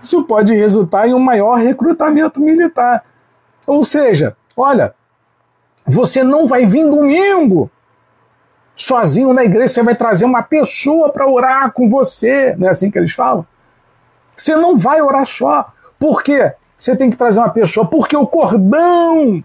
Isso 0.00 0.22
pode 0.24 0.54
resultar 0.54 1.08
em 1.08 1.14
um 1.14 1.18
maior 1.18 1.56
recrutamento 1.56 2.40
militar. 2.40 3.04
Ou 3.66 3.84
seja, 3.84 4.36
olha, 4.56 4.94
você 5.86 6.22
não 6.22 6.46
vai 6.46 6.64
vir 6.66 6.84
domingo 6.88 7.70
sozinho 8.76 9.32
na 9.32 9.44
igreja, 9.44 9.74
você 9.74 9.82
vai 9.82 9.94
trazer 9.94 10.24
uma 10.24 10.42
pessoa 10.42 11.12
para 11.12 11.28
orar 11.28 11.72
com 11.72 11.88
você. 11.88 12.54
Não 12.56 12.68
é 12.68 12.70
assim 12.70 12.90
que 12.90 12.98
eles 12.98 13.12
falam? 13.12 13.46
Você 14.36 14.56
não 14.56 14.76
vai 14.76 15.00
orar 15.00 15.24
só. 15.24 15.72
Por 15.98 16.22
quê? 16.22 16.52
Você 16.76 16.96
tem 16.96 17.08
que 17.08 17.16
trazer 17.16 17.38
uma 17.38 17.50
pessoa, 17.50 17.86
porque 17.86 18.16
o 18.16 18.26
cordão 18.26 19.42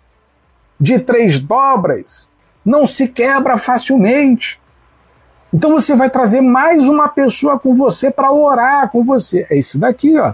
de 0.80 1.00
três 1.00 1.40
dobras 1.40 2.30
não 2.66 2.86
se 2.86 3.08
quebra 3.08 3.58
facilmente. 3.58 4.60
Então 5.54 5.72
você 5.72 5.96
vai 5.96 6.10
trazer 6.10 6.42
mais 6.42 6.88
uma 6.88 7.10
pessoa 7.10 7.60
com 7.60 7.76
você 7.76 8.12
para 8.12 8.32
orar 8.32 8.90
com 8.90 9.04
você. 9.04 9.46
É 9.50 9.58
isso 9.58 9.80
daqui, 9.80 10.18
ó. 10.18 10.34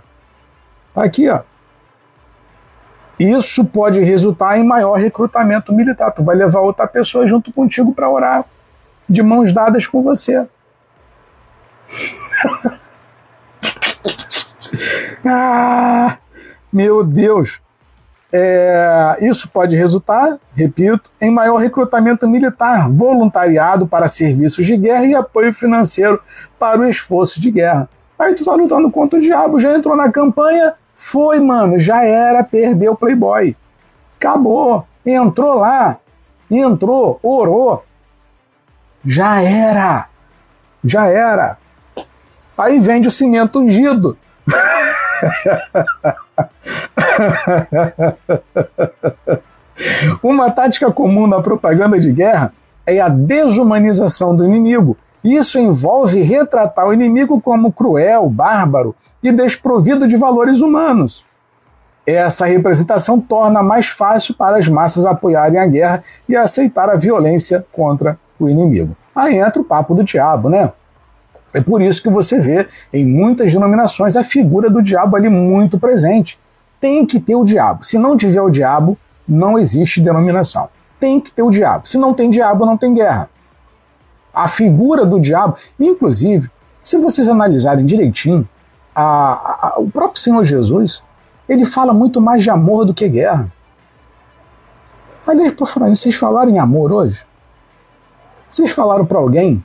Tá 0.93 1.03
aqui, 1.03 1.29
ó. 1.29 1.41
Isso 3.17 3.63
pode 3.63 4.01
resultar 4.01 4.57
em 4.57 4.63
maior 4.63 4.95
recrutamento 4.95 5.73
militar. 5.73 6.11
Tu 6.11 6.23
vai 6.23 6.35
levar 6.35 6.59
outra 6.59 6.85
pessoa 6.85 7.25
junto 7.25 7.51
contigo 7.51 7.93
para 7.93 8.09
orar, 8.09 8.45
de 9.07 9.23
mãos 9.23 9.53
dadas 9.53 9.87
com 9.87 10.03
você. 10.03 10.45
ah, 15.25 16.17
meu 16.75 17.05
Deus. 17.05 17.61
É, 18.33 19.17
isso 19.21 19.47
pode 19.47 19.77
resultar, 19.77 20.37
repito, 20.53 21.09
em 21.21 21.31
maior 21.31 21.55
recrutamento 21.55 22.27
militar, 22.27 22.89
voluntariado 22.91 23.87
para 23.87 24.09
serviços 24.09 24.65
de 24.65 24.75
guerra 24.75 25.05
e 25.05 25.15
apoio 25.15 25.53
financeiro 25.53 26.19
para 26.59 26.81
o 26.81 26.85
esforço 26.85 27.39
de 27.39 27.49
guerra. 27.49 27.87
Aí 28.19 28.35
tu 28.35 28.43
tá 28.43 28.53
lutando 28.55 28.91
contra 28.91 29.17
o 29.17 29.21
diabo, 29.21 29.57
já 29.57 29.73
entrou 29.73 29.95
na 29.95 30.11
campanha, 30.11 30.73
foi, 30.93 31.39
mano, 31.39 31.79
já 31.79 32.03
era, 32.03 32.43
perdeu 32.43 32.91
o 32.91 32.97
Playboy. 32.97 33.55
Acabou. 34.17 34.85
Entrou 35.05 35.59
lá, 35.59 35.97
entrou, 36.51 37.19
orou. 37.23 37.85
Já 39.05 39.41
era. 39.41 40.09
Já 40.83 41.05
era. 41.05 41.57
Aí 42.57 42.79
vende 42.79 43.07
o 43.07 43.11
cimento 43.11 43.61
ungido. 43.61 44.17
Uma 50.21 50.51
tática 50.51 50.91
comum 50.91 51.25
na 51.27 51.41
propaganda 51.41 51.99
de 51.99 52.11
guerra 52.11 52.53
é 52.85 52.99
a 52.99 53.09
desumanização 53.09 54.35
do 54.35 54.45
inimigo. 54.45 54.95
Isso 55.23 55.57
envolve 55.57 56.21
retratar 56.21 56.87
o 56.87 56.93
inimigo 56.93 57.41
como 57.41 57.71
cruel, 57.71 58.29
bárbaro 58.29 58.95
e 59.23 59.31
desprovido 59.31 60.07
de 60.07 60.15
valores 60.15 60.61
humanos. 60.61 61.25
Essa 62.05 62.45
representação 62.45 63.19
torna 63.19 63.63
mais 63.63 63.87
fácil 63.87 64.35
para 64.35 64.57
as 64.57 64.67
massas 64.67 65.05
apoiarem 65.05 65.59
a 65.59 65.65
guerra 65.65 66.03
e 66.29 66.35
aceitar 66.35 66.87
a 66.89 66.95
violência 66.95 67.65
contra 67.71 68.19
o 68.39 68.47
inimigo. 68.47 68.95
Aí 69.15 69.39
entra 69.39 69.59
o 69.59 69.65
papo 69.65 69.95
do 69.95 70.03
diabo, 70.03 70.49
né? 70.49 70.71
É 71.55 71.61
por 71.61 71.81
isso 71.81 72.03
que 72.03 72.09
você 72.09 72.37
vê 72.37 72.67
em 72.91 73.05
muitas 73.05 73.53
denominações 73.53 74.17
a 74.17 74.23
figura 74.23 74.69
do 74.69 74.81
diabo 74.81 75.15
ali 75.15 75.29
muito 75.29 75.79
presente. 75.79 76.37
Tem 76.81 77.05
que 77.05 77.17
ter 77.17 77.33
o 77.33 77.45
diabo. 77.45 77.81
Se 77.81 77.97
não 77.97 78.17
tiver 78.17 78.41
o 78.41 78.49
diabo, 78.49 78.97
não 79.25 79.57
existe 79.57 80.01
denominação. 80.01 80.67
Tem 80.99 81.17
que 81.17 81.31
ter 81.31 81.43
o 81.43 81.49
diabo. 81.49 81.87
Se 81.87 81.97
não 81.97 82.13
tem 82.13 82.29
diabo, 82.29 82.65
não 82.65 82.75
tem 82.75 82.93
guerra. 82.93 83.29
A 84.33 84.49
figura 84.49 85.05
do 85.05 85.17
diabo, 85.17 85.55
inclusive, 85.79 86.51
se 86.81 86.97
vocês 86.97 87.29
analisarem 87.29 87.85
direitinho, 87.85 88.45
a, 88.93 89.69
a, 89.69 89.79
o 89.79 89.89
próprio 89.89 90.21
Senhor 90.21 90.43
Jesus, 90.43 91.01
ele 91.47 91.63
fala 91.63 91.93
muito 91.93 92.19
mais 92.19 92.43
de 92.43 92.49
amor 92.49 92.83
do 92.83 92.93
que 92.93 93.07
guerra. 93.07 93.49
Aliás, 95.25 95.53
por 95.53 95.69
falar 95.69 95.87
vocês 95.87 96.15
falaram 96.15 96.51
em 96.51 96.59
amor 96.59 96.91
hoje? 96.91 97.25
Vocês 98.51 98.71
falaram 98.71 99.05
para 99.05 99.19
alguém 99.19 99.63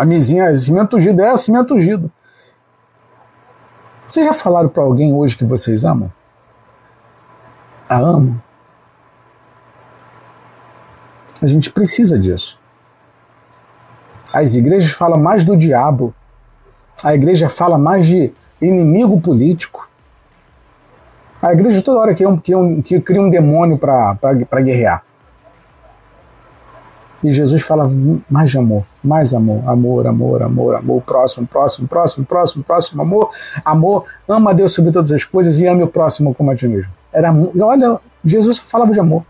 a 0.00 0.04
mizinha 0.06 0.44
é 0.44 0.54
cimento 0.54 0.96
ungido, 0.96 1.20
é 1.20 1.36
cimento 1.36 1.74
ungido. 1.74 2.10
Vocês 4.06 4.24
já 4.24 4.32
falaram 4.32 4.70
para 4.70 4.82
alguém 4.82 5.12
hoje 5.12 5.36
que 5.36 5.44
vocês 5.44 5.84
amam? 5.84 6.10
A 7.86 7.98
amam? 7.98 8.40
A 11.42 11.46
gente 11.46 11.70
precisa 11.70 12.18
disso. 12.18 12.58
As 14.32 14.54
igrejas 14.54 14.90
falam 14.92 15.20
mais 15.20 15.44
do 15.44 15.54
diabo. 15.54 16.14
A 17.04 17.14
igreja 17.14 17.50
fala 17.50 17.76
mais 17.76 18.06
de 18.06 18.32
inimigo 18.58 19.20
político. 19.20 19.86
A 21.42 21.52
igreja 21.52 21.82
toda 21.82 22.00
hora 22.00 22.14
quer 22.14 22.26
um, 22.26 22.38
quer 22.38 22.56
um, 22.56 22.80
cria 22.80 23.20
um 23.20 23.28
demônio 23.28 23.76
para 23.76 24.62
guerrear. 24.62 25.04
E 27.22 27.30
Jesus 27.30 27.60
fala 27.60 27.86
mais 28.30 28.48
de 28.48 28.56
amor, 28.56 28.86
mais 29.02 29.32
amor, 29.32 29.62
amor, 29.66 30.06
amor, 30.06 30.42
amor, 30.42 30.74
amor, 30.76 31.02
próximo, 31.02 31.46
próximo, 31.46 31.88
próximo, 31.88 32.26
próximo, 32.26 32.62
próximo, 32.62 33.02
amor, 33.02 33.30
amor, 33.64 34.04
ama 34.28 34.50
a 34.50 34.54
Deus 34.54 34.72
sobre 34.72 34.92
todas 34.92 35.10
as 35.10 35.24
coisas 35.24 35.58
e 35.60 35.66
ame 35.66 35.82
o 35.82 35.88
próximo 35.88 36.34
como 36.34 36.50
a 36.50 36.54
ti 36.54 36.68
mesmo. 36.68 36.92
Era, 37.12 37.32
olha, 37.60 37.98
Jesus 38.24 38.58
só 38.58 38.64
falava 38.64 38.92
de 38.92 39.00
amor. 39.00 39.24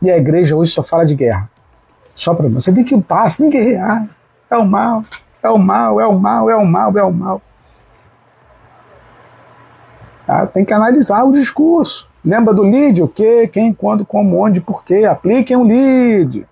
E 0.00 0.10
a 0.10 0.16
igreja 0.16 0.56
hoje 0.56 0.72
só 0.72 0.82
fala 0.82 1.04
de 1.04 1.14
guerra. 1.14 1.48
Só 2.14 2.34
para 2.34 2.48
você 2.48 2.72
tem 2.72 2.84
que 2.84 2.94
lutar, 2.94 3.30
você 3.30 3.38
tem 3.38 3.50
que 3.50 3.58
guerrear. 3.58 4.08
É 4.50 4.56
o 4.56 4.66
mal, 4.66 5.02
é 5.42 5.48
o 5.48 5.58
mal, 5.58 6.00
é 6.00 6.06
o 6.06 6.18
mal, 6.18 6.50
é 6.50 6.56
o 6.56 6.66
mal, 6.66 6.98
é 6.98 7.02
o 7.04 7.12
mal. 7.12 7.42
Ah, 10.26 10.46
tem 10.46 10.64
que 10.64 10.74
analisar 10.74 11.24
o 11.24 11.30
discurso. 11.30 12.08
Lembra 12.24 12.54
do 12.54 12.62
lead? 12.62 13.02
O 13.02 13.08
que, 13.08 13.48
quem, 13.48 13.72
quando, 13.72 14.04
como, 14.04 14.44
onde, 14.44 14.60
por 14.60 14.84
quê? 14.84 15.04
Apliquem 15.04 15.56
o 15.56 15.64
lead. 15.64 16.46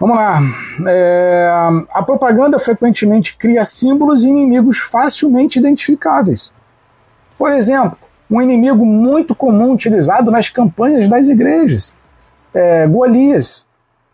Vamos 0.00 0.16
lá. 0.16 0.40
É, 0.88 1.50
a 1.92 2.02
propaganda 2.02 2.58
frequentemente 2.58 3.36
cria 3.36 3.62
símbolos 3.66 4.24
e 4.24 4.28
inimigos 4.30 4.78
facilmente 4.78 5.58
identificáveis. 5.58 6.50
Por 7.38 7.52
exemplo, 7.52 7.98
um 8.30 8.40
inimigo 8.40 8.86
muito 8.86 9.34
comum 9.34 9.72
utilizado 9.72 10.30
nas 10.30 10.48
campanhas 10.48 11.06
das 11.06 11.28
igrejas. 11.28 11.94
É, 12.54 12.86
Golias. 12.86 13.66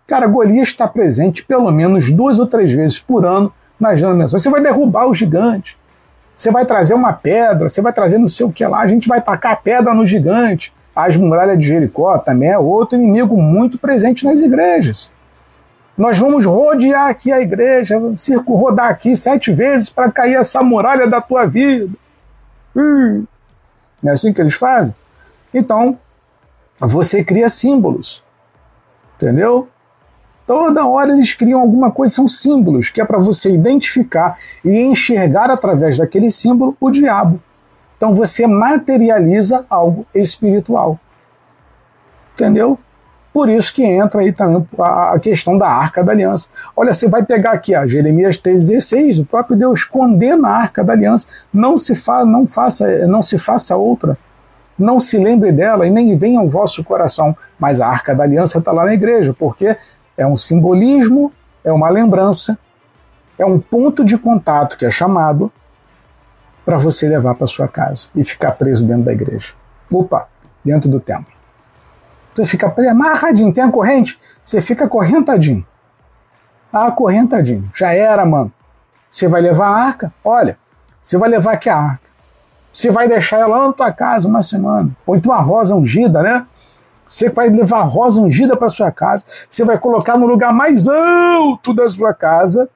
Cara, 0.09 0.27
Golias 0.27 0.69
está 0.69 0.89
presente 0.89 1.45
pelo 1.45 1.71
menos 1.71 2.11
duas 2.11 2.41
ou 2.41 2.49
três 2.49 2.73
vezes 2.73 2.99
por 2.99 3.25
ano 3.25 3.53
nas 3.79 4.01
denominações. 4.01 4.43
Você 4.43 4.51
vai 4.51 4.61
derrubar 4.61 5.07
o 5.07 5.15
gigante. 5.15 5.79
Você 6.37 6.51
vai 6.51 6.67
trazer 6.67 6.95
uma 6.95 7.13
pedra, 7.13 7.69
você 7.69 7.81
vai 7.81 7.93
trazer 7.93 8.19
não 8.19 8.29
sei 8.29 8.45
o 8.45 8.53
que 8.53 8.67
lá, 8.67 8.81
a 8.81 8.89
gente 8.89 9.07
vai 9.07 9.21
tacar 9.21 9.63
pedra 9.63 9.95
no 9.95 10.05
gigante. 10.05 10.73
As 10.95 11.17
muralhas 11.17 11.59
de 11.59 11.67
Jericó 11.67 12.19
também 12.19 12.51
é 12.51 12.59
outro 12.59 12.99
inimigo 12.99 13.41
muito 13.41 13.79
presente 13.79 14.25
nas 14.25 14.43
igrejas. 14.43 15.13
Nós 15.97 16.19
vamos 16.19 16.45
rodear 16.45 17.09
aqui 17.09 17.33
a 17.33 17.41
igreja, 17.41 17.97
circo 18.17 18.55
rodar 18.55 18.91
aqui 18.91 19.17
sete 19.17 19.53
vezes 19.53 19.89
para 19.89 20.11
cair 20.11 20.35
essa 20.35 20.63
muralha 20.63 21.07
da 21.07 21.21
tua 21.21 21.47
vida. 21.47 21.91
Hum. 22.75 23.25
Não 24.03 24.11
é 24.11 24.15
assim 24.15 24.33
que 24.33 24.41
eles 24.41 24.55
fazem? 24.55 24.95
Então, 25.55 25.99
você 26.79 27.25
cria 27.25 27.49
símbolos. 27.49 28.23
Entendeu? 29.17 29.69
Toda 30.47 30.87
hora 30.87 31.11
eles 31.13 31.33
criam 31.33 31.61
alguma 31.61 31.91
coisa, 31.91 32.15
são 32.15 32.29
símbolos, 32.29 32.91
que 32.91 33.01
é 33.01 33.05
para 33.05 33.19
você 33.19 33.51
identificar 33.51 34.37
e 34.65 34.83
enxergar 34.83 35.51
através 35.51 35.97
daquele 35.97 36.31
símbolo 36.31 36.77
o 36.79 36.91
diabo. 36.91 37.43
Então 37.97 38.15
você 38.15 38.47
materializa 38.47 39.67
algo 39.69 40.07
espiritual. 40.15 41.01
Entendeu? 42.35 42.79
Por 43.37 43.51
isso 43.51 43.71
que 43.71 43.85
entra 43.85 44.23
aí 44.23 44.33
também 44.33 44.67
a 44.81 45.19
questão 45.19 45.59
da 45.59 45.69
Arca 45.69 46.03
da 46.03 46.11
Aliança. 46.13 46.49
Olha, 46.75 46.95
você 46.95 47.07
vai 47.07 47.23
pegar 47.23 47.51
aqui, 47.51 47.77
ó, 47.77 47.87
Jeremias 47.87 48.39
3,16, 48.39 49.21
o 49.21 49.27
próprio 49.27 49.55
Deus 49.55 49.85
condena 49.85 50.49
a 50.49 50.57
Arca 50.57 50.83
da 50.83 50.95
Aliança. 50.95 51.27
Não 51.53 51.77
se, 51.77 51.95
fa 51.95 52.25
não, 52.25 52.47
faça, 52.47 53.07
não 53.07 53.21
se 53.21 53.37
faça 53.37 53.77
outra. 53.77 54.17
Não 54.79 54.99
se 54.99 55.19
lembre 55.19 55.53
dela 55.53 55.87
e 55.87 55.91
nem 55.91 56.17
venha 56.17 56.41
ao 56.41 56.49
vosso 56.49 56.83
coração. 56.83 57.37
Mas 57.59 57.79
a 57.79 57.87
Arca 57.87 58.15
da 58.15 58.25
Aliança 58.25 58.57
está 58.57 58.73
lá 58.73 58.87
na 58.87 58.95
igreja, 58.95 59.37
porque 59.39 59.77
é 60.17 60.27
um 60.27 60.39
simbolismo, 60.39 61.31
é 61.63 61.71
uma 61.71 61.91
lembrança 61.91 62.59
é 63.39 63.45
um 63.45 63.61
ponto 63.61 64.03
de 64.03 64.17
contato 64.17 64.79
que 64.79 64.87
é 64.87 64.91
chamado 64.91 65.53
para 66.65 66.79
você 66.79 67.07
levar 67.07 67.35
para 67.35 67.47
sua 67.47 67.69
casa 67.69 68.09
e 68.15 68.25
ficar 68.25 68.53
preso 68.53 68.87
dentro 68.87 69.05
da 69.05 69.13
igreja. 69.13 69.53
Opa, 69.93 70.27
dentro 70.65 70.89
do 70.89 70.99
templo. 70.99 71.36
Você 72.37 72.45
fica 72.45 72.75
amarradinho, 72.91 73.51
tem 73.51 73.65
a 73.65 73.71
corrente, 73.71 74.19
você 74.45 74.61
fica 74.61 74.85
acorrentadinho. 74.85 75.67
Acorrentadinho. 76.71 77.71
Já 77.75 77.95
era, 77.95 78.27
mano. 78.27 78.53
Você 79.09 79.27
vai 79.27 79.41
levar 79.41 79.69
a 79.69 79.77
arca? 79.87 80.13
Olha, 80.23 80.59
você 81.01 81.17
vai 81.17 81.31
levar 81.31 81.53
aqui 81.53 81.71
a 81.71 81.79
arca. 81.79 82.07
Você 82.71 82.91
vai 82.91 83.09
deixar 83.09 83.39
ela 83.39 83.57
lá 83.57 83.67
na 83.69 83.73
tua 83.73 83.91
casa 83.91 84.29
uma 84.29 84.43
semana. 84.43 84.95
Ou 85.07 85.17
então 85.17 85.33
a 85.33 85.41
rosa 85.41 85.75
ungida, 85.75 86.23
né? 86.23 86.47
Você 87.09 87.31
vai 87.31 87.49
levar 87.49 87.79
a 87.79 87.85
rosa 87.85 88.21
ungida 88.21 88.55
para 88.55 88.69
sua 88.69 88.93
casa. 88.93 89.25
Você 89.49 89.65
vai 89.65 89.79
colocar 89.79 90.19
no 90.19 90.27
lugar 90.27 90.53
mais 90.53 90.87
alto 90.87 91.73
da 91.73 91.89
sua 91.89 92.13
casa. 92.13 92.69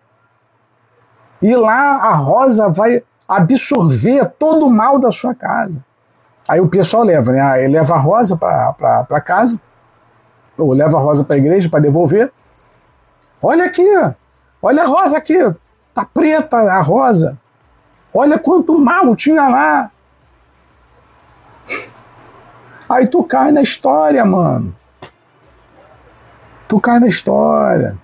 E 1.43 1.55
lá 1.55 1.97
a 1.97 2.15
rosa 2.15 2.71
vai 2.71 3.03
absorver 3.29 4.25
todo 4.39 4.67
o 4.67 4.71
mal 4.71 4.99
da 4.99 5.11
sua 5.11 5.35
casa. 5.35 5.85
Aí 6.51 6.61
o 6.61 6.67
pessoal 6.69 7.05
leva, 7.05 7.31
né? 7.31 7.41
Aí 7.41 7.69
leva 7.69 7.95
a 7.95 7.99
rosa 7.99 8.37
para 8.37 9.21
casa, 9.21 9.61
ou 10.59 10.73
leva 10.73 10.99
a 10.99 11.01
rosa 11.01 11.23
para 11.23 11.37
a 11.37 11.39
igreja 11.39 11.71
para 11.71 11.79
devolver. 11.79 12.33
Olha 13.41 13.67
aqui, 13.67 13.87
olha 14.61 14.83
a 14.83 14.87
rosa 14.87 15.17
aqui, 15.17 15.39
tá 15.95 16.05
preta 16.05 16.57
a 16.57 16.81
rosa. 16.81 17.39
Olha 18.13 18.37
quanto 18.37 18.77
mal 18.77 19.15
tinha 19.15 19.47
lá. 19.47 19.93
Aí 22.89 23.07
tu 23.07 23.23
cai 23.23 23.53
na 23.53 23.63
história, 23.63 24.25
mano. 24.25 24.75
Tu 26.67 26.81
cai 26.81 26.99
na 26.99 27.07
história. 27.07 27.97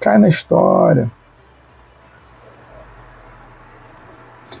Cai 0.00 0.18
na 0.18 0.28
história. 0.28 1.08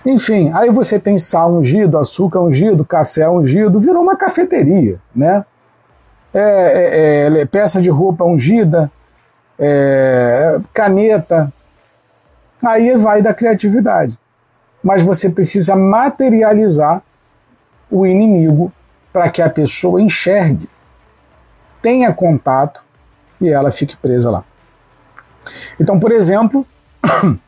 Enfim, 0.04 0.50
aí 0.52 0.70
você 0.70 0.98
tem 0.98 1.16
sal 1.16 1.54
ungido, 1.54 1.96
açúcar 1.96 2.40
ungido, 2.40 2.84
café 2.84 3.28
ungido, 3.28 3.80
virou 3.80 4.02
uma 4.02 4.16
cafeteria, 4.16 5.00
né? 5.14 5.44
É, 6.32 6.40
é, 6.40 7.40
é, 7.40 7.44
peça 7.46 7.80
de 7.80 7.88
roupa 7.88 8.24
ungida, 8.24 8.90
é, 9.58 10.60
caneta. 10.72 11.52
Aí 12.62 12.96
vai 12.96 13.22
da 13.22 13.32
criatividade. 13.32 14.18
Mas 14.82 15.00
você 15.00 15.30
precisa 15.30 15.74
materializar 15.74 17.02
o 17.90 18.04
inimigo 18.04 18.70
para 19.12 19.30
que 19.30 19.40
a 19.40 19.48
pessoa 19.48 20.02
enxergue, 20.02 20.68
tenha 21.80 22.12
contato 22.12 22.84
e 23.40 23.48
ela 23.48 23.70
fique 23.70 23.96
presa 23.96 24.30
lá. 24.30 24.44
Então, 25.78 26.00
por 26.00 26.10
exemplo, 26.10 26.66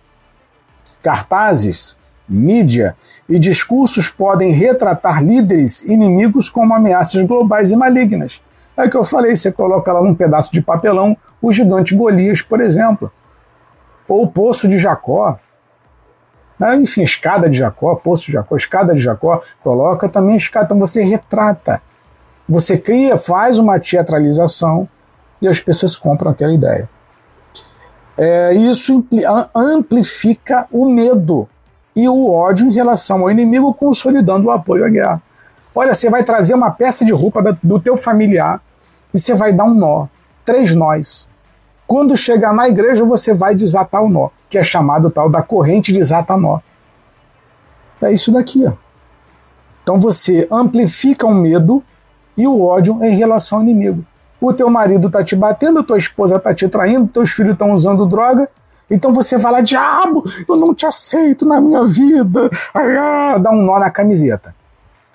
cartazes, 1.03 1.99
mídia 2.29 2.97
e 3.29 3.39
discursos 3.39 4.09
podem 4.09 4.51
retratar 4.53 5.23
líderes 5.23 5.83
inimigos 5.83 6.49
como 6.49 6.75
ameaças 6.75 7.23
globais 7.23 7.71
e 7.71 7.77
malignas. 7.77 8.43
É 8.77 8.85
o 8.85 8.91
que 8.91 8.97
eu 8.97 9.05
falei, 9.05 9.35
você 9.35 9.51
coloca 9.51 9.93
lá 9.93 10.03
num 10.03 10.15
pedaço 10.15 10.53
de 10.53 10.61
papelão 10.61 11.17
o 11.41 11.51
gigante 11.51 11.95
Golias, 11.95 12.43
por 12.43 12.61
exemplo, 12.61 13.11
ou 14.09 14.25
o 14.25 14.29
poço 14.29 14.69
de 14.69 14.79
Jacó, 14.79 15.39
ah, 16.61 16.75
enfim, 16.75 17.03
escada 17.03 17.51
de 17.51 17.59
Jacó, 17.59 17.95
poço 17.97 18.27
de 18.27 18.33
Jacó, 18.33 18.57
escada 18.57 18.95
de 18.95 19.01
Jacó, 19.01 19.43
coloca 19.63 20.09
também 20.09 20.37
escada. 20.37 20.67
Então 20.67 20.79
você 20.79 21.03
retrata. 21.03 21.83
Você 22.49 22.79
cria, 22.79 23.19
faz 23.19 23.59
uma 23.59 23.79
teatralização 23.79 24.89
e 25.41 25.49
as 25.49 25.61
pessoas 25.61 25.97
compram 25.97 26.31
aquela 26.31 26.55
ideia. 26.55 26.89
É, 28.17 28.55
isso 28.55 29.05
amplifica 29.55 30.67
o 30.71 30.89
medo 30.89 31.47
e 31.97 32.07
o 32.07 32.31
ódio 32.31 32.67
em 32.67 32.73
relação 32.73 33.23
ao 33.23 33.31
inimigo, 33.31 33.73
consolidando 33.73 34.49
o 34.49 34.51
apoio 34.51 34.85
à 34.85 34.89
guerra. 34.91 35.23
Olha, 35.75 35.95
você 35.95 36.11
vai 36.11 36.23
trazer 36.23 36.55
uma 36.55 36.71
peça 36.71 37.05
de 37.05 37.13
roupa 37.13 37.59
do 37.63 37.81
teu 37.81 37.97
familiar 37.97 38.61
e 39.13 39.19
você 39.19 39.35
vai 39.35 39.53
dar 39.53 39.65
um 39.65 39.75
nó, 39.75 40.07
três 40.45 40.75
nós. 40.75 41.27
Quando 41.87 42.17
chegar 42.17 42.53
na 42.53 42.69
igreja, 42.69 43.05
você 43.05 43.33
vai 43.33 43.55
desatar 43.55 44.03
o 44.03 44.11
nó, 44.11 44.29
que 44.51 44.59
é 44.59 44.65
chamado 44.65 45.11
tal 45.11 45.31
da 45.31 45.41
corrente 45.41 45.93
desata 45.93 46.37
nó. 46.37 46.61
É 48.03 48.13
isso 48.13 48.31
daqui. 48.31 48.67
Ó. 48.67 48.73
Então 49.83 49.99
você 49.99 50.47
amplifica 50.51 51.27
o 51.27 51.35
medo 51.35 51.83
e 52.37 52.47
o 52.47 52.61
ódio 52.61 53.03
em 53.03 53.17
relação 53.17 53.59
ao 53.59 53.65
inimigo. 53.65 54.05
O 54.41 54.53
teu 54.53 54.69
marido 54.69 55.07
está 55.07 55.25
te 55.25 55.35
batendo, 55.35 55.79
a 55.79 55.83
tua 55.83 55.97
esposa 55.97 56.37
está 56.37 56.53
te 56.53 56.69
traindo, 56.69 57.07
teus 57.07 57.31
filhos 57.31 57.53
estão 57.53 57.73
usando 57.73 58.05
droga. 58.05 58.49
Então 58.91 59.13
você 59.13 59.37
lá, 59.37 59.61
diabo, 59.61 60.25
eu 60.49 60.57
não 60.57 60.75
te 60.75 60.87
aceito 60.87 61.45
na 61.45 61.61
minha 61.61 61.85
vida. 61.85 62.49
Aí, 62.73 62.97
ah, 62.97 63.39
dá 63.39 63.51
um 63.51 63.63
nó 63.63 63.79
na 63.79 63.91
camiseta. 63.91 64.55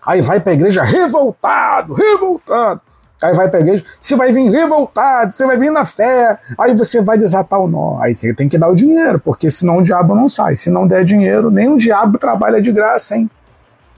Aí 0.05 0.21
vai 0.21 0.39
para 0.39 0.51
a 0.51 0.55
igreja 0.55 0.83
revoltado, 0.83 1.93
revoltado. 1.93 2.81
Aí 3.21 3.35
vai 3.35 3.47
para 3.47 3.59
a 3.59 3.61
igreja, 3.61 3.83
você 3.99 4.15
vai 4.15 4.33
vir 4.33 4.49
revoltado, 4.49 5.31
você 5.31 5.45
vai 5.45 5.55
vir 5.55 5.71
na 5.71 5.85
fé, 5.85 6.39
aí 6.57 6.75
você 6.75 7.03
vai 7.03 7.19
desatar 7.19 7.59
o 7.59 7.67
nó. 7.67 7.99
Aí 8.01 8.15
você 8.15 8.33
tem 8.33 8.49
que 8.49 8.57
dar 8.57 8.67
o 8.67 8.75
dinheiro, 8.75 9.19
porque 9.19 9.51
senão 9.51 9.77
o 9.77 9.83
diabo 9.83 10.15
não 10.15 10.27
sai. 10.27 10.55
Se 10.55 10.71
não 10.71 10.87
der 10.87 11.03
dinheiro, 11.03 11.51
nem 11.51 11.69
o 11.69 11.77
diabo 11.77 12.17
trabalha 12.17 12.59
de 12.59 12.71
graça, 12.71 13.15
hein? 13.15 13.29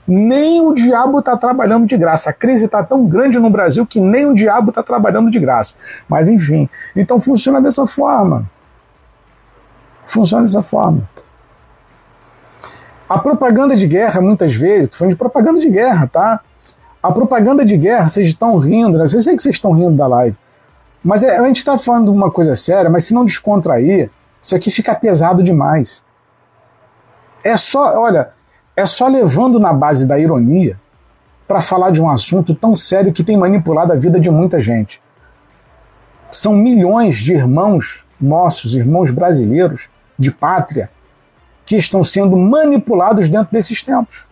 Nem 0.06 0.60
o 0.60 0.74
diabo 0.74 1.20
está 1.20 1.38
trabalhando 1.38 1.88
de 1.88 1.96
graça. 1.96 2.32
A 2.32 2.34
crise 2.34 2.66
está 2.66 2.84
tão 2.84 3.06
grande 3.06 3.40
no 3.40 3.50
Brasil 3.50 3.86
que 3.86 4.02
nem 4.02 4.26
o 4.26 4.34
diabo 4.34 4.72
está 4.72 4.84
trabalhando 4.84 5.32
de 5.32 5.40
graça. 5.40 5.76
Mas 6.10 6.28
enfim, 6.28 6.70
então 6.94 7.22
funciona 7.22 7.62
dessa 7.62 7.88
forma. 7.88 8.46
Funciona 10.06 10.44
dessa 10.44 10.62
forma. 10.62 11.08
A 13.08 13.20
propaganda 13.20 13.76
de 13.76 13.88
guerra, 13.88 14.22
muitas 14.22 14.54
vezes, 14.54 14.90
tô 14.90 14.98
falando 14.98 15.12
de 15.12 15.18
propaganda 15.18 15.60
de 15.60 15.70
guerra, 15.70 16.08
tá? 16.08 16.42
A 17.02 17.12
propaganda 17.12 17.66
de 17.66 17.78
guerra, 17.78 18.08
vocês 18.08 18.28
estão 18.28 18.58
rindo, 18.58 18.98
né? 18.98 19.04
Eu 19.04 19.08
sei 19.08 19.36
que 19.36 19.44
vocês 19.44 19.56
estão 19.56 19.74
rindo 19.74 19.96
da 19.96 20.08
live. 20.08 20.38
Mas 21.04 21.22
é, 21.22 21.38
a 21.38 21.44
gente 21.46 21.58
está 21.58 21.78
falando 21.78 22.12
uma 22.12 22.32
coisa 22.32 22.56
séria, 22.56 22.90
mas 22.90 23.06
se 23.06 23.14
não 23.14 23.26
descontrair, 23.26 24.10
isso 24.42 24.56
aqui 24.56 24.72
fica 24.72 24.96
pesado 24.96 25.44
demais. 25.44 26.04
É 27.44 27.58
só, 27.58 28.00
olha, 28.00 28.32
é 28.76 28.86
só 28.86 29.08
levando 29.08 29.60
na 29.60 29.74
base 29.74 30.06
da 30.06 30.18
ironia 30.18 30.78
para 31.48 31.62
falar 31.62 31.92
de 31.92 32.02
um 32.02 32.10
assunto 32.10 32.56
tão 32.56 32.76
sério 32.76 33.12
que 33.12 33.24
tem 33.24 33.38
manipulado 33.38 33.92
a 33.92 33.96
vida 33.96 34.20
de 34.20 34.32
muita 34.32 34.60
gente. 34.60 35.02
São 36.32 36.56
milhões 36.56 37.18
de 37.18 37.34
irmãos 37.34 38.06
nossos, 38.20 38.74
irmãos 38.74 39.12
brasileiros 39.12 39.90
de 40.24 40.32
pátria, 40.32 40.90
que 41.66 41.76
estão 41.76 42.04
sendo 42.04 42.36
manipulados 42.36 43.30
dentro 43.30 43.52
desses 43.52 43.82
tempos. 43.82 44.26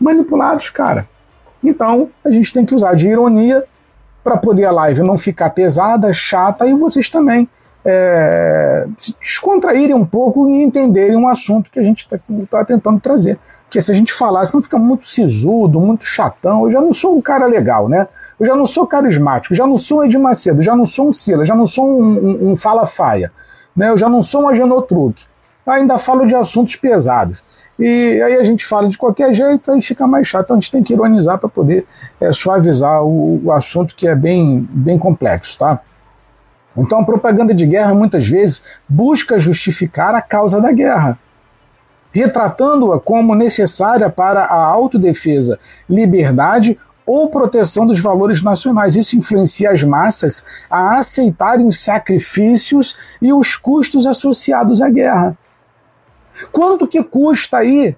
Manipulados, 0.00 0.70
cara. 0.70 1.08
Então, 1.62 2.10
a 2.24 2.30
gente 2.30 2.52
tem 2.52 2.64
que 2.64 2.74
usar 2.74 2.94
de 2.94 3.08
ironia 3.08 3.64
para 4.22 4.36
poder 4.36 4.64
a 4.64 4.70
live 4.70 5.02
não 5.02 5.18
ficar 5.18 5.50
pesada, 5.50 6.12
chata 6.12 6.66
e 6.66 6.74
vocês 6.74 7.08
também 7.08 7.48
é, 7.84 8.86
se 8.96 9.14
descontraírem 9.20 9.94
um 9.94 10.06
pouco 10.06 10.48
e 10.48 10.62
entenderem 10.62 11.16
um 11.16 11.28
assunto 11.28 11.70
que 11.70 11.78
a 11.78 11.82
gente 11.82 11.98
está 11.98 12.18
tá 12.50 12.64
tentando 12.64 12.98
trazer. 12.98 13.38
Porque 13.64 13.80
se 13.80 13.92
a 13.92 13.94
gente 13.94 14.12
falar, 14.12 14.46
senão 14.46 14.62
fica 14.62 14.78
muito 14.78 15.04
sisudo, 15.04 15.78
muito 15.78 16.06
chatão. 16.06 16.64
Eu 16.64 16.70
já 16.70 16.80
não 16.80 16.92
sou 16.92 17.16
um 17.16 17.20
cara 17.20 17.46
legal, 17.46 17.88
né? 17.88 18.08
Eu 18.40 18.46
já 18.46 18.56
não 18.56 18.64
sou 18.64 18.86
carismático, 18.86 19.54
já 19.54 19.66
não 19.66 19.76
sou 19.76 20.04
Edir 20.04 20.18
Macedo, 20.18 20.62
já 20.62 20.74
não 20.74 20.86
sou 20.86 21.08
um 21.08 21.12
Sila, 21.12 21.44
já 21.44 21.54
não 21.54 21.66
sou 21.66 21.84
um, 21.84 22.02
um, 22.02 22.52
um 22.52 22.56
fala-faia, 22.56 23.30
né? 23.76 23.90
eu 23.90 23.98
já 23.98 24.08
não 24.08 24.22
sou 24.22 24.42
um 24.42 24.48
agenotruque. 24.48 25.24
Ainda 25.66 25.98
falo 25.98 26.26
de 26.26 26.34
assuntos 26.34 26.76
pesados. 26.76 27.42
E 27.78 28.20
aí 28.22 28.34
a 28.34 28.44
gente 28.44 28.64
fala 28.64 28.88
de 28.88 28.96
qualquer 28.96 29.34
jeito, 29.34 29.70
aí 29.72 29.82
fica 29.82 30.06
mais 30.06 30.26
chato. 30.28 30.44
Então 30.44 30.56
a 30.56 30.60
gente 30.60 30.70
tem 30.70 30.82
que 30.82 30.92
ironizar 30.92 31.38
para 31.38 31.48
poder 31.48 31.86
é, 32.20 32.32
suavizar 32.32 33.02
o, 33.02 33.46
o, 33.46 33.52
assunto 33.52 33.96
que 33.96 34.06
é 34.06 34.14
bem, 34.14 34.68
bem 34.70 34.98
complexo, 34.98 35.58
tá? 35.58 35.80
Então 36.76 37.00
a 37.00 37.04
propaganda 37.04 37.54
de 37.54 37.66
guerra 37.66 37.94
muitas 37.94 38.26
vezes 38.26 38.62
busca 38.88 39.38
justificar 39.38 40.14
a 40.14 40.22
causa 40.22 40.60
da 40.60 40.70
guerra, 40.70 41.18
retratando-a 42.12 43.00
como 43.00 43.34
necessária 43.34 44.08
para 44.08 44.44
a 44.44 44.64
autodefesa, 44.64 45.58
liberdade 45.88 46.78
ou 47.06 47.28
proteção 47.28 47.86
dos 47.86 47.98
valores 47.98 48.42
nacionais. 48.42 48.96
Isso 48.96 49.16
influencia 49.16 49.70
as 49.70 49.82
massas 49.82 50.44
a 50.70 50.98
aceitarem 50.98 51.66
os 51.66 51.82
sacrifícios 51.82 52.96
e 53.20 53.32
os 53.32 53.56
custos 53.56 54.06
associados 54.06 54.80
à 54.80 54.88
guerra. 54.88 55.36
Quanto 56.50 56.86
que 56.86 57.02
custa 57.02 57.58
aí 57.58 57.96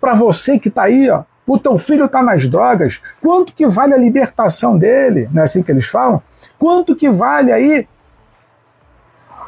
para 0.00 0.14
você 0.14 0.58
que 0.58 0.68
está 0.68 0.84
aí, 0.84 1.10
ó, 1.10 1.24
o 1.46 1.58
teu 1.58 1.76
filho 1.76 2.04
está 2.04 2.22
nas 2.22 2.46
drogas, 2.46 3.00
quanto 3.20 3.52
que 3.52 3.66
vale 3.66 3.92
a 3.92 3.98
libertação 3.98 4.78
dele? 4.78 5.28
Não 5.32 5.42
é 5.42 5.44
assim 5.44 5.62
que 5.62 5.72
eles 5.72 5.86
falam? 5.86 6.22
Quanto 6.58 6.94
que 6.94 7.10
vale 7.10 7.50
aí 7.50 7.88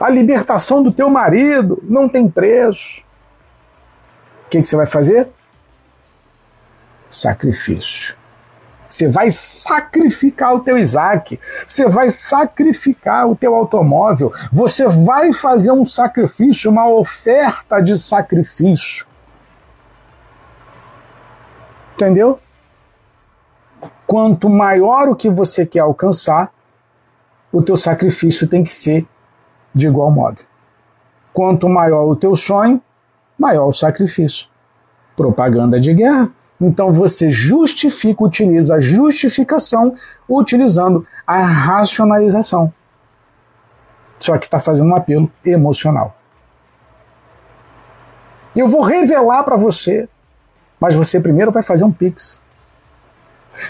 a 0.01 0.11
libertação 0.11 0.83
do 0.83 0.91
teu 0.91 1.09
marido? 1.09 1.81
Não 1.85 2.09
tem 2.09 2.29
preço. 2.29 3.03
O 4.47 4.51
que, 4.51 4.61
que 4.61 4.67
você 4.67 4.77
vai 4.77 4.87
fazer? 4.87 5.29
Sacrifício. 7.09 8.22
Você 8.93 9.09
vai 9.09 9.31
sacrificar 9.31 10.55
o 10.55 10.61
teu 10.61 10.77
Isaac, 10.77 11.41
você 11.65 11.89
vai 11.89 12.11
sacrificar 12.11 13.27
o 13.27 13.35
teu 13.35 13.55
automóvel, 13.55 14.31
você 14.53 14.87
vai 14.87 15.33
fazer 15.33 15.73
um 15.73 15.83
sacrifício, 15.87 16.71
uma 16.71 16.87
oferta 16.87 17.81
de 17.81 17.99
sacrifício. 17.99 19.07
Entendeu? 21.95 22.39
Quanto 24.07 24.51
maior 24.51 25.09
o 25.09 25.17
que 25.17 25.31
você 25.31 25.65
quer 25.65 25.81
alcançar, 25.81 26.53
o 27.51 27.63
teu 27.63 27.79
sacrifício 27.79 28.47
tem 28.47 28.63
que 28.63 28.75
ser 28.75 29.07
de 29.75 29.87
igual 29.87 30.11
modo. 30.11 30.43
Quanto 31.33 31.67
maior 31.67 32.05
o 32.05 32.15
teu 32.15 32.37
sonho, 32.37 32.83
maior 33.39 33.69
o 33.69 33.73
sacrifício. 33.73 34.49
Propaganda 35.17 35.81
de 35.81 35.95
guerra. 35.95 36.31
Então 36.63 36.93
você 36.93 37.29
justifica, 37.29 38.23
utiliza 38.23 38.77
a 38.77 38.81
justificação 38.81 39.95
utilizando 40.29 41.05
a 41.27 41.39
racionalização. 41.43 42.73
Só 44.21 44.39
que 44.39 44.45
está 44.45 44.61
fazendo 44.61 44.93
um 44.93 44.97
apelo 44.97 45.31
emocional. 45.45 46.17
Eu 48.55 48.69
vou 48.69 48.83
revelar 48.83 49.43
para 49.43 49.57
você, 49.57 50.09
mas 50.79 50.95
você 50.95 51.19
primeiro 51.19 51.51
vai 51.51 51.65
fazer 51.65 51.83
um 51.83 51.91
pix. 51.91 52.41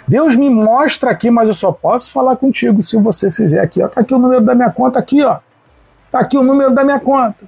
Deus 0.06 0.36
me 0.36 0.50
mostra 0.50 1.10
aqui, 1.10 1.30
mas 1.30 1.48
eu 1.48 1.54
só 1.54 1.72
posso 1.72 2.12
falar 2.12 2.36
contigo 2.36 2.82
se 2.82 2.98
você 2.98 3.30
fizer 3.30 3.60
aqui. 3.60 3.82
Ó, 3.82 3.88
tá 3.88 4.02
aqui 4.02 4.14
o 4.14 4.18
número 4.18 4.42
da 4.42 4.54
minha 4.54 4.70
conta 4.70 4.98
aqui, 4.98 5.22
ó. 5.22 5.38
Tá 6.10 6.20
aqui 6.20 6.36
o 6.36 6.42
número 6.42 6.74
da 6.74 6.84
minha 6.84 7.00
conta. 7.00 7.46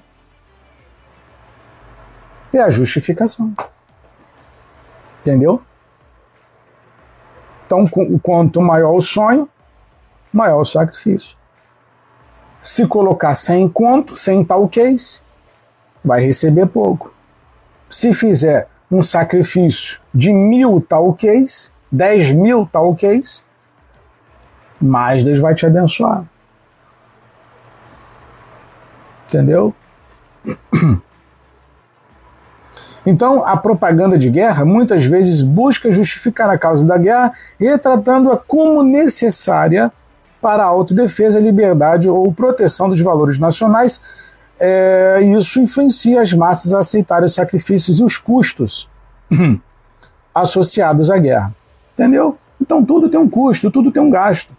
É 2.53 2.61
a 2.61 2.70
justificação. 2.70 3.55
Entendeu? 5.24 5.62
Então, 7.64 7.88
quanto 8.22 8.60
maior 8.60 8.94
o 8.94 9.00
sonho, 9.00 9.48
maior 10.30 10.60
o 10.60 10.64
sacrifício. 10.66 11.38
Se 12.60 12.86
colocar 12.86 13.34
sem 13.34 13.66
conto, 13.66 14.18
sem 14.18 14.44
tal 14.44 14.68
case, 14.68 15.22
vai 16.04 16.20
receber 16.20 16.66
pouco. 16.66 17.10
Se 17.88 18.12
fizer 18.12 18.68
um 18.90 19.00
sacrifício 19.00 19.98
de 20.12 20.30
mil 20.30 20.78
tal 20.78 21.14
case, 21.14 21.72
dez 21.90 22.30
mil 22.30 22.68
tal 22.70 22.94
case, 22.94 23.42
mais 24.78 25.24
Deus 25.24 25.38
vai 25.38 25.54
te 25.54 25.64
abençoar. 25.64 26.26
Entendeu? 29.26 29.74
Então, 33.07 33.44
a 33.44 33.57
propaganda 33.57 34.16
de 34.16 34.30
guerra 34.30 34.64
muitas 34.64 35.05
vezes 35.05 35.42
busca 35.42 35.92
justificar 35.92 36.48
a 36.48 36.57
causa 36.57 36.86
da 36.86 36.96
guerra, 36.96 37.32
retratando-a 37.59 38.36
como 38.36 38.82
necessária 38.82 39.92
para 40.40 40.62
a 40.62 40.66
autodefesa, 40.66 41.38
liberdade 41.40 42.09
ou 42.09 42.32
proteção 42.32 42.88
dos 42.88 43.00
valores 43.00 43.38
nacionais. 43.38 44.00
É, 44.59 45.20
isso 45.36 45.61
influencia 45.61 46.22
as 46.22 46.32
massas 46.32 46.72
a 46.72 46.78
aceitarem 46.78 47.26
os 47.26 47.34
sacrifícios 47.34 47.98
e 47.98 48.05
os 48.05 48.16
custos 48.16 48.88
associados 50.34 51.11
à 51.11 51.18
guerra. 51.18 51.55
Entendeu? 51.92 52.36
Então 52.61 52.84
tudo 52.84 53.09
tem 53.09 53.18
um 53.18 53.28
custo, 53.28 53.70
tudo 53.70 53.90
tem 53.90 54.02
um 54.02 54.11
gasto. 54.11 54.57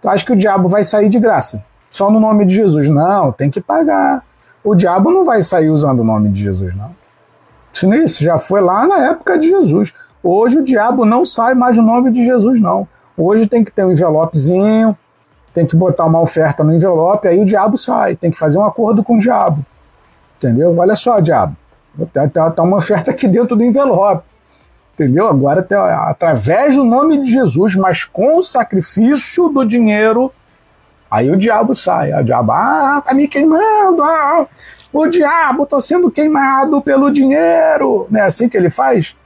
Tu 0.00 0.08
acha 0.08 0.24
que 0.24 0.32
o 0.32 0.36
diabo 0.36 0.68
vai 0.68 0.82
sair 0.82 1.08
de 1.08 1.18
graça? 1.18 1.64
Só 1.88 2.10
no 2.10 2.18
nome 2.18 2.44
de 2.44 2.54
Jesus? 2.54 2.88
Não, 2.88 3.30
tem 3.30 3.50
que 3.50 3.60
pagar. 3.60 4.24
O 4.64 4.74
diabo 4.74 5.10
não 5.10 5.24
vai 5.24 5.42
sair 5.42 5.68
usando 5.68 6.00
o 6.00 6.04
nome 6.04 6.28
de 6.28 6.42
Jesus, 6.42 6.74
não. 6.74 7.01
Isso 7.72 8.22
já 8.22 8.38
foi 8.38 8.60
lá 8.60 8.86
na 8.86 9.08
época 9.08 9.38
de 9.38 9.48
Jesus. 9.48 9.92
Hoje 10.22 10.58
o 10.58 10.64
diabo 10.64 11.04
não 11.04 11.24
sai 11.24 11.54
mais 11.54 11.76
no 11.76 11.82
nome 11.82 12.10
de 12.12 12.24
Jesus, 12.24 12.60
não. 12.60 12.86
Hoje 13.16 13.46
tem 13.46 13.64
que 13.64 13.72
ter 13.72 13.84
um 13.84 13.92
envelopezinho, 13.92 14.96
tem 15.52 15.66
que 15.66 15.76
botar 15.76 16.04
uma 16.06 16.20
oferta 16.20 16.62
no 16.62 16.74
envelope, 16.74 17.28
aí 17.28 17.40
o 17.40 17.44
diabo 17.44 17.76
sai. 17.76 18.16
Tem 18.16 18.30
que 18.30 18.38
fazer 18.38 18.58
um 18.58 18.64
acordo 18.64 19.02
com 19.02 19.16
o 19.16 19.18
diabo. 19.18 19.64
Entendeu? 20.38 20.76
Olha 20.78 20.96
só, 20.96 21.20
diabo. 21.20 21.56
Tá, 22.12 22.28
tá, 22.28 22.50
tá 22.50 22.62
uma 22.62 22.78
oferta 22.78 23.10
aqui 23.10 23.28
dentro 23.28 23.56
do 23.56 23.64
envelope. 23.64 24.24
Entendeu? 24.94 25.26
Agora, 25.26 25.66
através 26.08 26.76
do 26.76 26.84
nome 26.84 27.20
de 27.22 27.30
Jesus, 27.30 27.74
mas 27.76 28.04
com 28.04 28.38
o 28.38 28.42
sacrifício 28.42 29.48
do 29.48 29.64
dinheiro, 29.64 30.32
aí 31.10 31.30
o 31.30 31.36
diabo 31.36 31.74
sai. 31.74 32.12
O 32.12 32.22
diabo, 32.22 32.52
ah, 32.52 33.02
tá 33.04 33.14
me 33.14 33.26
queimando. 33.26 34.02
Ah, 34.02 34.46
o 34.92 35.06
diabo, 35.06 35.64
tô 35.64 35.80
sendo 35.80 36.10
queimado 36.10 36.82
pelo 36.82 37.10
dinheiro. 37.10 38.06
Não 38.10 38.20
é 38.20 38.24
assim 38.24 38.48
que 38.48 38.56
ele 38.56 38.68
faz? 38.68 39.16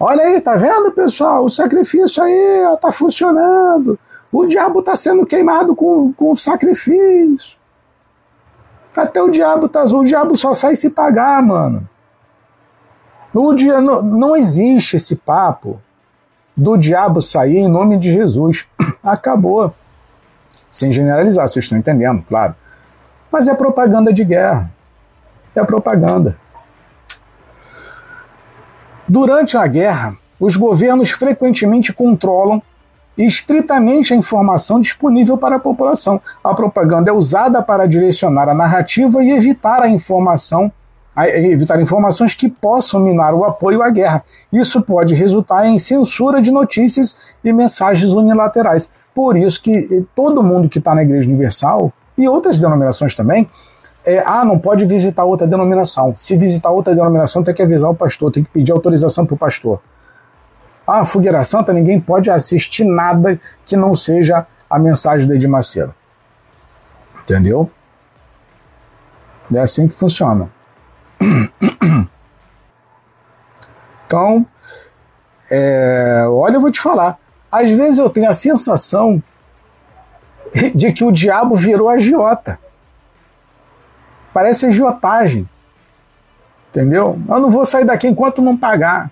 Olha 0.00 0.22
aí, 0.22 0.40
tá 0.40 0.54
vendo, 0.54 0.90
pessoal? 0.92 1.44
O 1.44 1.50
sacrifício 1.50 2.22
aí 2.22 2.64
ó, 2.64 2.76
tá 2.76 2.90
funcionando. 2.90 3.98
O 4.32 4.46
diabo 4.46 4.82
tá 4.82 4.96
sendo 4.96 5.26
queimado 5.26 5.76
com, 5.76 6.12
com 6.14 6.34
sacrifício. 6.34 7.58
Até 8.96 9.22
o 9.22 9.28
diabo 9.28 9.68
tá. 9.68 9.84
O 9.84 10.04
diabo 10.04 10.36
só 10.36 10.54
sai 10.54 10.74
se 10.74 10.90
pagar, 10.90 11.42
mano. 11.42 11.88
O 13.34 13.52
dia, 13.52 13.80
não, 13.80 14.02
não 14.02 14.36
existe 14.36 14.96
esse 14.96 15.16
papo 15.16 15.80
do 16.56 16.76
diabo 16.76 17.20
sair 17.20 17.58
em 17.58 17.68
nome 17.68 17.98
de 17.98 18.10
Jesus. 18.10 18.66
Acabou. 19.02 19.74
Sem 20.70 20.90
generalizar, 20.90 21.46
vocês 21.46 21.64
estão 21.64 21.78
entendendo, 21.78 22.22
claro. 22.26 22.54
Mas 23.30 23.48
é 23.48 23.54
propaganda 23.54 24.12
de 24.12 24.24
guerra 24.24 24.70
é 25.58 25.62
a 25.62 25.66
propaganda. 25.66 26.36
Durante 29.08 29.56
a 29.56 29.66
guerra, 29.66 30.14
os 30.38 30.56
governos 30.56 31.10
frequentemente 31.10 31.92
controlam 31.92 32.62
estritamente 33.16 34.12
a 34.12 34.16
informação 34.16 34.80
disponível 34.80 35.36
para 35.36 35.56
a 35.56 35.60
população. 35.60 36.20
A 36.44 36.54
propaganda 36.54 37.10
é 37.10 37.12
usada 37.12 37.62
para 37.62 37.86
direcionar 37.86 38.48
a 38.48 38.54
narrativa 38.54 39.22
e 39.22 39.30
evitar 39.30 39.82
a 39.82 39.88
informação 39.88 40.70
evitar 41.26 41.80
informações 41.80 42.34
que 42.34 42.48
possam 42.48 43.00
minar 43.00 43.34
o 43.34 43.44
apoio 43.44 43.82
à 43.82 43.90
guerra. 43.90 44.22
Isso 44.52 44.80
pode 44.80 45.14
resultar 45.14 45.66
em 45.66 45.76
censura 45.76 46.40
de 46.40 46.52
notícias 46.52 47.18
e 47.42 47.52
mensagens 47.52 48.12
unilaterais. 48.12 48.88
Por 49.12 49.36
isso 49.36 49.60
que 49.60 50.06
todo 50.14 50.44
mundo 50.44 50.68
que 50.68 50.78
está 50.78 50.94
na 50.94 51.02
Igreja 51.02 51.28
Universal 51.28 51.92
e 52.16 52.28
outras 52.28 52.60
denominações 52.60 53.16
também 53.16 53.48
é, 54.04 54.22
ah, 54.24 54.44
não 54.44 54.58
pode 54.58 54.86
visitar 54.86 55.24
outra 55.24 55.46
denominação. 55.46 56.14
Se 56.16 56.36
visitar 56.36 56.70
outra 56.70 56.94
denominação, 56.94 57.42
tem 57.42 57.54
que 57.54 57.62
avisar 57.62 57.90
o 57.90 57.94
pastor, 57.94 58.32
tem 58.32 58.44
que 58.44 58.50
pedir 58.50 58.72
autorização 58.72 59.26
para 59.26 59.34
o 59.34 59.38
pastor. 59.38 59.80
Ah, 60.86 61.04
Fogueira 61.04 61.44
Santa, 61.44 61.72
ninguém 61.72 62.00
pode 62.00 62.30
assistir 62.30 62.84
nada 62.84 63.38
que 63.66 63.76
não 63.76 63.94
seja 63.94 64.46
a 64.70 64.78
mensagem 64.78 65.26
do 65.26 65.34
Edir 65.34 65.48
Macedo. 65.48 65.94
Entendeu? 67.22 67.70
É 69.52 69.58
assim 69.60 69.88
que 69.88 69.98
funciona. 69.98 70.50
Então, 74.08 74.46
é, 75.50 76.24
olha, 76.30 76.54
eu 76.54 76.62
vou 76.62 76.70
te 76.70 76.80
falar. 76.80 77.18
Às 77.52 77.68
vezes 77.68 77.98
eu 77.98 78.08
tenho 78.08 78.26
a 78.26 78.32
sensação 78.32 79.22
de 80.74 80.90
que 80.94 81.04
o 81.04 81.12
diabo 81.12 81.54
virou 81.54 81.90
agiota. 81.90 82.58
Parece 84.38 84.66
agiotagem. 84.66 85.48
Entendeu? 86.70 87.18
Eu 87.28 87.40
não 87.40 87.50
vou 87.50 87.66
sair 87.66 87.84
daqui 87.84 88.06
enquanto 88.06 88.40
não 88.40 88.56
pagar. 88.56 89.10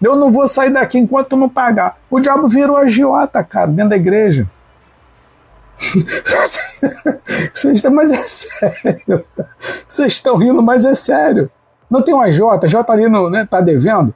Eu 0.00 0.14
não 0.14 0.30
vou 0.30 0.46
sair 0.46 0.70
daqui 0.70 1.00
enquanto 1.00 1.36
não 1.36 1.48
pagar. 1.48 1.98
O 2.08 2.20
diabo 2.20 2.46
virou 2.46 2.76
agiota, 2.76 3.42
cara, 3.42 3.66
dentro 3.66 3.90
da 3.90 3.96
igreja. 3.96 4.46
Vocês 7.52 7.82
mas 7.82 8.12
é 8.12 8.22
sério. 8.22 9.24
Vocês 9.88 10.12
estão 10.12 10.36
rindo, 10.36 10.62
mas 10.62 10.84
é 10.84 10.94
sério. 10.94 11.50
Não 11.90 12.00
tem 12.00 12.14
um 12.14 12.20
agiota, 12.20 12.66
agiota 12.66 12.92
ali 12.92 13.08
no, 13.08 13.28
né, 13.28 13.44
tá 13.44 13.60
devendo. 13.60 14.14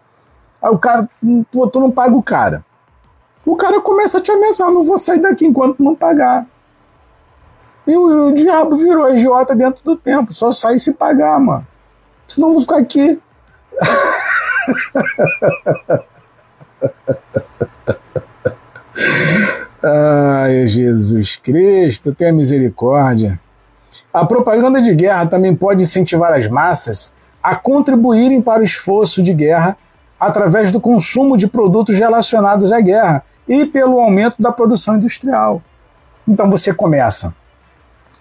Aí 0.62 0.70
o 0.70 0.78
cara, 0.78 1.10
pô, 1.50 1.66
tu 1.66 1.80
não 1.80 1.90
paga 1.90 2.14
o 2.14 2.22
cara. 2.22 2.64
O 3.44 3.56
cara 3.56 3.80
começa 3.80 4.18
a 4.18 4.20
te 4.20 4.30
ameaçar, 4.30 4.70
não 4.70 4.84
vou 4.84 4.96
sair 4.96 5.18
daqui 5.18 5.44
enquanto 5.44 5.82
não 5.82 5.96
pagar. 5.96 6.46
E 7.86 7.96
o, 7.96 8.28
o 8.28 8.34
diabo 8.34 8.76
virou 8.76 9.04
agiota 9.04 9.54
dentro 9.54 9.84
do 9.84 9.96
tempo. 9.96 10.32
Só 10.32 10.50
sai 10.50 10.78
se 10.78 10.94
pagar, 10.94 11.38
mano. 11.38 11.66
Senão 12.26 12.48
eu 12.48 12.54
vou 12.54 12.62
ficar 12.62 12.78
aqui. 12.78 13.18
Ai, 19.82 20.66
Jesus 20.66 21.36
Cristo, 21.36 22.14
tenha 22.14 22.32
misericórdia. 22.32 23.38
A 24.12 24.24
propaganda 24.24 24.80
de 24.80 24.94
guerra 24.94 25.26
também 25.26 25.54
pode 25.54 25.82
incentivar 25.82 26.32
as 26.32 26.48
massas 26.48 27.12
a 27.42 27.54
contribuírem 27.54 28.40
para 28.40 28.62
o 28.62 28.64
esforço 28.64 29.22
de 29.22 29.34
guerra 29.34 29.76
através 30.18 30.72
do 30.72 30.80
consumo 30.80 31.36
de 31.36 31.46
produtos 31.46 31.98
relacionados 31.98 32.72
à 32.72 32.80
guerra 32.80 33.22
e 33.46 33.66
pelo 33.66 34.00
aumento 34.00 34.40
da 34.40 34.50
produção 34.50 34.96
industrial. 34.96 35.62
Então 36.26 36.50
você 36.50 36.72
começa 36.72 37.34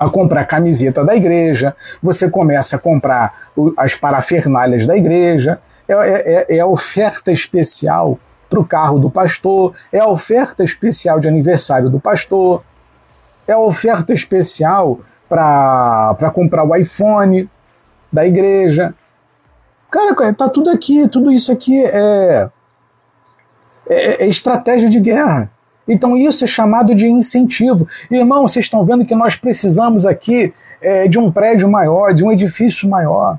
a 0.06 0.10
comprar 0.10 0.46
camiseta 0.46 1.04
da 1.04 1.16
igreja, 1.16 1.76
você 2.02 2.30
começa 2.30 2.76
a 2.76 2.80
comprar 2.80 3.50
as 3.78 3.96
parafernálias 3.96 4.86
da 4.86 4.96
igreja, 4.96 5.60
é, 5.88 5.94
é, 5.94 6.46
é, 6.50 6.58
é 6.58 6.66
oferta 6.66 7.32
especial 7.32 8.20
para 8.50 8.60
o 8.60 8.66
carro 8.66 9.00
do 9.00 9.10
pastor, 9.10 9.74
é 9.92 10.04
oferta 10.04 10.64
especial 10.64 11.20
de 11.20 11.28
aniversário 11.28 11.90
do 11.90 12.00
pastor, 12.00 12.64
é 13.48 13.56
oferta 13.56 14.14
especial 14.14 15.00
para 15.28 16.32
comprar 16.34 16.64
o 16.64 16.76
iPhone 16.76 17.50
da 18.12 18.26
igreja. 18.26 18.94
Cara, 19.90 20.34
tá 20.34 20.50
tudo 20.50 20.70
aqui, 20.70 21.08
tudo 21.08 21.32
isso 21.32 21.52
aqui 21.52 21.84
é, 21.84 22.50
é, 23.90 24.24
é 24.24 24.28
estratégia 24.28 24.90
de 24.90 25.00
guerra. 25.00 25.52
Então 25.88 26.16
isso 26.16 26.44
é 26.44 26.48
chamado 26.48 26.96
de 26.96 27.08
incentivo. 27.08 27.88
Irmão, 28.10 28.48
vocês 28.48 28.66
estão 28.66 28.86
vendo 28.86 29.06
que 29.06 29.16
nós 29.16 29.36
precisamos 29.36 30.06
aqui 30.06 30.54
é, 30.82 31.08
de 31.08 31.20
um 31.20 31.32
prédio 31.32 31.70
maior, 31.70 32.14
de 32.14 32.24
um 32.24 32.32
edifício 32.32 32.90
maior. 32.90 33.38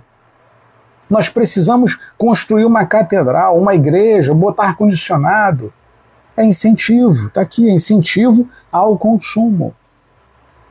Nós 1.08 1.28
precisamos 1.28 1.98
construir 2.16 2.64
uma 2.64 2.84
catedral, 2.86 3.58
uma 3.58 3.74
igreja, 3.74 4.34
botar 4.34 4.64
ar-condicionado. 4.64 5.72
É 6.36 6.44
incentivo, 6.44 7.28
está 7.28 7.42
aqui, 7.42 7.68
é 7.68 7.72
incentivo 7.72 8.48
ao 8.72 8.98
consumo. 8.98 9.74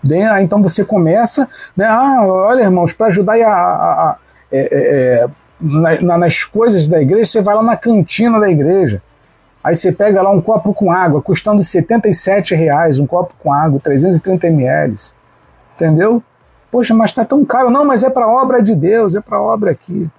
Né? 0.03 0.41
Então 0.43 0.61
você 0.61 0.84
começa, 0.84 1.47
né? 1.78 1.86
ah, 1.86 2.19
olha 2.21 2.63
irmãos, 2.63 2.91
para 2.91 3.07
ajudar 3.07 3.36
a, 3.36 3.47
a, 3.47 4.09
a 4.09 4.17
é, 4.51 4.59
é, 4.59 5.24
é 5.24 5.30
na, 5.63 6.17
nas 6.17 6.43
coisas 6.43 6.88
da 6.88 7.01
igreja, 7.01 7.26
você 7.26 7.41
vai 7.41 7.55
lá 7.55 7.63
na 7.63 7.78
cantina 7.78 8.39
da 8.39 8.49
igreja. 8.49 9.01
Aí 9.64 9.76
você 9.76 9.91
pega 9.91 10.22
lá 10.22 10.30
um 10.30 10.41
copo 10.41 10.74
com 10.74 10.91
água, 10.91 11.22
custando 11.22 11.61
R$ 11.61 12.55
reais, 12.55 12.99
um 12.99 13.07
copo 13.07 13.34
com 13.41 13.51
água, 13.51 13.80
330 13.80 14.47
ml. 14.47 14.93
Entendeu? 15.76 16.22
Poxa, 16.70 16.93
mas 16.93 17.11
está 17.11 17.24
tão 17.24 17.45
caro. 17.45 17.70
Não, 17.70 17.86
mas 17.86 18.03
é 18.03 18.09
para 18.09 18.28
obra 18.28 18.61
de 18.61 18.76
Deus, 18.76 19.16
é 19.16 19.22
para 19.22 19.39
obra 19.41 19.72
aqui. 19.72 20.09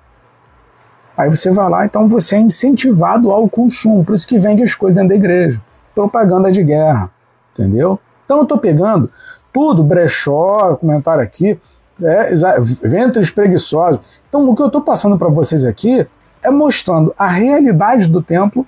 Aí 1.17 1.31
você 1.31 1.51
vai 1.51 1.69
lá, 1.69 1.85
então 1.85 2.09
você 2.09 2.37
é 2.37 2.41
incentivado 2.41 3.31
ao 3.31 3.49
consumo, 3.49 4.05
por 4.05 4.15
isso 4.15 4.27
que 4.27 4.39
vende 4.39 4.63
as 4.63 4.75
coisas 4.75 4.97
dentro 4.97 5.11
da 5.11 5.15
igreja. 5.15 5.61
Propaganda 5.95 6.51
de 6.51 6.63
guerra, 6.65 7.09
entendeu? 7.53 8.01
Então 8.25 8.39
eu 8.39 8.43
estou 8.43 8.59
pegando 8.59 9.09
tudo, 9.53 9.85
brechó, 9.85 10.75
comentário 10.75 11.23
aqui, 11.23 11.57
é, 12.03 12.35
ventres 12.83 13.31
preguiçosos. 13.31 14.01
Então 14.29 14.49
o 14.49 14.57
que 14.57 14.63
eu 14.63 14.67
estou 14.67 14.81
passando 14.81 15.17
para 15.17 15.29
vocês 15.29 15.65
aqui 15.65 16.05
é 16.43 16.51
mostrando 16.51 17.15
a 17.17 17.29
realidade 17.29 18.09
do 18.09 18.21
templo 18.21 18.67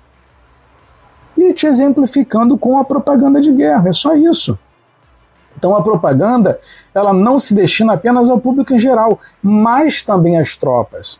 e 1.36 1.52
te 1.52 1.66
exemplificando 1.66 2.56
com 2.56 2.78
a 2.78 2.84
propaganda 2.84 3.40
de 3.40 3.52
guerra. 3.52 3.88
É 3.88 3.92
só 3.92 4.14
isso. 4.14 4.58
Então 5.58 5.74
a 5.74 5.82
propaganda 5.82 6.58
ela 6.94 7.12
não 7.12 7.38
se 7.38 7.54
destina 7.54 7.94
apenas 7.94 8.28
ao 8.28 8.38
público 8.38 8.74
em 8.74 8.78
geral, 8.78 9.18
mas 9.42 10.02
também 10.02 10.38
às 10.38 10.56
tropas 10.56 11.18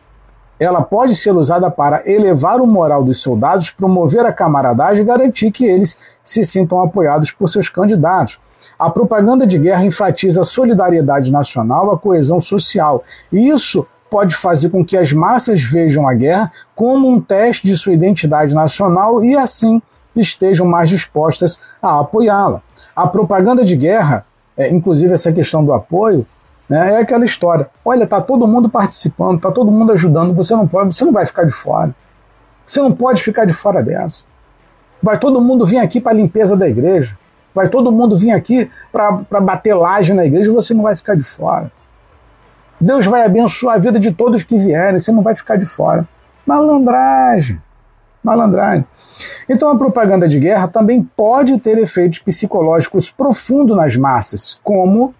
ela 0.59 0.81
pode 0.81 1.15
ser 1.15 1.35
usada 1.35 1.69
para 1.69 2.01
elevar 2.09 2.59
o 2.59 2.67
moral 2.67 3.03
dos 3.03 3.21
soldados, 3.21 3.69
promover 3.69 4.25
a 4.25 4.33
camaradagem 4.33 5.03
e 5.03 5.05
garantir 5.05 5.51
que 5.51 5.65
eles 5.65 5.97
se 6.23 6.43
sintam 6.43 6.81
apoiados 6.81 7.31
por 7.31 7.47
seus 7.47 7.69
candidatos. 7.69 8.39
A 8.77 8.89
propaganda 8.89 9.45
de 9.45 9.57
guerra 9.57 9.85
enfatiza 9.85 10.41
a 10.41 10.45
solidariedade 10.45 11.31
nacional, 11.31 11.91
a 11.91 11.97
coesão 11.97 12.39
social. 12.39 13.03
Isso 13.31 13.85
pode 14.09 14.35
fazer 14.35 14.69
com 14.69 14.83
que 14.83 14.97
as 14.97 15.13
massas 15.13 15.61
vejam 15.61 16.07
a 16.07 16.13
guerra 16.13 16.51
como 16.75 17.07
um 17.07 17.19
teste 17.19 17.67
de 17.67 17.77
sua 17.77 17.93
identidade 17.93 18.55
nacional 18.55 19.23
e 19.23 19.35
assim 19.35 19.81
estejam 20.21 20.65
mais 20.65 20.89
dispostas 20.89 21.59
a 21.81 21.99
apoiá-la. 21.99 22.61
A 22.95 23.07
propaganda 23.07 23.63
de 23.63 23.75
guerra, 23.75 24.25
é, 24.55 24.69
inclusive 24.69 25.13
essa 25.13 25.31
questão 25.31 25.63
do 25.63 25.73
apoio, 25.73 26.25
né? 26.69 26.95
É 26.95 26.97
aquela 26.99 27.25
história. 27.25 27.69
Olha, 27.83 28.05
tá 28.05 28.21
todo 28.21 28.47
mundo 28.47 28.69
participando, 28.69 29.39
tá 29.39 29.51
todo 29.51 29.71
mundo 29.71 29.93
ajudando. 29.93 30.33
Você 30.33 30.55
não 30.55 30.67
pode, 30.67 30.93
você 30.93 31.05
não 31.05 31.13
vai 31.13 31.25
ficar 31.25 31.45
de 31.45 31.51
fora. 31.51 31.95
Você 32.65 32.81
não 32.81 32.91
pode 32.91 33.23
ficar 33.23 33.45
de 33.45 33.53
fora 33.53 33.81
dessa. 33.81 34.25
Vai 35.01 35.17
todo 35.17 35.39
mundo 35.39 35.65
vir 35.65 35.77
aqui 35.77 36.01
para 36.01 36.11
a 36.11 36.15
limpeza 36.15 36.57
da 36.57 36.67
igreja. 36.67 37.17
Vai 37.55 37.69
todo 37.69 37.91
mundo 37.91 38.15
vir 38.17 38.31
aqui 38.31 38.69
para 38.91 39.39
bater 39.41 39.73
laje 39.73 40.13
na 40.13 40.25
igreja. 40.25 40.51
Você 40.51 40.73
não 40.73 40.83
vai 40.83 40.95
ficar 40.95 41.15
de 41.15 41.23
fora. 41.23 41.71
Deus 42.79 43.05
vai 43.05 43.23
abençoar 43.23 43.75
a 43.75 43.79
vida 43.79 43.99
de 43.99 44.11
todos 44.11 44.43
que 44.43 44.57
vierem. 44.57 44.99
Você 44.99 45.11
não 45.11 45.23
vai 45.23 45.35
ficar 45.35 45.55
de 45.55 45.65
fora. 45.65 46.07
Malandragem. 46.45 47.61
Malandragem. 48.27 48.85
Então 49.47 49.69
a 49.69 49.77
propaganda 49.77 50.27
de 50.27 50.39
guerra 50.39 50.67
também 50.67 51.01
pode 51.15 51.57
ter 51.59 51.77
efeitos 51.77 52.19
psicológicos 52.19 53.09
profundos 53.09 53.75
nas 53.75 53.95
massas, 53.95 54.59
como 54.63 55.15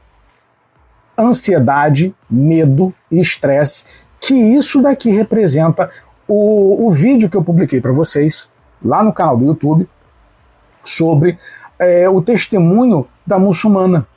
ansiedade, 1.18 2.14
medo 2.30 2.94
e 3.10 3.20
estresse, 3.20 3.86
que 4.20 4.36
isso 4.36 4.82
daqui 4.82 5.10
representa 5.10 5.90
o, 6.28 6.86
o 6.86 6.92
vídeo 6.92 7.30
que 7.30 7.38
eu 7.38 7.44
publiquei 7.44 7.80
para 7.80 7.92
vocês 7.92 8.50
lá 8.84 9.04
no 9.04 9.14
canal 9.14 9.38
do 9.38 9.46
YouTube 9.46 9.88
sobre 10.84 11.38
é, 11.80 12.08
o 12.10 12.22
testemunho 12.22 13.08
da 13.26 13.40
muçulmana, 13.40 14.08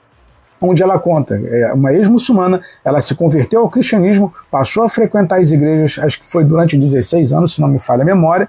onde 0.61 0.83
ela 0.83 0.99
conta, 0.99 1.37
é, 1.37 1.73
uma 1.73 1.93
ex-muçulmana, 1.93 2.61
ela 2.85 3.01
se 3.01 3.15
converteu 3.15 3.63
ao 3.63 3.71
cristianismo, 3.71 4.33
passou 4.51 4.83
a 4.83 4.89
frequentar 4.89 5.41
as 5.41 5.53
igrejas, 5.53 6.03
acho 6.05 6.21
que 6.21 6.27
foi 6.27 6.45
durante 6.45 6.77
16 6.77 7.33
anos, 7.33 7.55
se 7.55 7.61
não 7.61 7.69
me 7.69 7.79
falha 7.79 8.03
a 8.03 8.07
memória, 8.07 8.49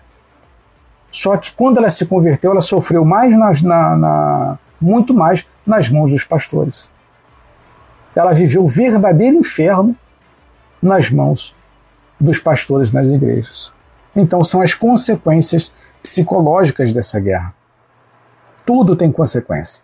só 1.12 1.36
que 1.38 1.54
quando 1.54 1.78
ela 1.78 1.90
se 1.90 2.06
converteu, 2.06 2.52
ela 2.52 2.62
sofreu 2.62 3.04
mais 3.06 3.38
nas, 3.38 3.62
na, 3.62 3.96
na, 3.96 4.60
muito 4.80 5.14
mais 5.14 5.46
nas 5.66 5.90
mãos 5.90 6.12
dos 6.12 6.24
pastores 6.24 6.90
ela 8.16 8.34
viveu 8.34 8.64
o 8.64 8.68
verdadeiro 8.68 9.38
inferno 9.38 9.96
nas 10.82 11.10
mãos 11.10 11.56
dos 12.20 12.40
pastores 12.40 12.92
nas 12.92 13.08
igrejas. 13.08 13.74
Então 14.16 14.44
são 14.44 14.62
as 14.62 14.74
consequências 14.74 15.74
psicológicas 16.04 16.92
dessa 16.92 17.20
guerra. 17.20 17.54
Tudo 18.66 18.96
tem 18.96 19.12
consequência. 19.12 19.82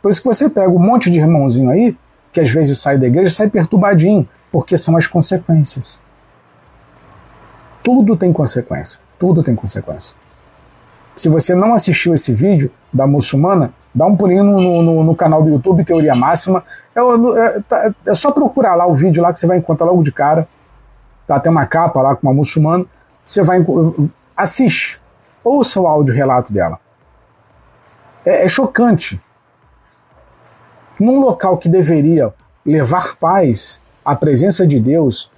Por 0.00 0.10
isso 0.10 0.22
que 0.22 0.28
você 0.28 0.48
pega 0.48 0.70
um 0.70 0.78
monte 0.78 1.10
de 1.10 1.18
irmãozinho 1.18 1.70
aí, 1.70 1.96
que 2.32 2.40
às 2.40 2.50
vezes 2.50 2.78
sai 2.78 2.98
da 2.98 3.06
igreja, 3.06 3.30
sai 3.30 3.48
perturbadinho, 3.48 4.28
porque 4.50 4.76
são 4.76 4.96
as 4.96 5.06
consequências. 5.06 6.00
Tudo 7.82 8.16
tem 8.16 8.32
consequência. 8.32 9.00
Tudo 9.18 9.42
tem 9.42 9.54
consequência. 9.54 10.16
Se 11.16 11.28
você 11.28 11.54
não 11.54 11.74
assistiu 11.74 12.12
esse 12.14 12.32
vídeo 12.32 12.70
da 12.92 13.06
muçulmana, 13.06 13.72
Dá 13.96 14.04
um 14.04 14.14
pulinho 14.14 14.44
no, 14.44 14.82
no, 14.82 15.02
no 15.02 15.16
canal 15.16 15.42
do 15.42 15.48
YouTube, 15.48 15.82
Teoria 15.82 16.14
Máxima. 16.14 16.62
É, 16.94 17.00
é, 17.00 17.60
tá, 17.60 17.94
é, 18.04 18.14
só 18.14 18.30
procurar 18.30 18.74
lá 18.74 18.86
o 18.86 18.92
vídeo 18.92 19.22
lá 19.22 19.32
que 19.32 19.40
você 19.40 19.46
vai 19.46 19.56
encontrar 19.56 19.86
logo 19.86 20.02
de 20.02 20.12
cara. 20.12 20.46
Tá, 21.26 21.40
tem 21.40 21.50
uma 21.50 21.64
capa 21.64 22.02
lá 22.02 22.14
com 22.14 22.26
uma 22.26 22.34
muçulmana. 22.34 22.84
Você 23.24 23.42
vai. 23.42 23.64
Assiste. 24.36 25.00
Ouça 25.42 25.80
o 25.80 25.86
áudio 25.86 26.14
relato 26.14 26.52
dela. 26.52 26.78
É, 28.22 28.44
é 28.44 28.48
chocante. 28.50 29.18
Num 31.00 31.18
local 31.18 31.56
que 31.56 31.68
deveria 31.70 32.34
levar 32.66 33.16
paz, 33.16 33.80
a 34.04 34.14
presença 34.14 34.66
de 34.66 34.78
Deus, 34.78 35.30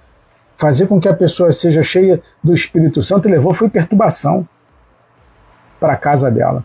fazer 0.57 0.87
com 0.87 0.99
que 0.99 1.07
a 1.07 1.13
pessoa 1.13 1.49
seja 1.53 1.81
cheia 1.81 2.21
do 2.43 2.53
Espírito 2.53 3.01
Santo, 3.01 3.29
levou 3.29 3.53
foi 3.53 3.69
perturbação 3.69 4.45
para 5.79 5.95
casa 5.95 6.29
dela. 6.29 6.63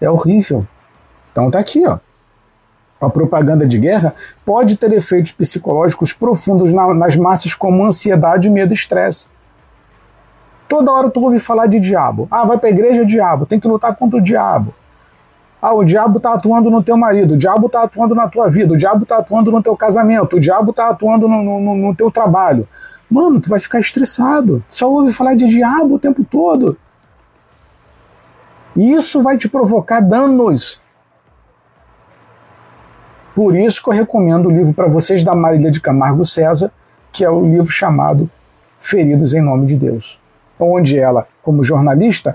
É 0.00 0.10
horrível. 0.10 0.66
Então 1.32 1.50
tá 1.50 1.58
aqui, 1.58 1.86
ó. 1.86 1.98
A 3.00 3.10
propaganda 3.10 3.66
de 3.66 3.78
guerra 3.78 4.14
pode 4.44 4.76
ter 4.76 4.90
efeitos 4.92 5.32
psicológicos 5.32 6.12
profundos 6.12 6.72
na, 6.72 6.94
nas 6.94 7.14
massas 7.16 7.54
como 7.54 7.84
ansiedade, 7.84 8.48
medo 8.48 8.72
e 8.72 8.74
estresse. 8.74 9.28
Toda 10.68 10.90
hora 10.90 11.10
tu 11.10 11.22
ouve 11.22 11.38
falar 11.38 11.66
de 11.66 11.78
diabo. 11.78 12.26
Ah, 12.30 12.44
vai 12.44 12.58
pra 12.58 12.70
igreja, 12.70 13.04
diabo. 13.04 13.46
Tem 13.46 13.60
que 13.60 13.68
lutar 13.68 13.94
contra 13.94 14.18
o 14.18 14.22
diabo. 14.22 14.74
Ah, 15.60 15.74
o 15.74 15.84
diabo 15.84 16.20
tá 16.20 16.34
atuando 16.34 16.70
no 16.70 16.82
teu 16.82 16.96
marido, 16.96 17.34
o 17.34 17.36
diabo 17.36 17.68
tá 17.68 17.82
atuando 17.82 18.14
na 18.14 18.28
tua 18.28 18.48
vida, 18.48 18.74
o 18.74 18.76
diabo 18.76 19.06
tá 19.06 19.18
atuando 19.18 19.50
no 19.50 19.62
teu 19.62 19.76
casamento, 19.76 20.36
o 20.36 20.40
diabo 20.40 20.72
tá 20.72 20.90
atuando 20.90 21.26
no, 21.26 21.42
no, 21.42 21.74
no 21.74 21.94
teu 21.94 22.10
trabalho. 22.10 22.68
Mano, 23.10 23.40
tu 23.40 23.48
vai 23.48 23.60
ficar 23.60 23.80
estressado. 23.80 24.62
Só 24.70 24.90
ouve 24.90 25.12
falar 25.12 25.34
de 25.34 25.46
diabo 25.46 25.94
o 25.94 25.98
tempo 25.98 26.24
todo. 26.24 26.76
E 28.76 28.92
isso 28.92 29.22
vai 29.22 29.36
te 29.36 29.48
provocar 29.48 30.00
danos 30.00 30.82
por 33.36 33.54
isso 33.54 33.82
que 33.82 33.90
eu 33.90 33.92
recomendo 33.92 34.46
o 34.46 34.50
livro 34.50 34.72
para 34.72 34.88
vocês 34.88 35.22
da 35.22 35.34
Marília 35.34 35.70
de 35.70 35.78
Camargo 35.78 36.24
César, 36.24 36.72
que 37.12 37.22
é 37.22 37.28
o 37.28 37.44
livro 37.44 37.70
chamado 37.70 38.30
Feridos 38.80 39.34
em 39.34 39.42
Nome 39.42 39.66
de 39.66 39.76
Deus, 39.76 40.18
onde 40.58 40.98
ela, 40.98 41.28
como 41.42 41.62
jornalista, 41.62 42.34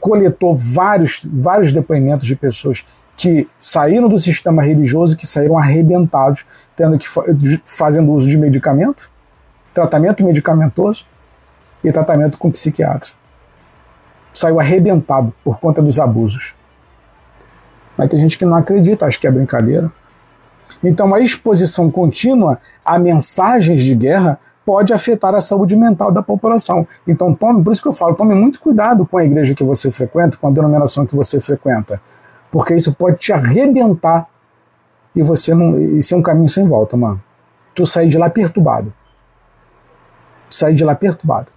coletou 0.00 0.56
vários, 0.56 1.24
vários 1.24 1.72
depoimentos 1.72 2.26
de 2.26 2.34
pessoas 2.34 2.84
que 3.16 3.48
saíram 3.56 4.08
do 4.08 4.18
sistema 4.18 4.60
religioso, 4.60 5.16
que 5.16 5.24
saíram 5.24 5.56
arrebentados, 5.56 6.44
tendo 6.74 6.98
que 6.98 7.06
fazendo 7.64 8.10
uso 8.10 8.28
de 8.28 8.36
medicamento, 8.36 9.08
tratamento 9.72 10.24
medicamentoso 10.24 11.06
e 11.84 11.92
tratamento 11.92 12.38
com 12.38 12.50
psiquiatra. 12.50 13.12
Saiu 14.34 14.60
arrebentado 14.60 15.32
por 15.42 15.58
conta 15.58 15.80
dos 15.80 15.98
abusos. 15.98 16.54
Mas 17.96 18.08
tem 18.08 18.18
gente 18.18 18.36
que 18.36 18.44
não 18.44 18.56
acredita, 18.56 19.06
acha 19.06 19.18
que 19.18 19.26
é 19.26 19.30
brincadeira. 19.30 19.90
Então, 20.82 21.14
a 21.14 21.20
exposição 21.20 21.90
contínua 21.90 22.58
a 22.84 22.98
mensagens 22.98 23.82
de 23.82 23.94
guerra 23.94 24.38
pode 24.64 24.92
afetar 24.92 25.34
a 25.34 25.40
saúde 25.40 25.76
mental 25.76 26.10
da 26.10 26.22
população. 26.22 26.86
Então, 27.06 27.34
tome, 27.34 27.62
por 27.62 27.72
isso 27.72 27.82
que 27.82 27.88
eu 27.88 27.92
falo, 27.92 28.14
tome 28.14 28.34
muito 28.34 28.60
cuidado 28.60 29.06
com 29.06 29.16
a 29.16 29.24
igreja 29.24 29.54
que 29.54 29.62
você 29.62 29.90
frequenta, 29.90 30.36
com 30.36 30.48
a 30.48 30.50
denominação 30.50 31.06
que 31.06 31.14
você 31.14 31.38
frequenta, 31.38 32.00
porque 32.50 32.74
isso 32.74 32.92
pode 32.92 33.18
te 33.18 33.32
arrebentar 33.32 34.26
e 35.14 35.22
você 35.22 35.54
não. 35.54 35.78
Isso 35.96 36.14
é 36.14 36.18
um 36.18 36.22
caminho 36.22 36.48
sem 36.48 36.66
volta, 36.66 36.96
mano. 36.96 37.22
Tu 37.74 37.84
sair 37.84 38.08
de 38.08 38.18
lá 38.18 38.30
perturbado. 38.30 38.92
Sair 40.48 40.74
de 40.74 40.84
lá 40.84 40.94
perturbado. 40.94 41.48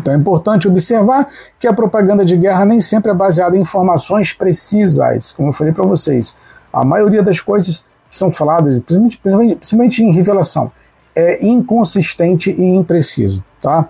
Então 0.00 0.14
é 0.14 0.16
importante 0.16 0.66
observar 0.66 1.28
que 1.58 1.68
a 1.68 1.72
propaganda 1.72 2.24
de 2.24 2.36
guerra 2.36 2.64
nem 2.64 2.80
sempre 2.80 3.10
é 3.10 3.14
baseada 3.14 3.56
em 3.56 3.60
informações 3.60 4.32
precisas, 4.32 5.32
como 5.32 5.50
eu 5.50 5.52
falei 5.52 5.72
para 5.72 5.84
vocês. 5.84 6.34
A 6.72 6.84
maioria 6.84 7.22
das 7.22 7.40
coisas 7.40 7.84
que 8.08 8.16
são 8.16 8.32
faladas, 8.32 8.78
principalmente, 8.78 9.18
principalmente, 9.18 9.54
principalmente 9.56 10.02
em 10.02 10.12
revelação, 10.12 10.72
é 11.14 11.46
inconsistente 11.46 12.50
e 12.50 12.64
impreciso. 12.64 13.44
Tá? 13.60 13.88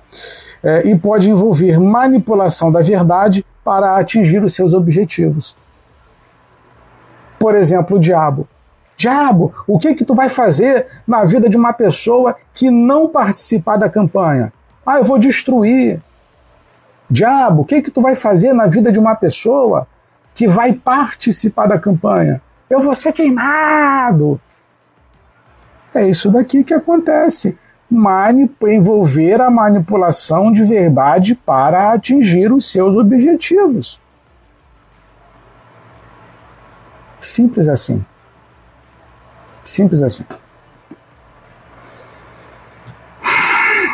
É, 0.63 0.89
e 0.89 0.99
pode 0.99 1.31
envolver 1.31 1.79
manipulação 1.79 2.73
da 2.73 2.83
verdade 2.83 3.47
para 3.65 3.97
atingir 3.97 4.43
os 4.43 4.53
seus 4.53 4.75
objetivos. 4.75 5.57
Por 7.39 7.55
exemplo, 7.55 7.97
o 7.97 8.01
diabo. 8.01 8.49
Diabo, 8.97 9.55
o 9.67 9.79
que 9.79 9.95
que 9.95 10.05
tu 10.05 10.15
vai 10.15 10.29
fazer 10.29 10.87
na 11.07 11.25
vida 11.25 11.49
de 11.49 11.57
uma 11.57 11.73
pessoa 11.73 12.37
que 12.53 12.71
não 12.71 13.09
participar 13.09 13.77
da 13.77 13.89
campanha? 13.89 14.53
Ah, 14.91 14.99
eu 14.99 15.05
vou 15.05 15.21
destruir. 15.21 16.01
Diabo, 17.09 17.63
o 17.63 17.65
que 17.65 17.81
que 17.81 17.93
tu 17.93 18.03
vai 18.03 18.17
fazer 18.17 18.53
na 18.53 18.67
vida 18.67 18.91
de 18.91 18.99
uma 18.99 19.15
pessoa 19.15 19.87
que 20.35 20.49
vai 20.49 20.73
participar 20.73 21.69
da 21.69 21.79
campanha? 21.79 22.43
Eu 22.69 22.81
vou 22.81 22.93
ser 22.93 23.13
queimado. 23.13 24.41
É 25.95 26.09
isso 26.09 26.29
daqui 26.29 26.65
que 26.65 26.75
acontece. 26.75 27.57
Manip 27.89 28.65
envolver 28.67 29.41
a 29.41 29.49
manipulação 29.49 30.51
de 30.51 30.65
verdade 30.65 31.37
para 31.37 31.93
atingir 31.93 32.53
os 32.53 32.69
seus 32.69 32.97
objetivos. 32.97 34.01
Simples 37.21 37.69
assim. 37.69 38.05
Simples 39.63 40.03
assim. 40.03 40.25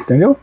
Entendeu? 0.01 0.39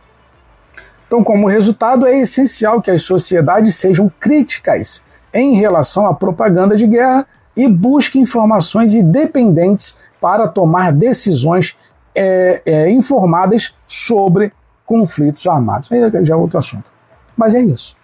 Então, 1.14 1.24
como 1.24 1.48
resultado, 1.48 2.08
é 2.08 2.18
essencial 2.18 2.82
que 2.82 2.90
as 2.90 3.04
sociedades 3.04 3.76
sejam 3.76 4.12
críticas 4.20 5.04
em 5.32 5.54
relação 5.54 6.08
à 6.08 6.14
propaganda 6.16 6.76
de 6.76 6.88
guerra 6.88 7.28
e 7.56 7.70
busquem 7.70 8.24
informações 8.24 8.96
independentes 8.96 9.96
para 10.20 10.48
tomar 10.48 10.92
decisões 10.92 11.76
é, 12.16 12.64
é, 12.66 12.90
informadas 12.90 13.76
sobre 13.86 14.52
conflitos 14.88 15.46
armados. 15.46 15.92
Aí 15.92 16.02
já 16.26 16.34
é 16.34 16.36
outro 16.36 16.58
assunto. 16.58 16.92
Mas 17.38 17.54
é 17.54 17.62
isso. 17.62 17.96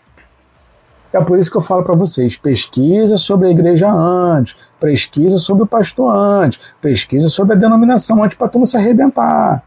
É 1.11 1.19
por 1.19 1.39
isso 1.39 1.49
que 1.49 1.57
eu 1.57 1.61
falo 1.61 1.83
para 1.83 1.95
vocês: 1.95 2.37
pesquisa 2.37 3.17
sobre 3.17 3.47
a 3.47 3.49
igreja 3.49 3.91
antes, 3.91 4.55
pesquisa 4.79 5.39
sobre 5.39 5.63
o 5.63 5.65
pastor 5.65 6.15
antes, 6.15 6.59
pesquisa 6.79 7.27
sobre 7.27 7.55
a 7.55 7.57
denominação 7.57 8.23
antes 8.23 8.37
para 8.37 8.49
tu 8.49 8.59
não 8.59 8.67
se 8.67 8.77
arrebentar. 8.77 9.63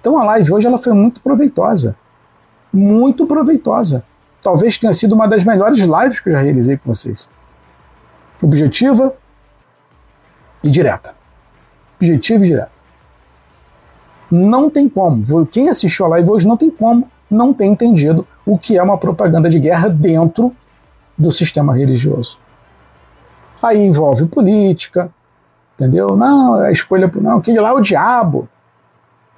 Então 0.00 0.16
a 0.16 0.24
live 0.24 0.54
hoje 0.54 0.66
ela 0.66 0.78
foi 0.78 0.94
muito 0.94 1.20
proveitosa. 1.20 1.94
Muito 2.76 3.26
proveitosa. 3.26 4.04
Talvez 4.42 4.76
tenha 4.76 4.92
sido 4.92 5.14
uma 5.14 5.26
das 5.26 5.44
melhores 5.44 5.78
lives 5.78 6.20
que 6.20 6.28
eu 6.28 6.34
já 6.34 6.40
realizei 6.40 6.76
com 6.76 6.94
vocês. 6.94 7.30
Objetiva 8.42 9.14
e 10.62 10.70
direta. 10.70 11.14
Objetiva 11.96 12.44
e 12.44 12.48
direta. 12.48 12.76
Não 14.30 14.68
tem 14.68 14.88
como. 14.88 15.22
Quem 15.46 15.68
assistiu 15.68 16.04
a 16.04 16.08
live 16.10 16.30
hoje 16.30 16.46
não 16.46 16.56
tem 16.56 16.70
como 16.70 17.08
não 17.30 17.54
ter 17.54 17.64
entendido 17.64 18.26
o 18.44 18.58
que 18.58 18.76
é 18.76 18.82
uma 18.82 18.98
propaganda 18.98 19.48
de 19.48 19.58
guerra 19.58 19.88
dentro 19.88 20.54
do 21.16 21.32
sistema 21.32 21.74
religioso. 21.74 22.38
Aí 23.62 23.84
envolve 23.84 24.26
política, 24.26 25.10
entendeu? 25.74 26.14
Não, 26.14 26.56
a 26.56 26.70
escolha. 26.70 27.10
Não, 27.16 27.38
aquele 27.38 27.58
lá 27.58 27.70
é 27.70 27.72
o 27.72 27.80
diabo. 27.80 28.46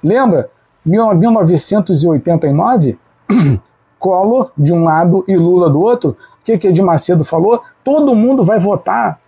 Lembra? 0.03 0.49
1989, 0.85 2.99
Collor 3.99 4.51
de 4.57 4.73
um 4.73 4.83
lado 4.83 5.25
e 5.27 5.35
Lula 5.35 5.69
do 5.69 5.79
outro. 5.79 6.11
O 6.11 6.43
que, 6.43 6.57
que 6.57 6.67
Edir 6.67 6.83
Macedo 6.83 7.23
falou? 7.23 7.61
Todo 7.83 8.15
mundo 8.15 8.43
vai 8.43 8.59
votar 8.59 9.19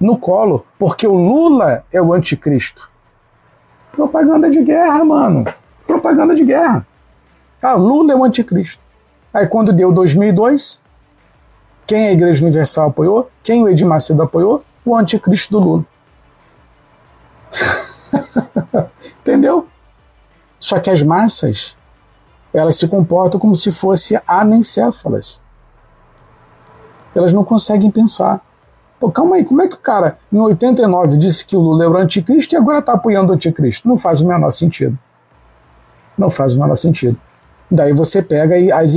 no 0.00 0.16
Collor, 0.16 0.64
porque 0.78 1.06
o 1.06 1.14
Lula 1.14 1.84
é 1.92 2.00
o 2.00 2.12
anticristo. 2.12 2.90
Propaganda 3.92 4.48
de 4.48 4.62
guerra, 4.62 5.04
mano. 5.04 5.44
Propaganda 5.86 6.34
de 6.34 6.44
guerra. 6.44 6.86
Ah, 7.60 7.74
Lula 7.74 8.12
é 8.12 8.16
o 8.16 8.24
anticristo. 8.24 8.82
Aí 9.32 9.46
quando 9.46 9.72
deu 9.72 9.92
2002, 9.92 10.80
quem 11.86 12.08
a 12.08 12.12
Igreja 12.12 12.44
Universal 12.44 12.90
apoiou? 12.90 13.30
Quem 13.42 13.62
o 13.62 13.68
Edir 13.68 13.86
Macedo 13.86 14.22
apoiou? 14.22 14.64
O 14.84 14.96
anticristo 14.96 15.52
do 15.52 15.58
Lula. 15.58 15.84
Entendeu? 19.20 19.66
Só 20.60 20.78
que 20.78 20.90
as 20.90 21.02
massas, 21.02 21.76
elas 22.58 22.76
se 22.76 22.88
comportam 22.88 23.38
como 23.38 23.54
se 23.56 23.70
fossem 23.70 24.18
anencéfalas. 24.26 25.40
Elas 27.14 27.32
não 27.32 27.44
conseguem 27.44 27.90
pensar. 27.90 28.40
Pô, 28.98 29.10
calma 29.10 29.36
aí, 29.36 29.44
como 29.44 29.62
é 29.62 29.68
que 29.68 29.74
o 29.74 29.78
cara, 29.78 30.18
em 30.32 30.38
89, 30.38 31.16
disse 31.16 31.44
que 31.44 31.56
o 31.56 31.60
Lula 31.60 31.84
era 31.84 31.92
o 31.92 31.96
anticristo 31.98 32.54
e 32.54 32.58
agora 32.58 32.80
está 32.80 32.94
apoiando 32.94 33.32
o 33.32 33.34
anticristo? 33.34 33.86
Não 33.86 33.96
faz 33.96 34.20
o 34.20 34.26
menor 34.26 34.50
sentido. 34.50 34.98
Não 36.16 36.30
faz 36.30 36.52
o 36.52 36.58
menor 36.58 36.76
sentido. 36.76 37.16
Daí 37.70 37.92
você 37.92 38.22
pega 38.22 38.56
as, 38.76 38.96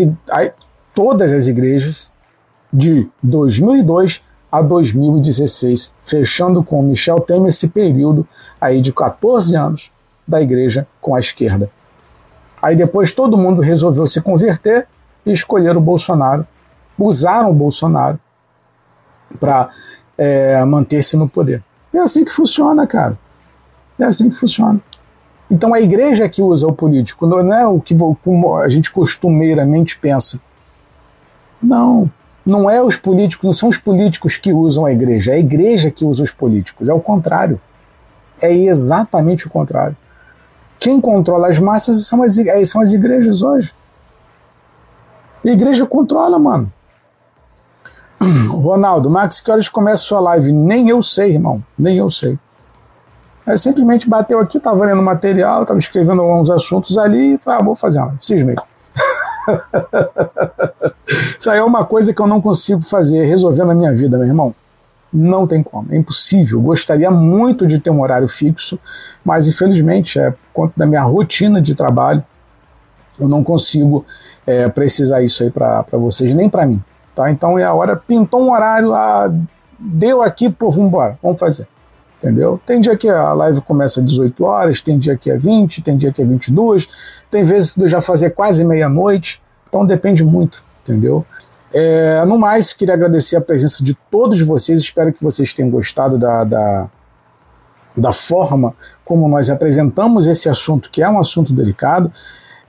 todas 0.95 1.31
as 1.31 1.47
igrejas 1.47 2.11
de 2.73 3.07
2002 3.21 4.23
a 4.51 4.61
2016, 4.61 5.93
fechando 6.03 6.63
com 6.63 6.81
Michel 6.81 7.19
Temer 7.19 7.49
esse 7.49 7.69
período 7.69 8.27
aí 8.59 8.81
de 8.81 8.91
14 8.91 9.55
anos 9.55 9.91
da 10.27 10.41
igreja 10.41 10.87
com 10.99 11.15
a 11.15 11.19
esquerda. 11.19 11.69
Aí 12.61 12.75
depois 12.75 13.11
todo 13.11 13.37
mundo 13.37 13.61
resolveu 13.61 14.05
se 14.05 14.21
converter 14.21 14.87
e 15.25 15.31
escolher 15.31 15.75
o 15.75 15.81
Bolsonaro, 15.81 16.45
usaram 16.97 17.49
o 17.49 17.53
Bolsonaro 17.53 18.19
para 19.39 19.69
é, 20.17 20.63
manter-se 20.65 21.17
no 21.17 21.27
poder. 21.27 21.63
É 21.93 21.99
assim 21.99 22.23
que 22.23 22.31
funciona, 22.31 22.85
cara. 22.85 23.17
É 23.99 24.05
assim 24.05 24.29
que 24.29 24.35
funciona. 24.35 24.79
Então 25.49 25.73
a 25.73 25.81
igreja 25.81 26.23
é 26.23 26.29
que 26.29 26.41
usa 26.41 26.65
o 26.65 26.73
político, 26.73 27.27
não 27.27 27.53
é 27.53 27.67
o 27.67 27.79
que 27.81 27.95
a 28.63 28.69
gente 28.69 28.91
costumeiramente 28.91 29.97
pensa. 29.97 30.39
Não, 31.61 32.09
não 32.45 32.69
é 32.69 32.81
os 32.81 32.95
políticos, 32.95 33.45
não 33.45 33.53
são 33.53 33.69
os 33.69 33.77
políticos 33.77 34.37
que 34.37 34.53
usam 34.53 34.85
a 34.85 34.91
igreja, 34.91 35.31
é 35.31 35.35
a 35.35 35.39
igreja 35.39 35.91
que 35.91 36.05
usa 36.05 36.23
os 36.23 36.31
políticos, 36.31 36.87
é 36.87 36.93
o 36.93 37.01
contrário. 37.01 37.59
É 38.41 38.51
exatamente 38.51 39.45
o 39.45 39.49
contrário. 39.49 39.95
Quem 40.81 40.99
controla 40.99 41.47
as 41.47 41.59
massas 41.59 42.07
são 42.07 42.23
as, 42.23 42.39
é, 42.39 42.65
são 42.65 42.81
as 42.81 42.91
igrejas 42.91 43.43
hoje. 43.43 43.71
A 45.45 45.47
igreja 45.47 45.85
controla, 45.85 46.39
mano. 46.39 46.73
Ronaldo, 48.49 49.07
Max, 49.07 49.39
que 49.39 49.51
horas 49.51 49.69
começa 49.69 50.01
sua 50.01 50.19
live? 50.19 50.51
Nem 50.51 50.89
eu 50.89 50.99
sei, 51.03 51.33
irmão. 51.33 51.63
Nem 51.77 51.97
eu 51.97 52.09
sei. 52.09 52.37
Aí 53.45 53.55
simplesmente 53.59 54.09
bateu 54.09 54.39
aqui, 54.39 54.57
estava 54.57 54.83
lendo 54.83 55.03
material, 55.03 55.61
estava 55.61 55.77
escrevendo 55.77 56.23
alguns 56.23 56.49
assuntos 56.49 56.97
ali, 56.97 57.39
ah, 57.45 57.61
vou 57.61 57.75
fazer 57.75 57.99
uma, 57.99 58.17
cismei. 58.19 58.55
Isso 61.39 61.49
aí 61.49 61.59
é 61.59 61.63
uma 61.63 61.85
coisa 61.85 62.11
que 62.11 62.19
eu 62.19 62.27
não 62.27 62.41
consigo 62.41 62.81
fazer, 62.81 63.23
resolver 63.25 63.65
na 63.65 63.75
minha 63.75 63.93
vida, 63.93 64.17
meu 64.17 64.25
irmão. 64.25 64.55
Não 65.13 65.45
tem 65.45 65.61
como, 65.61 65.93
é 65.93 65.97
impossível. 65.97 66.61
Gostaria 66.61 67.11
muito 67.11 67.67
de 67.67 67.79
ter 67.79 67.89
um 67.89 68.01
horário 68.01 68.27
fixo, 68.27 68.79
mas 69.23 69.47
infelizmente, 69.47 70.19
é, 70.19 70.31
por 70.31 70.39
conta 70.53 70.73
da 70.77 70.85
minha 70.85 71.03
rotina 71.03 71.61
de 71.61 71.75
trabalho, 71.75 72.23
eu 73.19 73.27
não 73.27 73.43
consigo 73.43 74.05
é, 74.47 74.69
precisar 74.69 75.21
isso 75.21 75.43
aí 75.43 75.51
para 75.51 75.85
vocês, 75.93 76.33
nem 76.33 76.49
para 76.49 76.65
mim. 76.65 76.81
Tá? 77.13 77.29
Então 77.29 77.59
é 77.59 77.63
a 77.63 77.73
hora, 77.73 77.95
pintou 77.95 78.41
um 78.41 78.51
horário, 78.51 78.93
ah, 78.93 79.31
deu 79.77 80.21
aqui, 80.21 80.49
pô, 80.49 80.71
vamos 80.71 80.87
embora, 80.87 81.19
vamos 81.21 81.39
fazer 81.39 81.67
entendeu? 82.21 82.61
Tem 82.63 82.79
dia 82.79 82.95
que 82.95 83.09
a 83.09 83.33
live 83.33 83.61
começa 83.61 83.99
às 83.99 84.05
18 84.05 84.43
horas, 84.43 84.79
tem 84.79 84.97
dia 84.99 85.17
que 85.17 85.31
é 85.31 85.37
20, 85.37 85.81
tem 85.81 85.97
dia 85.97 86.13
que 86.13 86.21
é 86.21 86.25
22, 86.25 86.87
tem 87.31 87.43
vezes 87.43 87.71
que 87.71 87.81
eu 87.81 87.87
já 87.87 87.99
fazer 87.99 88.29
quase 88.29 88.63
meia-noite, 88.63 89.41
então 89.67 89.85
depende 89.85 90.23
muito, 90.23 90.63
entendeu? 90.83 91.25
É, 91.73 92.23
no 92.25 92.37
mais, 92.37 92.73
queria 92.73 92.93
agradecer 92.93 93.35
a 93.37 93.41
presença 93.41 93.83
de 93.83 93.93
todos 94.09 94.41
vocês, 94.41 94.79
espero 94.79 95.13
que 95.13 95.23
vocês 95.23 95.53
tenham 95.53 95.69
gostado 95.69 96.17
da, 96.17 96.43
da, 96.43 96.89
da 97.95 98.11
forma 98.11 98.73
como 99.05 99.27
nós 99.27 99.49
apresentamos 99.49 100.27
esse 100.27 100.49
assunto, 100.49 100.89
que 100.91 101.01
é 101.01 101.09
um 101.09 101.19
assunto 101.19 101.53
delicado. 101.53 102.11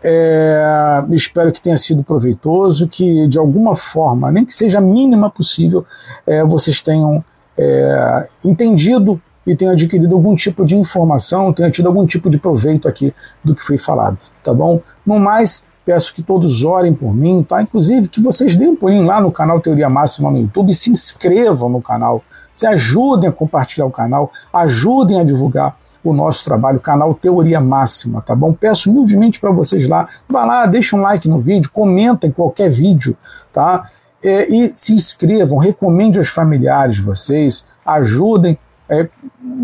É, 0.05 1.05
espero 1.11 1.53
que 1.53 1.63
tenha 1.63 1.77
sido 1.77 2.03
proveitoso, 2.03 2.89
que 2.89 3.27
de 3.29 3.39
alguma 3.39 3.77
forma, 3.77 4.33
nem 4.33 4.45
que 4.45 4.55
seja 4.55 4.79
a 4.79 4.81
mínima 4.81 5.31
possível, 5.31 5.85
é, 6.27 6.43
vocês 6.45 6.83
tenham 6.83 7.25
é, 7.57 8.29
entendido 8.45 9.21
e 9.47 9.55
tenham 9.55 9.73
adquirido 9.73 10.15
algum 10.15 10.35
tipo 10.35 10.65
de 10.65 10.77
informação, 10.77 11.53
tenham 11.53 11.71
tido 11.71 11.87
algum 11.87 12.07
tipo 12.07 12.31
de 12.31 12.39
proveito 12.39 12.89
aqui 12.89 13.15
do 13.45 13.55
que 13.55 13.63
foi 13.63 13.79
falado, 13.79 14.19
tá 14.43 14.53
bom? 14.55 14.81
No 15.05 15.19
mais, 15.19 15.65
peço 15.85 16.15
que 16.15 16.23
todos 16.23 16.65
orem 16.65 16.95
por 16.95 17.15
mim, 17.15 17.43
tá? 17.43 17.63
Inclusive 17.63 18.09
que 18.09 18.21
vocês 18.21 18.57
deem 18.57 18.71
um 18.71 18.77
pulinho 18.77 19.05
lá 19.05 19.21
no 19.21 19.33
canal 19.33 19.61
Teoria 19.61 19.89
Máxima 19.89 20.31
no 20.31 20.39
YouTube 20.39 20.73
se 20.75 20.91
inscrevam 20.91 21.69
no 21.69 21.83
canal, 21.83 22.23
se 22.55 22.67
ajudem 22.67 23.29
a 23.29 23.33
compartilhar 23.33 23.87
o 23.87 23.91
canal, 23.91 24.31
ajudem 24.53 25.21
a 25.21 25.25
divulgar 25.25 25.77
o 26.05 26.13
nosso 26.13 26.45
trabalho, 26.45 26.79
o 26.79 26.81
canal 26.81 27.15
Teoria 27.15 27.61
Máxima, 27.61 28.21
tá 28.21 28.35
bom? 28.35 28.53
Peço 28.53 28.91
humildemente 28.91 29.39
para 29.39 29.51
vocês 29.51 29.87
lá, 29.89 30.09
vá 30.29 30.45
lá, 30.45 30.67
deixa 30.67 30.97
um 30.97 31.01
like 31.01 31.29
no 31.29 31.41
vídeo, 31.41 31.71
comenta 31.73 32.27
em 32.27 32.33
qualquer 32.33 32.71
vídeo, 32.71 33.17
tá? 33.53 33.89
É, 34.23 34.49
e 34.49 34.73
se 34.77 34.93
inscrevam, 34.93 35.59
recomende 35.59 36.19
aos 36.19 36.29
familiares 36.29 36.99
vocês, 36.99 37.65
ajudem 37.85 38.59
é, 38.89 39.09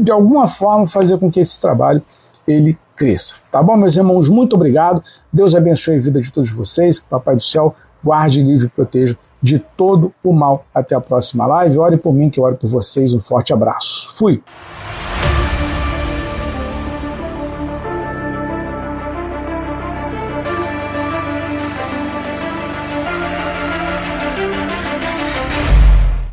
de 0.03 0.11
alguma 0.11 0.49
forma 0.49 0.87
fazer 0.87 1.19
com 1.19 1.31
que 1.31 1.41
esse 1.41 1.61
trabalho 1.61 2.03
ele 2.47 2.79
cresça. 2.99 3.37
Tá 3.51 3.63
bom, 3.63 3.77
meus 3.77 3.97
irmãos? 3.97 4.29
Muito 4.29 4.57
obrigado. 4.57 5.03
Deus 5.33 5.55
abençoe 5.55 5.97
a 5.97 6.01
vida 6.01 6.21
de 6.21 6.33
todos 6.33 6.51
vocês. 6.51 6.99
Papai 6.99 7.37
do 7.37 7.43
céu 7.43 7.75
guarde, 8.03 8.43
livre 8.43 8.67
e 8.67 8.71
proteja 8.71 9.17
de 9.41 9.59
todo 9.59 10.13
o 10.23 10.33
mal. 10.33 10.67
Até 10.75 10.95
a 10.95 11.01
próxima 11.01 11.47
live. 11.47 11.79
Ore 11.79 11.97
por 11.97 12.13
mim, 12.13 12.29
que 12.29 12.41
eu 12.41 12.45
oro 12.45 12.57
por 12.57 12.69
vocês. 12.69 13.15
Um 13.15 13.21
forte 13.21 13.53
abraço. 13.53 14.11
Fui. 14.17 14.43